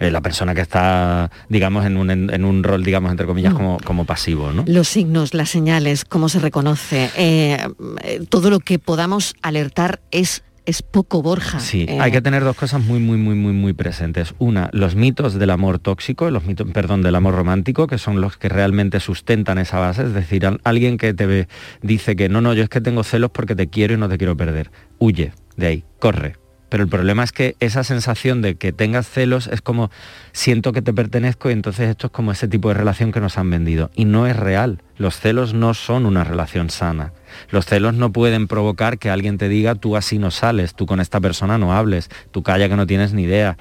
eh, 0.00 0.10
la 0.10 0.20
persona 0.20 0.52
que 0.54 0.62
está, 0.62 1.30
digamos, 1.48 1.86
en 1.86 1.96
un, 1.96 2.64
rol, 2.64 2.82
digamos, 2.82 3.12
entre 3.12 3.26
comillas, 3.26 3.54
mm. 3.54 3.78
como, 3.84 4.04
pasivo. 4.04 4.52
¿no? 4.52 4.64
Los 4.66 4.88
signos, 4.88 5.32
las 5.32 5.48
señales, 5.48 6.04
cómo 6.04 6.28
se 6.28 6.40
reconoce, 6.40 7.10
eh, 7.16 7.68
todo 8.28 8.50
lo 8.50 8.58
que 8.58 8.80
podamos 8.80 9.34
alertar 9.42 10.00
es 10.10 10.42
es 10.68 10.82
poco 10.82 11.22
Borja. 11.22 11.60
Sí, 11.60 11.86
eh. 11.88 11.98
hay 11.98 12.12
que 12.12 12.20
tener 12.20 12.44
dos 12.44 12.54
cosas 12.54 12.84
muy, 12.84 13.00
muy, 13.00 13.16
muy, 13.16 13.34
muy, 13.34 13.54
muy 13.54 13.72
presentes. 13.72 14.34
Una, 14.38 14.68
los 14.74 14.96
mitos 14.96 15.32
del 15.38 15.48
amor 15.48 15.78
tóxico, 15.78 16.30
los 16.30 16.44
mitos, 16.44 16.70
perdón, 16.72 17.00
del 17.00 17.14
amor 17.14 17.34
romántico, 17.34 17.86
que 17.86 17.96
son 17.96 18.20
los 18.20 18.36
que 18.36 18.50
realmente 18.50 19.00
sustentan 19.00 19.56
esa 19.56 19.78
base. 19.78 20.02
Es 20.02 20.12
decir, 20.12 20.46
alguien 20.64 20.98
que 20.98 21.14
te 21.14 21.48
dice 21.80 22.16
que 22.16 22.28
no, 22.28 22.42
no, 22.42 22.52
yo 22.52 22.64
es 22.64 22.68
que 22.68 22.82
tengo 22.82 23.02
celos 23.02 23.30
porque 23.30 23.56
te 23.56 23.68
quiero 23.68 23.94
y 23.94 23.96
no 23.96 24.10
te 24.10 24.18
quiero 24.18 24.36
perder. 24.36 24.70
Huye 24.98 25.32
de 25.56 25.66
ahí, 25.66 25.84
corre, 26.00 26.36
pero 26.68 26.82
el 26.82 26.90
problema 26.90 27.24
es 27.24 27.32
que 27.32 27.56
esa 27.60 27.82
sensación 27.82 28.42
de 28.42 28.56
que 28.56 28.72
tengas 28.72 29.08
celos 29.08 29.46
es 29.46 29.62
como 29.62 29.90
siento 30.32 30.72
que 30.72 30.82
te 30.82 30.92
pertenezco 30.92 31.48
y 31.48 31.54
entonces 31.54 31.88
esto 31.88 32.08
es 32.08 32.12
como 32.12 32.30
ese 32.30 32.46
tipo 32.46 32.68
de 32.68 32.74
relación 32.74 33.10
que 33.10 33.20
nos 33.20 33.38
han 33.38 33.48
vendido. 33.48 33.90
Y 33.94 34.04
no 34.04 34.26
es 34.26 34.36
real. 34.36 34.82
Los 34.98 35.18
celos 35.18 35.54
no 35.54 35.72
son 35.72 36.04
una 36.04 36.24
relación 36.24 36.68
sana. 36.68 37.14
Los 37.50 37.66
celos 37.66 37.94
no 37.94 38.12
pueden 38.12 38.48
provocar 38.48 38.98
que 38.98 39.10
alguien 39.10 39.38
te 39.38 39.48
diga 39.48 39.74
tú 39.74 39.96
así 39.96 40.18
no 40.18 40.30
sales, 40.30 40.74
tú 40.74 40.86
con 40.86 41.00
esta 41.00 41.20
persona 41.20 41.58
no 41.58 41.72
hables, 41.72 42.10
tú 42.30 42.42
calla 42.42 42.68
que 42.68 42.76
no 42.76 42.86
tienes 42.86 43.12
ni 43.12 43.22
idea, 43.22 43.56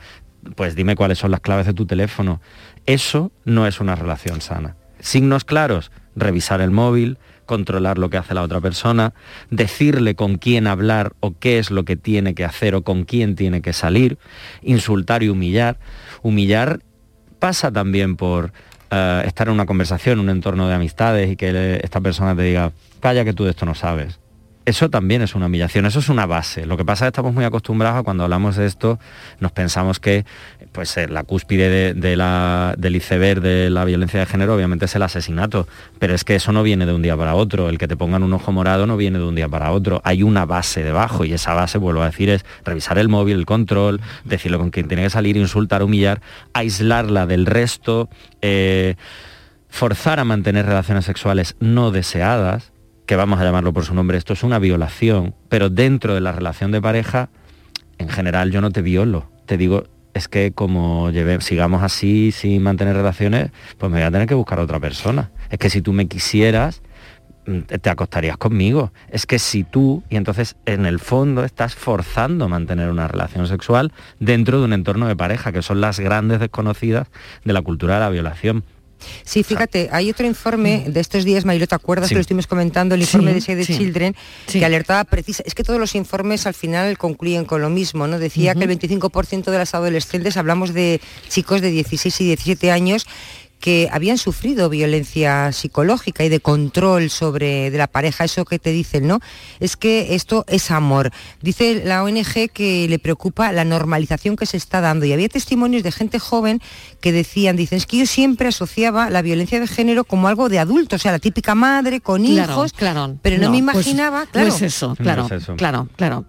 pues 0.55 0.75
dime 0.75 0.95
cuáles 0.95 1.17
son 1.17 1.32
las 1.32 1.41
claves 1.41 1.65
de 1.65 1.73
tu 1.73 1.86
teléfono. 1.86 2.41
Eso 2.86 3.32
no 3.45 3.67
es 3.67 3.80
una 3.80 3.95
relación 3.95 4.41
sana. 4.41 4.75
Signos 4.99 5.45
claros, 5.45 5.91
revisar 6.15 6.61
el 6.61 6.71
móvil, 6.71 7.17
controlar 7.45 7.97
lo 7.97 8.09
que 8.09 8.17
hace 8.17 8.34
la 8.34 8.43
otra 8.43 8.61
persona, 8.61 9.13
decirle 9.49 10.15
con 10.15 10.38
quién 10.38 10.67
hablar 10.67 11.13
o 11.19 11.38
qué 11.38 11.59
es 11.59 11.71
lo 11.71 11.86
que 11.86 11.95
tiene 11.95 12.36
que 12.36 12.45
hacer 12.45 12.75
o 12.75 12.84
con 12.84 13.05
quién 13.05 13.36
tiene 13.36 13.61
que 13.61 13.73
salir, 13.73 14.17
insultar 14.61 15.23
y 15.23 15.30
humillar. 15.30 15.80
Humillar 16.21 16.82
pasa 17.39 17.71
también 17.71 18.15
por 18.15 18.51
eh, 18.91 19.23
estar 19.25 19.47
en 19.47 19.53
una 19.53 19.65
conversación, 19.65 20.19
un 20.19 20.29
entorno 20.29 20.67
de 20.67 20.75
amistades 20.75 21.31
y 21.31 21.35
que 21.35 21.79
esta 21.83 22.01
persona 22.01 22.35
te 22.35 22.43
diga, 22.43 22.71
calla 22.99 23.25
que 23.25 23.33
tú 23.33 23.43
de 23.43 23.51
esto 23.51 23.65
no 23.65 23.75
sabes 23.75 24.19
eso 24.68 24.89
también 24.89 25.22
es 25.22 25.34
una 25.34 25.45
humillación, 25.45 25.86
eso 25.86 25.99
es 25.99 26.09
una 26.09 26.26
base. 26.26 26.65
Lo 26.65 26.76
que 26.76 26.84
pasa 26.84 27.05
es 27.05 27.07
que 27.07 27.11
estamos 27.11 27.34
muy 27.34 27.45
acostumbrados 27.45 28.01
a 28.01 28.03
cuando 28.03 28.26
hablamos 28.26 28.57
de 28.57 28.65
esto, 28.65 28.99
nos 29.39 29.53
pensamos 29.53 30.01
que 30.01 30.26
pues, 30.74 30.97
eh, 30.97 31.07
la 31.07 31.24
cúspide 31.24 31.93
de, 31.93 32.15
la, 32.18 32.76
del 32.78 32.97
iceberg 32.97 33.39
de 33.39 33.70
la 33.70 33.86
violencia 33.86 34.20
de 34.20 34.26
género 34.26 34.55
obviamente 34.55 34.84
es 34.84 34.93
el 34.93 35.03
asesinato, 35.03 35.70
pero 35.99 36.13
es 36.13 36.26
que 36.26 36.36
eso 36.36 36.51
no 36.51 36.63
viene 36.63 36.86
de 36.86 36.91
un 36.91 37.01
día 37.01 37.15
para 37.15 37.34
otro, 37.34 37.70
el 37.70 37.78
que 37.78 37.88
te 37.88 37.95
pongan 37.95 38.24
un 38.24 38.34
ojo 38.34 38.51
morado 38.51 38.86
no 38.88 38.97
viene 38.97 39.20
de 39.20 39.24
un 39.24 39.36
día 39.36 39.47
para 39.47 39.72
otro, 39.72 40.01
hay 40.03 40.22
una 40.22 40.45
base 40.45 40.84
debajo 40.84 41.24
y 41.24 41.32
esa 41.32 41.53
base, 41.53 41.78
vuelvo 41.78 42.01
a 42.01 42.07
decir, 42.07 42.30
es 42.30 42.43
revisar 42.65 42.97
el 42.97 43.07
móvil, 43.07 43.38
el 43.38 43.45
control, 43.45 44.01
decirlo 44.26 44.59
con 44.59 44.72
quien 44.72 44.89
tiene 44.89 45.03
que 45.03 45.09
salir, 45.09 45.38
insultar, 45.38 45.82
humillar, 45.82 46.20
aislarla 46.51 47.26
del 47.26 47.45
resto, 47.45 48.09
eh, 48.41 48.95
forzar 49.70 50.20
a 50.20 50.26
mantener 50.26 50.65
relaciones 50.65 51.05
sexuales 51.05 51.55
no 51.61 51.91
deseadas, 51.91 52.74
que 53.07 53.15
vamos 53.15 53.39
a 53.39 53.43
llamarlo 53.43 53.73
por 53.73 53.85
su 53.85 53.95
nombre, 53.95 54.17
esto 54.17 54.33
es 54.33 54.43
una 54.43 54.59
violación, 54.59 55.33
pero 55.49 55.69
dentro 55.69 56.13
de 56.13 56.21
la 56.21 56.33
relación 56.33 56.71
de 56.71 56.81
pareja, 56.81 57.29
en 57.97 58.09
general 58.09 58.51
yo 58.51 58.59
no 58.61 58.69
te 58.69 58.81
violo, 58.81 59.31
te 59.45 59.57
digo, 59.57 59.85
es 60.13 60.27
que 60.27 60.51
como 60.51 61.09
sigamos 61.39 61.83
así 61.83 62.33
sin 62.33 62.61
mantener 62.61 62.95
relaciones, 62.95 63.51
pues 63.77 63.89
me 63.91 63.99
voy 63.99 64.07
a 64.07 64.11
tener 64.11 64.27
que 64.27 64.33
buscar 64.33 64.59
a 64.59 64.63
otra 64.63 64.79
persona. 64.79 65.31
Es 65.49 65.57
que 65.57 65.69
si 65.69 65.81
tú 65.81 65.93
me 65.93 66.07
quisieras, 66.07 66.81
mm, 67.45 67.59
te 67.79 67.89
acostarías 67.89 68.35
conmigo. 68.35 68.91
Es 69.09 69.25
que 69.25 69.39
si 69.39 69.63
tú, 69.63 70.03
y 70.09 70.15
entonces 70.15 70.55
en 70.65 70.85
el 70.85 70.99
fondo 70.99 71.45
estás 71.45 71.75
forzando 71.75 72.49
mantener 72.49 72.89
una 72.89 73.07
relación 73.07 73.47
sexual 73.47 73.93
dentro 74.19 74.59
de 74.59 74.65
un 74.65 74.73
entorno 74.73 75.07
de 75.07 75.15
pareja, 75.15 75.51
que 75.51 75.61
son 75.61 75.79
las 75.81 75.99
grandes 75.99 76.39
desconocidas 76.39 77.07
de 77.45 77.53
la 77.53 77.61
cultura 77.61 77.93
de 77.93 77.99
la 78.01 78.09
violación. 78.09 78.63
Sí, 79.23 79.43
fíjate, 79.43 79.89
hay 79.91 80.09
otro 80.09 80.25
informe 80.25 80.85
de 80.87 80.99
estos 80.99 81.23
días, 81.23 81.45
Marilo, 81.45 81.67
¿te 81.67 81.75
acuerdas 81.75 82.09
que 82.09 82.15
lo 82.15 82.21
estuvimos 82.21 82.47
comentando? 82.47 82.95
El 82.95 83.01
informe 83.01 83.33
de 83.33 83.41
Save 83.41 83.65
the 83.65 83.77
Children, 83.77 84.15
que 84.51 84.65
alertaba 84.65 85.03
precisa. 85.03 85.43
Es 85.45 85.53
que 85.53 85.63
todos 85.63 85.79
los 85.79 85.95
informes 85.95 86.47
al 86.47 86.53
final 86.53 86.97
concluyen 86.97 87.45
con 87.45 87.61
lo 87.61 87.69
mismo, 87.69 88.07
¿no? 88.07 88.19
Decía 88.19 88.55
que 88.55 88.63
el 88.63 88.79
25% 88.79 89.51
de 89.51 89.57
las 89.57 89.73
adolescentes, 89.75 90.37
hablamos 90.37 90.73
de 90.73 91.01
chicos 91.29 91.61
de 91.61 91.71
16 91.71 92.21
y 92.21 92.25
17 92.25 92.71
años, 92.71 93.07
que 93.59 93.89
habían 93.91 94.17
sufrido 94.17 94.69
violencia 94.69 95.51
psicológica 95.51 96.23
y 96.23 96.29
de 96.29 96.39
control 96.39 97.09
sobre 97.09 97.71
de 97.71 97.77
la 97.77 97.87
pareja, 97.87 98.23
eso 98.25 98.45
que 98.45 98.59
te 98.59 98.71
dicen, 98.71 99.07
¿no? 99.07 99.19
Es 99.59 99.77
que 99.77 100.15
esto 100.15 100.45
es 100.47 100.71
amor. 100.71 101.11
Dice 101.41 101.81
la 101.83 102.03
ONG 102.03 102.49
que 102.53 102.87
le 102.87 102.99
preocupa 102.99 103.51
la 103.51 103.65
normalización 103.65 104.35
que 104.35 104.45
se 104.45 104.57
está 104.57 104.81
dando 104.81 105.05
y 105.05 105.13
había 105.13 105.29
testimonios 105.29 105.83
de 105.83 105.91
gente 105.91 106.19
joven 106.19 106.61
que 107.01 107.11
decían, 107.11 107.55
dicen, 107.55 107.77
es 107.77 107.85
que 107.85 107.97
yo 107.97 108.05
siempre 108.05 108.49
asociaba 108.49 109.09
la 109.09 109.21
violencia 109.21 109.59
de 109.59 109.67
género 109.67 110.03
como 110.03 110.27
algo 110.27 110.49
de 110.49 110.59
adulto, 110.59 110.95
o 110.95 110.99
sea, 110.99 111.11
la 111.11 111.19
típica 111.19 111.55
madre 111.55 112.01
con 112.01 112.25
hijos, 112.25 112.73
claro, 112.73 113.17
pero 113.21 113.37
no, 113.37 113.51
me 113.51 113.63
pues 113.71 113.87
imaginaba, 113.87 114.25
claro. 114.27 114.49
No 114.49 114.55
es 114.55 114.61
eso, 114.61 114.95
claro, 114.95 115.27
claro, 115.57 115.87
claro. 115.95 116.25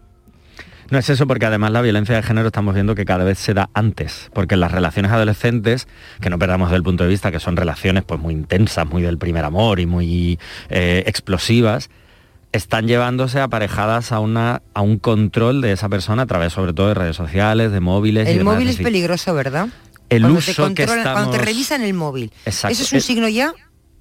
No 0.91 0.99
es 0.99 1.11
eso 1.11 1.27
porque 1.27 1.45
además 1.45 1.71
la 1.73 1.83
violencia 1.83 2.15
de 2.15 2.23
género 2.23 2.47
estamos 2.47 2.75
viendo 2.75 2.95
que 2.95 3.05
cada 3.05 3.25
vez 3.25 3.39
se 3.39 3.53
da 3.53 3.69
antes, 3.75 4.31
porque 4.33 4.57
las 4.57 4.73
relaciones 4.73 5.13
adolescentes, 5.13 5.87
que 6.21 6.31
no 6.31 6.39
perdamos 6.39 6.71
del 6.71 6.83
punto 6.83 7.05
de 7.05 7.11
vista 7.11 7.31
que 7.31 7.41
son 7.41 7.57
relaciones 7.57 8.05
pues 8.05 8.19
muy 8.19 8.33
intensas, 8.33 8.87
muy 8.87 9.03
del 9.03 9.19
primer 9.19 9.45
amor 9.45 9.81
y 9.81 9.87
muy 9.87 10.39
eh, 10.71 11.05
explosivas, 11.07 11.91
están 12.53 12.87
llevándose 12.87 13.41
aparejadas 13.41 14.13
a, 14.13 14.21
una, 14.21 14.63
a 14.73 14.81
un 14.81 14.99
control 14.99 15.61
de 15.61 15.73
esa 15.73 15.91
persona 15.91 16.23
a 16.23 16.27
través 16.27 16.55
sobre 16.55 16.73
todo 16.73 16.89
de 16.89 16.95
redes 16.95 17.17
sociales, 17.17 17.71
de 17.71 17.81
móviles. 17.81 18.27
El 18.27 18.43
móvil 18.45 18.69
es 18.69 18.77
peligroso, 18.77 19.35
¿verdad? 19.35 19.69
El 20.09 20.25
uso 20.25 20.73
que 20.73 20.85
estamos... 20.85 21.13
Cuando 21.13 21.33
te 21.33 21.39
revisan 21.39 21.83
el 21.83 21.93
móvil. 21.93 22.33
Exacto. 22.47 22.73
¿Eso 22.73 22.85
es 22.85 22.93
un 22.95 23.01
signo 23.03 23.29
ya? 23.29 23.53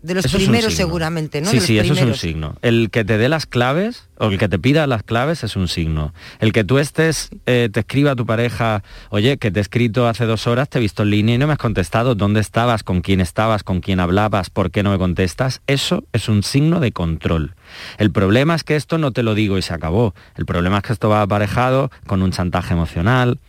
De 0.01 0.13
los 0.13 0.31
primeros 0.31 0.73
seguramente, 0.73 1.41
¿no? 1.41 1.49
Sí, 1.49 1.59
sí, 1.59 1.77
eso 1.77 1.93
es 1.93 2.01
un 2.01 2.15
signo. 2.15 2.55
El 2.61 2.89
que 2.91 3.03
te 3.03 3.17
dé 3.17 3.27
las 3.27 3.45
claves 3.45 4.06
o 4.19 4.27
el 4.27 4.37
que 4.37 4.49
te 4.49 4.59
pida 4.59 4.87
las 4.87 5.03
claves 5.03 5.43
es 5.43 5.55
un 5.55 5.67
signo. 5.67 6.13
El 6.39 6.51
que 6.51 6.63
tú 6.63 6.79
estés, 6.79 7.29
eh, 7.45 7.69
te 7.71 7.81
escriba 7.81 8.11
a 8.11 8.15
tu 8.15 8.25
pareja, 8.25 8.83
oye, 9.09 9.37
que 9.37 9.51
te 9.51 9.59
he 9.59 9.61
escrito 9.61 10.07
hace 10.07 10.25
dos 10.25 10.47
horas, 10.47 10.69
te 10.69 10.77
he 10.77 10.81
visto 10.81 11.03
en 11.03 11.11
línea 11.11 11.35
y 11.35 11.37
no 11.37 11.47
me 11.47 11.53
has 11.53 11.59
contestado, 11.59 12.15
¿dónde 12.15 12.39
estabas? 12.39 12.83
¿Con 12.83 13.01
quién 13.01 13.21
estabas? 13.21 13.63
¿Con 13.63 13.81
quién 13.81 13.99
hablabas? 13.99 14.49
¿Por 14.49 14.71
qué 14.71 14.83
no 14.83 14.91
me 14.91 14.97
contestas? 14.97 15.61
Eso 15.67 16.03
es 16.13 16.29
un 16.29 16.43
signo 16.43 16.79
de 16.79 16.91
control. 16.91 17.55
El 17.97 18.11
problema 18.11 18.55
es 18.55 18.63
que 18.63 18.75
esto 18.75 18.97
no 18.97 19.11
te 19.11 19.23
lo 19.23 19.35
digo 19.35 19.57
y 19.57 19.61
se 19.61 19.73
acabó. 19.73 20.13
El 20.35 20.45
problema 20.45 20.77
es 20.77 20.83
que 20.83 20.93
esto 20.93 21.09
va 21.09 21.21
aparejado 21.21 21.91
con 22.05 22.21
un 22.21 22.31
chantaje 22.31 22.73
emocional, 22.73 23.39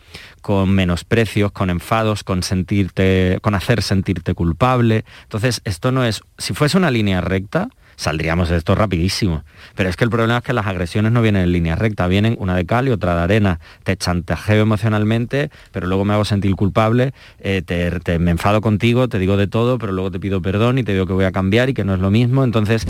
con 0.41 0.71
menosprecios, 0.71 1.53
con 1.53 1.71
enfados, 1.71 2.25
con 2.25 2.43
sentirte, 2.43 3.39
con 3.43 3.55
hacer 3.55 3.83
sentirte 3.83 4.35
culpable. 4.35 5.05
Entonces, 5.25 5.61
esto 5.65 5.93
no 5.93 6.05
es, 6.05 6.23
si 6.39 6.55
fuese 6.55 6.77
una 6.77 6.91
línea 6.91 7.21
recta, 7.21 7.69
saldríamos 7.99 8.49
de 8.49 8.57
esto 8.57 8.77
rapidísimo. 8.77 9.43
Pero 9.75 9.91
es 9.91 9.97
que 9.97 10.05
el 10.05 10.11
problema 10.11 10.39
es 10.39 10.45
que 10.45 10.53
las 10.53 10.67
agresiones 10.67 11.11
no 11.11 11.21
vienen 11.21 11.43
en 11.43 11.53
línea 11.53 11.75
recta, 11.75 12.07
vienen 12.07 12.37
una 12.39 12.55
de 12.55 12.65
cal 12.65 12.87
y 12.87 12.93
otra 12.93 13.17
de 13.17 13.23
arena. 13.23 13.59
Te 13.83 13.97
chantajeo 13.97 14.63
emocionalmente, 14.63 15.51
pero 15.73 15.89
luego 15.89 16.05
me 16.05 16.15
hago 16.15 16.25
sentir 16.25 16.55
culpable, 16.55 17.13
eh, 17.41 17.61
te, 17.61 18.19
me 18.21 18.31
enfado 18.31 18.61
contigo, 18.61 19.09
te 19.09 19.19
digo 19.19 19.37
de 19.37 19.49
todo, 19.49 19.79
pero 19.79 19.93
luego 19.93 20.13
te 20.13 20.21
pido 20.21 20.41
perdón 20.41 20.79
y 20.79 20.85
te 20.85 20.93
digo 20.93 21.07
que 21.07 21.13
voy 21.13 21.25
a 21.25 21.33
cambiar 21.33 21.71
y 21.71 21.75
que 21.75 21.85
no 21.85 21.93
es 21.93 22.01
lo 22.01 22.13
mismo. 22.13 22.45
Entonces, 22.45 22.87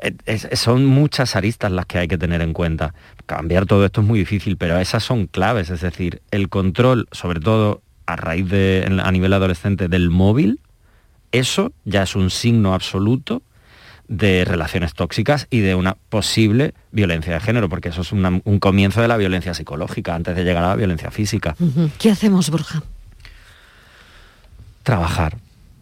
eh, 0.00 0.56
son 0.56 0.86
muchas 0.86 1.36
aristas 1.36 1.70
las 1.70 1.84
que 1.84 1.98
hay 1.98 2.08
que 2.08 2.16
tener 2.16 2.40
en 2.40 2.54
cuenta. 2.54 2.94
Cambiar 3.26 3.66
todo 3.66 3.84
esto 3.84 4.00
es 4.00 4.06
muy 4.06 4.18
difícil, 4.18 4.56
pero 4.56 4.78
esas 4.78 5.04
son 5.04 5.26
claves, 5.26 5.68
es 5.68 5.82
decir, 5.82 6.22
el 6.30 6.48
control, 6.48 7.06
sobre 7.12 7.38
todo 7.40 7.82
a 8.06 8.16
raíz 8.16 8.48
de, 8.48 8.98
a 9.04 9.12
nivel 9.12 9.34
adolescente 9.34 9.88
del 9.88 10.08
móvil, 10.08 10.60
eso 11.32 11.72
ya 11.84 12.04
es 12.04 12.16
un 12.16 12.30
signo 12.30 12.72
absoluto 12.72 13.42
de 14.12 14.44
relaciones 14.44 14.92
tóxicas 14.92 15.46
y 15.48 15.60
de 15.60 15.74
una 15.74 15.96
posible 16.10 16.74
violencia 16.90 17.32
de 17.32 17.40
género, 17.40 17.70
porque 17.70 17.88
eso 17.88 18.02
es 18.02 18.12
una- 18.12 18.40
un 18.44 18.58
comienzo 18.58 19.00
de 19.00 19.08
la 19.08 19.16
violencia 19.16 19.54
psicológica 19.54 20.14
antes 20.14 20.36
de 20.36 20.44
llegar 20.44 20.62
a 20.64 20.68
la 20.68 20.76
violencia 20.76 21.10
física. 21.10 21.56
¿Qué 21.98 22.10
hacemos, 22.10 22.50
Borja? 22.50 22.82
Trabajar, 24.82 25.36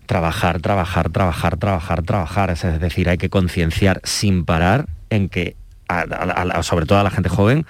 trabajar, 0.07 0.61
trabajar, 0.61 1.11
trabajar, 1.11 1.57
trabajar, 1.57 2.03
trabajar. 2.03 2.51
Es 2.51 2.63
decir, 2.81 3.09
hay 3.09 3.19
que 3.19 3.31
concienciar 3.31 4.01
sin 4.05 4.45
parar 4.45 4.87
en 5.11 5.29
que, 5.29 5.57
a- 5.89 6.01
a- 6.03 6.43
a- 6.59 6.63
sobre 6.63 6.87
todo 6.87 6.99
a 7.01 7.03
la 7.03 7.11
gente 7.11 7.29
joven, 7.29 7.67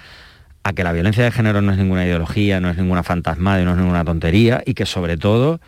a 0.63 0.73
que 0.73 0.83
la 0.83 0.91
violencia 0.91 1.23
de 1.23 1.31
género 1.31 1.61
no 1.63 1.71
es 1.71 1.77
ninguna 1.79 2.05
ideología, 2.05 2.59
no 2.59 2.69
es 2.69 2.77
ninguna 2.77 3.01
fantasma, 3.01 3.57
no 3.59 3.71
es 3.71 3.77
ninguna 3.77 4.03
tontería 4.05 4.61
y 4.63 4.75
que 4.75 4.85
sobre 4.85 5.17
todo 5.17 5.59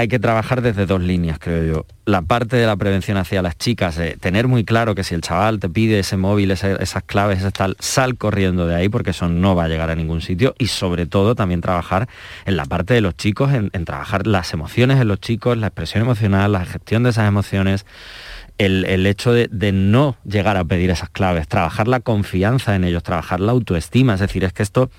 hay 0.00 0.06
que 0.06 0.20
trabajar 0.20 0.62
desde 0.62 0.86
dos 0.86 1.02
líneas, 1.02 1.40
creo 1.40 1.64
yo. 1.64 1.86
La 2.04 2.22
parte 2.22 2.54
de 2.54 2.66
la 2.66 2.76
prevención 2.76 3.16
hacia 3.16 3.42
las 3.42 3.58
chicas, 3.58 3.96
de 3.96 4.16
tener 4.16 4.46
muy 4.46 4.64
claro 4.64 4.94
que 4.94 5.02
si 5.02 5.16
el 5.16 5.22
chaval 5.22 5.58
te 5.58 5.68
pide 5.68 5.98
ese 5.98 6.16
móvil, 6.16 6.52
esas 6.52 7.02
claves, 7.02 7.40
ese 7.40 7.50
tal, 7.50 7.76
sal 7.80 8.16
corriendo 8.16 8.68
de 8.68 8.76
ahí 8.76 8.88
porque 8.88 9.10
eso 9.10 9.28
no 9.28 9.56
va 9.56 9.64
a 9.64 9.68
llegar 9.68 9.90
a 9.90 9.96
ningún 9.96 10.20
sitio. 10.20 10.54
Y 10.56 10.68
sobre 10.68 11.06
todo 11.06 11.34
también 11.34 11.60
trabajar 11.60 12.08
en 12.46 12.56
la 12.56 12.64
parte 12.64 12.94
de 12.94 13.00
los 13.00 13.16
chicos, 13.16 13.52
en, 13.52 13.70
trabajar 13.84 14.28
las 14.28 14.52
emociones 14.52 15.00
en 15.00 15.08
los 15.08 15.18
chicos, 15.18 15.58
la 15.58 15.66
expresión 15.66 16.04
emocional, 16.04 16.52
la 16.52 16.64
gestión 16.64 17.02
de 17.02 17.10
esas 17.10 17.26
emociones, 17.26 17.84
el, 18.58 19.04
hecho 19.04 19.32
de, 19.32 19.72
no 19.72 20.16
llegar 20.24 20.56
a 20.56 20.64
pedir 20.64 20.90
esas 20.90 21.10
claves, 21.10 21.48
trabajar 21.48 21.88
la 21.88 21.98
confianza 21.98 22.76
en 22.76 22.84
ellos, 22.84 23.02
trabajar 23.02 23.40
la 23.40 23.50
autoestima. 23.50 24.14
Es 24.14 24.20
decir, 24.20 24.44
es 24.44 24.52
que 24.52 24.62
esto 24.62 24.90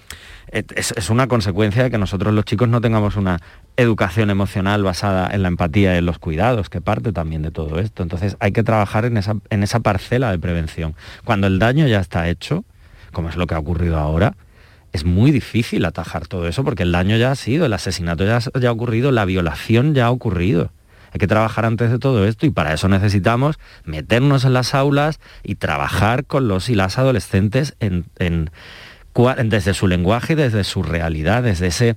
es, 0.52 0.92
es 0.92 1.10
una 1.10 1.28
consecuencia 1.28 1.84
de 1.84 1.90
que 1.90 1.98
nosotros 1.98 2.34
los 2.34 2.44
chicos 2.44 2.68
no 2.68 2.82
tengamos 2.82 3.16
una 3.16 3.40
educación 3.82 4.30
emocional 4.30 4.84
basada 4.84 5.30
en 5.32 5.42
la 5.42 5.48
empatía 5.48 5.96
y 5.96 6.00
en 6.00 6.06
los 6.06 6.20
cuidados, 6.20 6.70
que 6.70 6.82
parte 6.82 7.12
también 7.12 7.42
de 7.42 7.52
todo 7.52 7.80
esto. 7.80 8.04
Entonces 8.04 8.36
hay 8.40 8.52
que 8.52 8.64
trabajar 8.64 9.06
en 9.06 9.18
esa, 9.18 9.36
en 9.50 9.64
esa 9.64 9.80
parcela 9.80 10.32
de 10.32 10.40
prevención. 10.40 10.96
Cuando 11.24 11.48
el 11.48 11.60
daño 11.60 11.88
ya 11.88 12.00
está 12.00 12.30
hecho, 12.30 12.66
como 13.12 13.30
es 13.30 13.36
lo 13.36 13.48
que 13.48 13.56
ha 13.56 13.60
ocurrido 13.60 13.98
ahora, 13.98 14.36
es 14.92 15.06
muy 15.06 15.32
difícil 15.32 15.86
atajar 15.86 16.28
todo 16.28 16.48
eso 16.48 16.64
porque 16.64 16.84
el 16.84 16.92
daño 16.92 17.16
ya 17.18 17.32
ha 17.32 17.36
sido, 17.36 17.66
el 17.66 17.74
asesinato 17.74 18.26
ya, 18.26 18.40
ha 18.40 18.72
ocurrido, 18.72 19.12
la 19.12 19.26
violación 19.26 19.94
ya 19.94 20.08
ha 20.08 20.12
ocurrido. 20.12 20.72
Hay 21.12 21.20
que 21.20 21.28
trabajar 21.28 21.66
antes 21.66 21.90
de 21.90 21.98
todo 21.98 22.26
esto 22.26 22.46
y 22.46 22.52
para 22.52 22.74
eso 22.74 22.88
necesitamos 22.88 23.58
meternos 23.84 24.46
en 24.46 24.54
las 24.54 24.76
aulas 24.76 25.20
y 25.44 25.56
trabajar 25.56 26.26
con 26.26 26.48
los 26.48 26.70
y 26.70 26.76
las 26.76 27.00
adolescentes 27.00 27.76
desde 27.80 29.74
su 29.74 29.88
lenguaje, 29.88 30.36
desde 30.36 30.64
su 30.64 30.84
realidad, 30.84 31.44
desde 31.44 31.68
ese... 31.68 31.96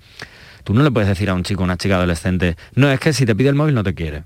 Tú 0.62 0.74
no 0.74 0.82
le 0.82 0.90
puedes 0.90 1.08
decir 1.08 1.30
a 1.30 1.34
un 1.34 1.42
chico, 1.42 1.62
una 1.62 1.76
chica 1.76 1.96
adolescente, 1.96 2.56
no, 2.74 2.90
es 2.90 3.00
que 3.00 3.12
si 3.12 3.26
te 3.26 3.34
pide 3.34 3.48
el 3.48 3.54
móvil 3.54 3.74
no 3.74 3.82
te 3.82 3.94
quiere. 3.94 4.24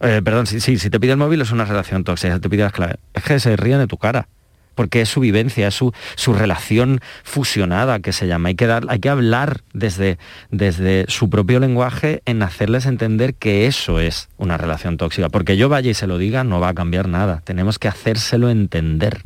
Eh, 0.00 0.22
perdón, 0.24 0.46
sí, 0.46 0.60
sí, 0.60 0.78
si 0.78 0.88
te 0.88 0.98
pide 0.98 1.12
el 1.12 1.18
móvil 1.18 1.42
es 1.42 1.52
una 1.52 1.64
relación 1.64 2.04
tóxica, 2.04 2.34
si 2.34 2.40
te 2.40 2.48
pide 2.48 2.62
las 2.62 2.72
claves. 2.72 2.96
Es 3.12 3.22
que 3.22 3.38
se 3.38 3.56
ríen 3.56 3.78
de 3.78 3.86
tu 3.86 3.98
cara. 3.98 4.28
Porque 4.74 5.02
es 5.02 5.10
su 5.10 5.20
vivencia, 5.20 5.68
es 5.68 5.74
su, 5.74 5.92
su 6.14 6.32
relación 6.32 7.00
fusionada 7.22 7.98
que 7.98 8.12
se 8.12 8.26
llama. 8.26 8.48
Hay 8.48 8.54
que, 8.54 8.66
dar, 8.66 8.84
hay 8.88 8.98
que 8.98 9.10
hablar 9.10 9.60
desde, 9.74 10.16
desde 10.50 11.04
su 11.08 11.28
propio 11.28 11.60
lenguaje 11.60 12.22
en 12.24 12.42
hacerles 12.42 12.86
entender 12.86 13.34
que 13.34 13.66
eso 13.66 14.00
es 14.00 14.30
una 14.38 14.56
relación 14.56 14.96
tóxica. 14.96 15.28
Porque 15.28 15.58
yo 15.58 15.68
vaya 15.68 15.90
y 15.90 15.94
se 15.94 16.06
lo 16.06 16.16
diga, 16.16 16.44
no 16.44 16.60
va 16.60 16.68
a 16.68 16.74
cambiar 16.74 17.08
nada. 17.08 17.42
Tenemos 17.44 17.78
que 17.78 17.88
hacérselo 17.88 18.48
entender. 18.48 19.20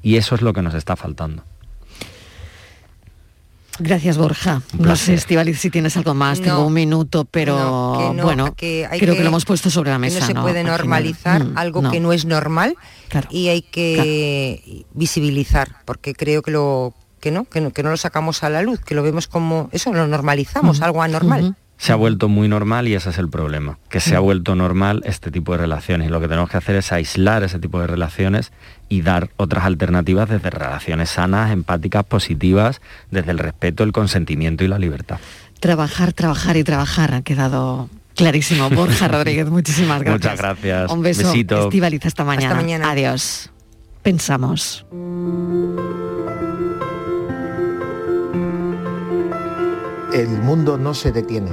Y 0.00 0.16
eso 0.16 0.36
es 0.36 0.42
lo 0.42 0.52
que 0.52 0.62
nos 0.62 0.74
está 0.74 0.94
faltando. 0.94 1.42
Gracias, 3.78 4.18
Borja. 4.18 4.60
No 4.78 4.94
sé, 4.96 5.14
Estivaliz, 5.14 5.58
si 5.58 5.70
tienes 5.70 5.96
algo 5.96 6.12
más. 6.14 6.38
No. 6.40 6.44
Tengo 6.44 6.66
un 6.66 6.72
minuto, 6.74 7.24
pero 7.24 7.56
No, 7.56 7.96
que 8.10 8.14
no, 8.16 8.22
bueno, 8.24 8.54
que 8.54 8.86
hay 8.90 8.98
creo 8.98 9.12
que, 9.14 9.18
que- 9.18 9.24
lo 9.24 9.30
hemos 9.30 9.44
puesto 9.44 9.70
sobre 9.70 9.90
la 9.90 9.98
mesa. 9.98 10.20
no 10.20 10.26
se 10.26 10.34
puede 10.34 10.62
normalizar 10.64 11.44
Mm, 11.44 11.56
algo 11.58 11.90
que 11.90 12.00
no 12.00 12.12
es 12.12 12.24
normal 12.26 12.74
y 13.30 13.48
hay 13.48 13.62
que 13.62 14.84
visibilizar, 14.92 15.76
porque 15.86 16.14
creo 16.14 16.42
que 16.42 16.50
lo 16.50 16.94
que 17.20 17.30
no, 17.30 17.44
que 17.44 17.60
no, 17.60 17.70
que 17.70 17.82
no 17.82 17.90
lo 17.90 17.96
sacamos 17.96 18.42
a 18.44 18.50
la 18.50 18.62
luz, 18.62 18.80
que 18.80 18.94
lo 18.94 19.02
vemos 19.02 19.28
como 19.28 19.68
eso, 19.72 19.92
lo 19.92 20.06
normalizamos, 20.06 20.80
algo 20.80 21.02
anormal. 21.02 21.54
Se 21.80 21.92
ha 21.92 21.96
vuelto 21.96 22.28
muy 22.28 22.46
normal 22.46 22.88
y 22.88 22.94
ese 22.94 23.08
es 23.08 23.16
el 23.16 23.30
problema, 23.30 23.78
que 23.88 24.00
se 24.00 24.14
ha 24.14 24.20
vuelto 24.20 24.54
normal 24.54 25.00
este 25.06 25.30
tipo 25.30 25.52
de 25.52 25.58
relaciones 25.58 26.08
y 26.08 26.10
lo 26.10 26.20
que 26.20 26.28
tenemos 26.28 26.50
que 26.50 26.58
hacer 26.58 26.76
es 26.76 26.92
aislar 26.92 27.42
ese 27.42 27.58
tipo 27.58 27.80
de 27.80 27.86
relaciones 27.86 28.52
y 28.90 29.00
dar 29.00 29.30
otras 29.38 29.64
alternativas 29.64 30.28
desde 30.28 30.50
relaciones 30.50 31.08
sanas, 31.08 31.50
empáticas, 31.50 32.04
positivas, 32.04 32.82
desde 33.10 33.30
el 33.30 33.38
respeto, 33.38 33.82
el 33.82 33.92
consentimiento 33.92 34.62
y 34.62 34.68
la 34.68 34.78
libertad. 34.78 35.20
Trabajar, 35.58 36.12
trabajar 36.12 36.58
y 36.58 36.64
trabajar. 36.64 37.14
Ha 37.14 37.22
quedado 37.22 37.88
clarísimo. 38.14 38.68
Borja 38.76 39.08
Rodríguez, 39.08 39.48
muchísimas 39.48 40.02
gracias. 40.02 40.32
Muchas 40.32 40.38
gracias. 40.38 40.90
Un 40.90 41.00
beso. 41.00 41.28
Besito. 41.28 41.64
Estivaliz, 41.64 42.04
hasta 42.04 42.24
mañana. 42.24 42.56
mañana. 42.56 42.90
Adiós. 42.90 43.50
Pensamos. 44.02 44.84
El 50.22 50.42
mundo 50.42 50.76
no 50.78 50.94
se 50.94 51.12
detiene 51.12 51.50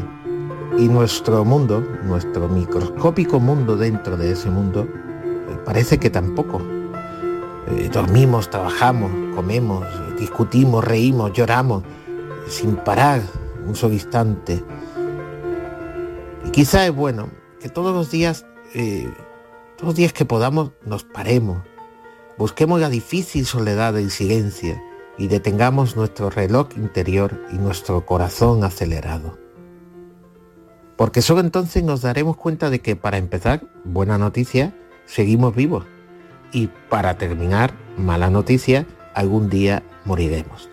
y 0.77 0.87
nuestro 0.87 1.43
mundo, 1.43 1.83
nuestro 2.03 2.47
microscópico 2.47 3.39
mundo 3.39 3.75
dentro 3.77 4.17
de 4.17 4.31
ese 4.31 4.49
mundo, 4.49 4.87
eh, 4.87 5.57
parece 5.65 5.97
que 5.97 6.09
tampoco. 6.09 6.61
Eh, 7.69 7.89
dormimos, 7.91 8.49
trabajamos, 8.49 9.11
comemos, 9.35 9.85
discutimos, 10.19 10.83
reímos, 10.83 11.33
lloramos, 11.33 11.83
sin 12.47 12.75
parar 12.75 13.21
un 13.65 13.75
solo 13.75 13.93
instante. 13.93 14.63
Y 16.45 16.51
quizá 16.51 16.85
es 16.85 16.95
bueno 16.95 17.29
que 17.59 17.69
todos 17.69 17.93
los 17.93 18.11
días, 18.11 18.45
eh, 18.73 19.11
todos 19.77 19.89
los 19.89 19.95
días 19.95 20.13
que 20.13 20.25
podamos, 20.25 20.71
nos 20.85 21.03
paremos, 21.03 21.57
busquemos 22.37 22.79
la 22.79 22.89
difícil 22.89 23.45
soledad 23.45 23.93
del 23.93 24.11
silencio 24.11 24.79
y 25.17 25.27
detengamos 25.27 25.95
nuestro 25.95 26.29
reloj 26.29 26.69
interior 26.75 27.41
y 27.51 27.57
nuestro 27.57 28.05
corazón 28.05 28.63
acelerado. 28.63 29.37
Porque 30.95 31.21
solo 31.21 31.41
entonces 31.41 31.83
nos 31.83 32.01
daremos 32.01 32.37
cuenta 32.37 32.69
de 32.69 32.79
que 32.79 32.95
para 32.95 33.17
empezar, 33.17 33.61
buena 33.83 34.17
noticia, 34.17 34.75
seguimos 35.05 35.55
vivos. 35.55 35.85
Y 36.51 36.67
para 36.89 37.17
terminar, 37.17 37.73
mala 37.97 38.29
noticia, 38.29 38.85
algún 39.13 39.49
día 39.49 39.83
moriremos. 40.05 40.69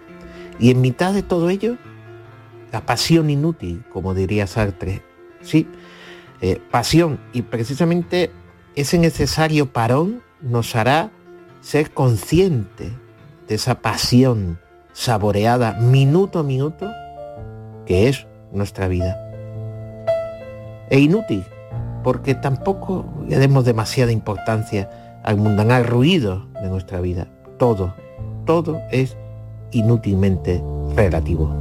Y 0.58 0.70
en 0.70 0.80
mitad 0.80 1.12
de 1.12 1.22
todo 1.22 1.50
ello, 1.50 1.76
la 2.72 2.86
pasión 2.86 3.28
inútil, 3.28 3.84
como 3.92 4.14
diría 4.14 4.46
Sartre. 4.46 5.02
Sí, 5.42 5.68
eh, 6.40 6.60
pasión. 6.70 7.20
Y 7.32 7.42
precisamente 7.42 8.30
ese 8.74 8.98
necesario 8.98 9.72
parón 9.72 10.22
nos 10.40 10.74
hará 10.74 11.10
ser 11.60 11.90
consciente 11.92 12.92
de 13.48 13.54
esa 13.54 13.76
pasión 13.76 14.58
saboreada 14.92 15.74
minuto 15.74 16.38
a 16.38 16.42
minuto 16.42 16.90
que 17.86 18.08
es 18.08 18.26
nuestra 18.52 18.88
vida. 18.88 19.20
E 20.90 21.00
inútil, 21.00 21.44
porque 22.02 22.34
tampoco 22.34 23.04
le 23.26 23.38
demos 23.38 23.64
demasiada 23.64 24.12
importancia 24.12 24.90
al 25.22 25.36
mundanal 25.36 25.84
ruido 25.84 26.46
de 26.62 26.68
nuestra 26.68 27.00
vida. 27.00 27.26
Todo, 27.58 27.94
todo 28.44 28.80
es 28.90 29.16
inútilmente 29.72 30.62
relativo. 30.94 31.52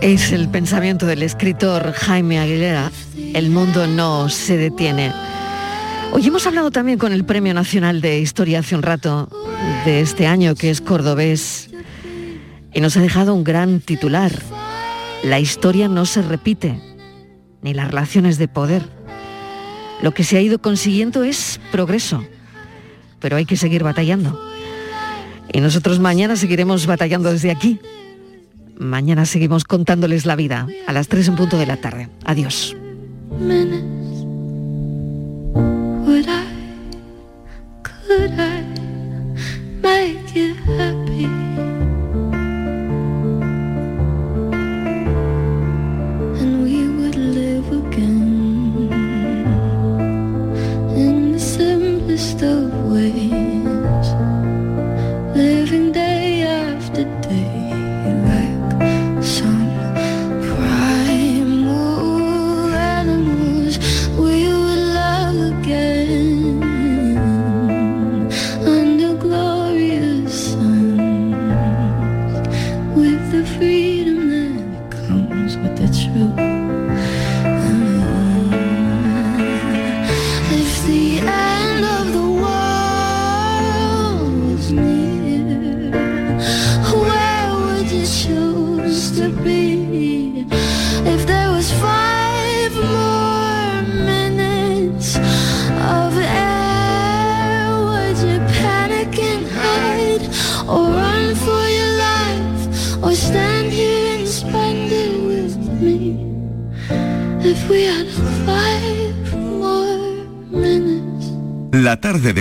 Es 0.00 0.32
el 0.32 0.48
pensamiento 0.48 1.06
del 1.06 1.22
escritor 1.22 1.92
Jaime 1.92 2.38
Aguilera. 2.40 2.90
El 3.34 3.50
mundo 3.50 3.86
no 3.86 4.28
se 4.28 4.56
detiene. 4.56 5.12
Hoy 6.12 6.26
hemos 6.26 6.44
hablado 6.46 6.72
también 6.72 6.98
con 6.98 7.12
el 7.12 7.24
Premio 7.24 7.54
Nacional 7.54 8.00
de 8.00 8.18
Historia 8.18 8.58
hace 8.58 8.74
un 8.74 8.82
rato 8.82 9.28
de 9.84 10.00
este 10.00 10.26
año, 10.26 10.56
que 10.56 10.70
es 10.70 10.80
cordobés, 10.80 11.70
y 12.74 12.80
nos 12.80 12.96
ha 12.96 13.00
dejado 13.00 13.32
un 13.32 13.44
gran 13.44 13.80
titular. 13.80 14.32
La 15.22 15.38
historia 15.38 15.88
no 15.88 16.06
se 16.06 16.22
repite, 16.22 16.80
ni 17.62 17.74
las 17.74 17.88
relaciones 17.88 18.38
de 18.38 18.48
poder. 18.48 18.82
Lo 20.02 20.12
que 20.12 20.24
se 20.24 20.36
ha 20.36 20.40
ido 20.40 20.60
consiguiendo 20.60 21.22
es 21.22 21.60
progreso, 21.70 22.24
pero 23.20 23.36
hay 23.36 23.46
que 23.46 23.56
seguir 23.56 23.84
batallando. 23.84 24.40
Y 25.52 25.60
nosotros 25.60 26.00
mañana 26.00 26.34
seguiremos 26.34 26.86
batallando 26.86 27.30
desde 27.30 27.52
aquí. 27.52 27.78
Mañana 28.78 29.26
seguimos 29.26 29.64
contándoles 29.64 30.26
la 30.26 30.36
vida 30.36 30.66
a 30.88 30.92
las 30.92 31.06
3 31.06 31.28
en 31.28 31.36
punto 31.36 31.56
de 31.56 31.66
la 31.66 31.76
tarde. 31.76 32.08
Adiós. 32.24 32.76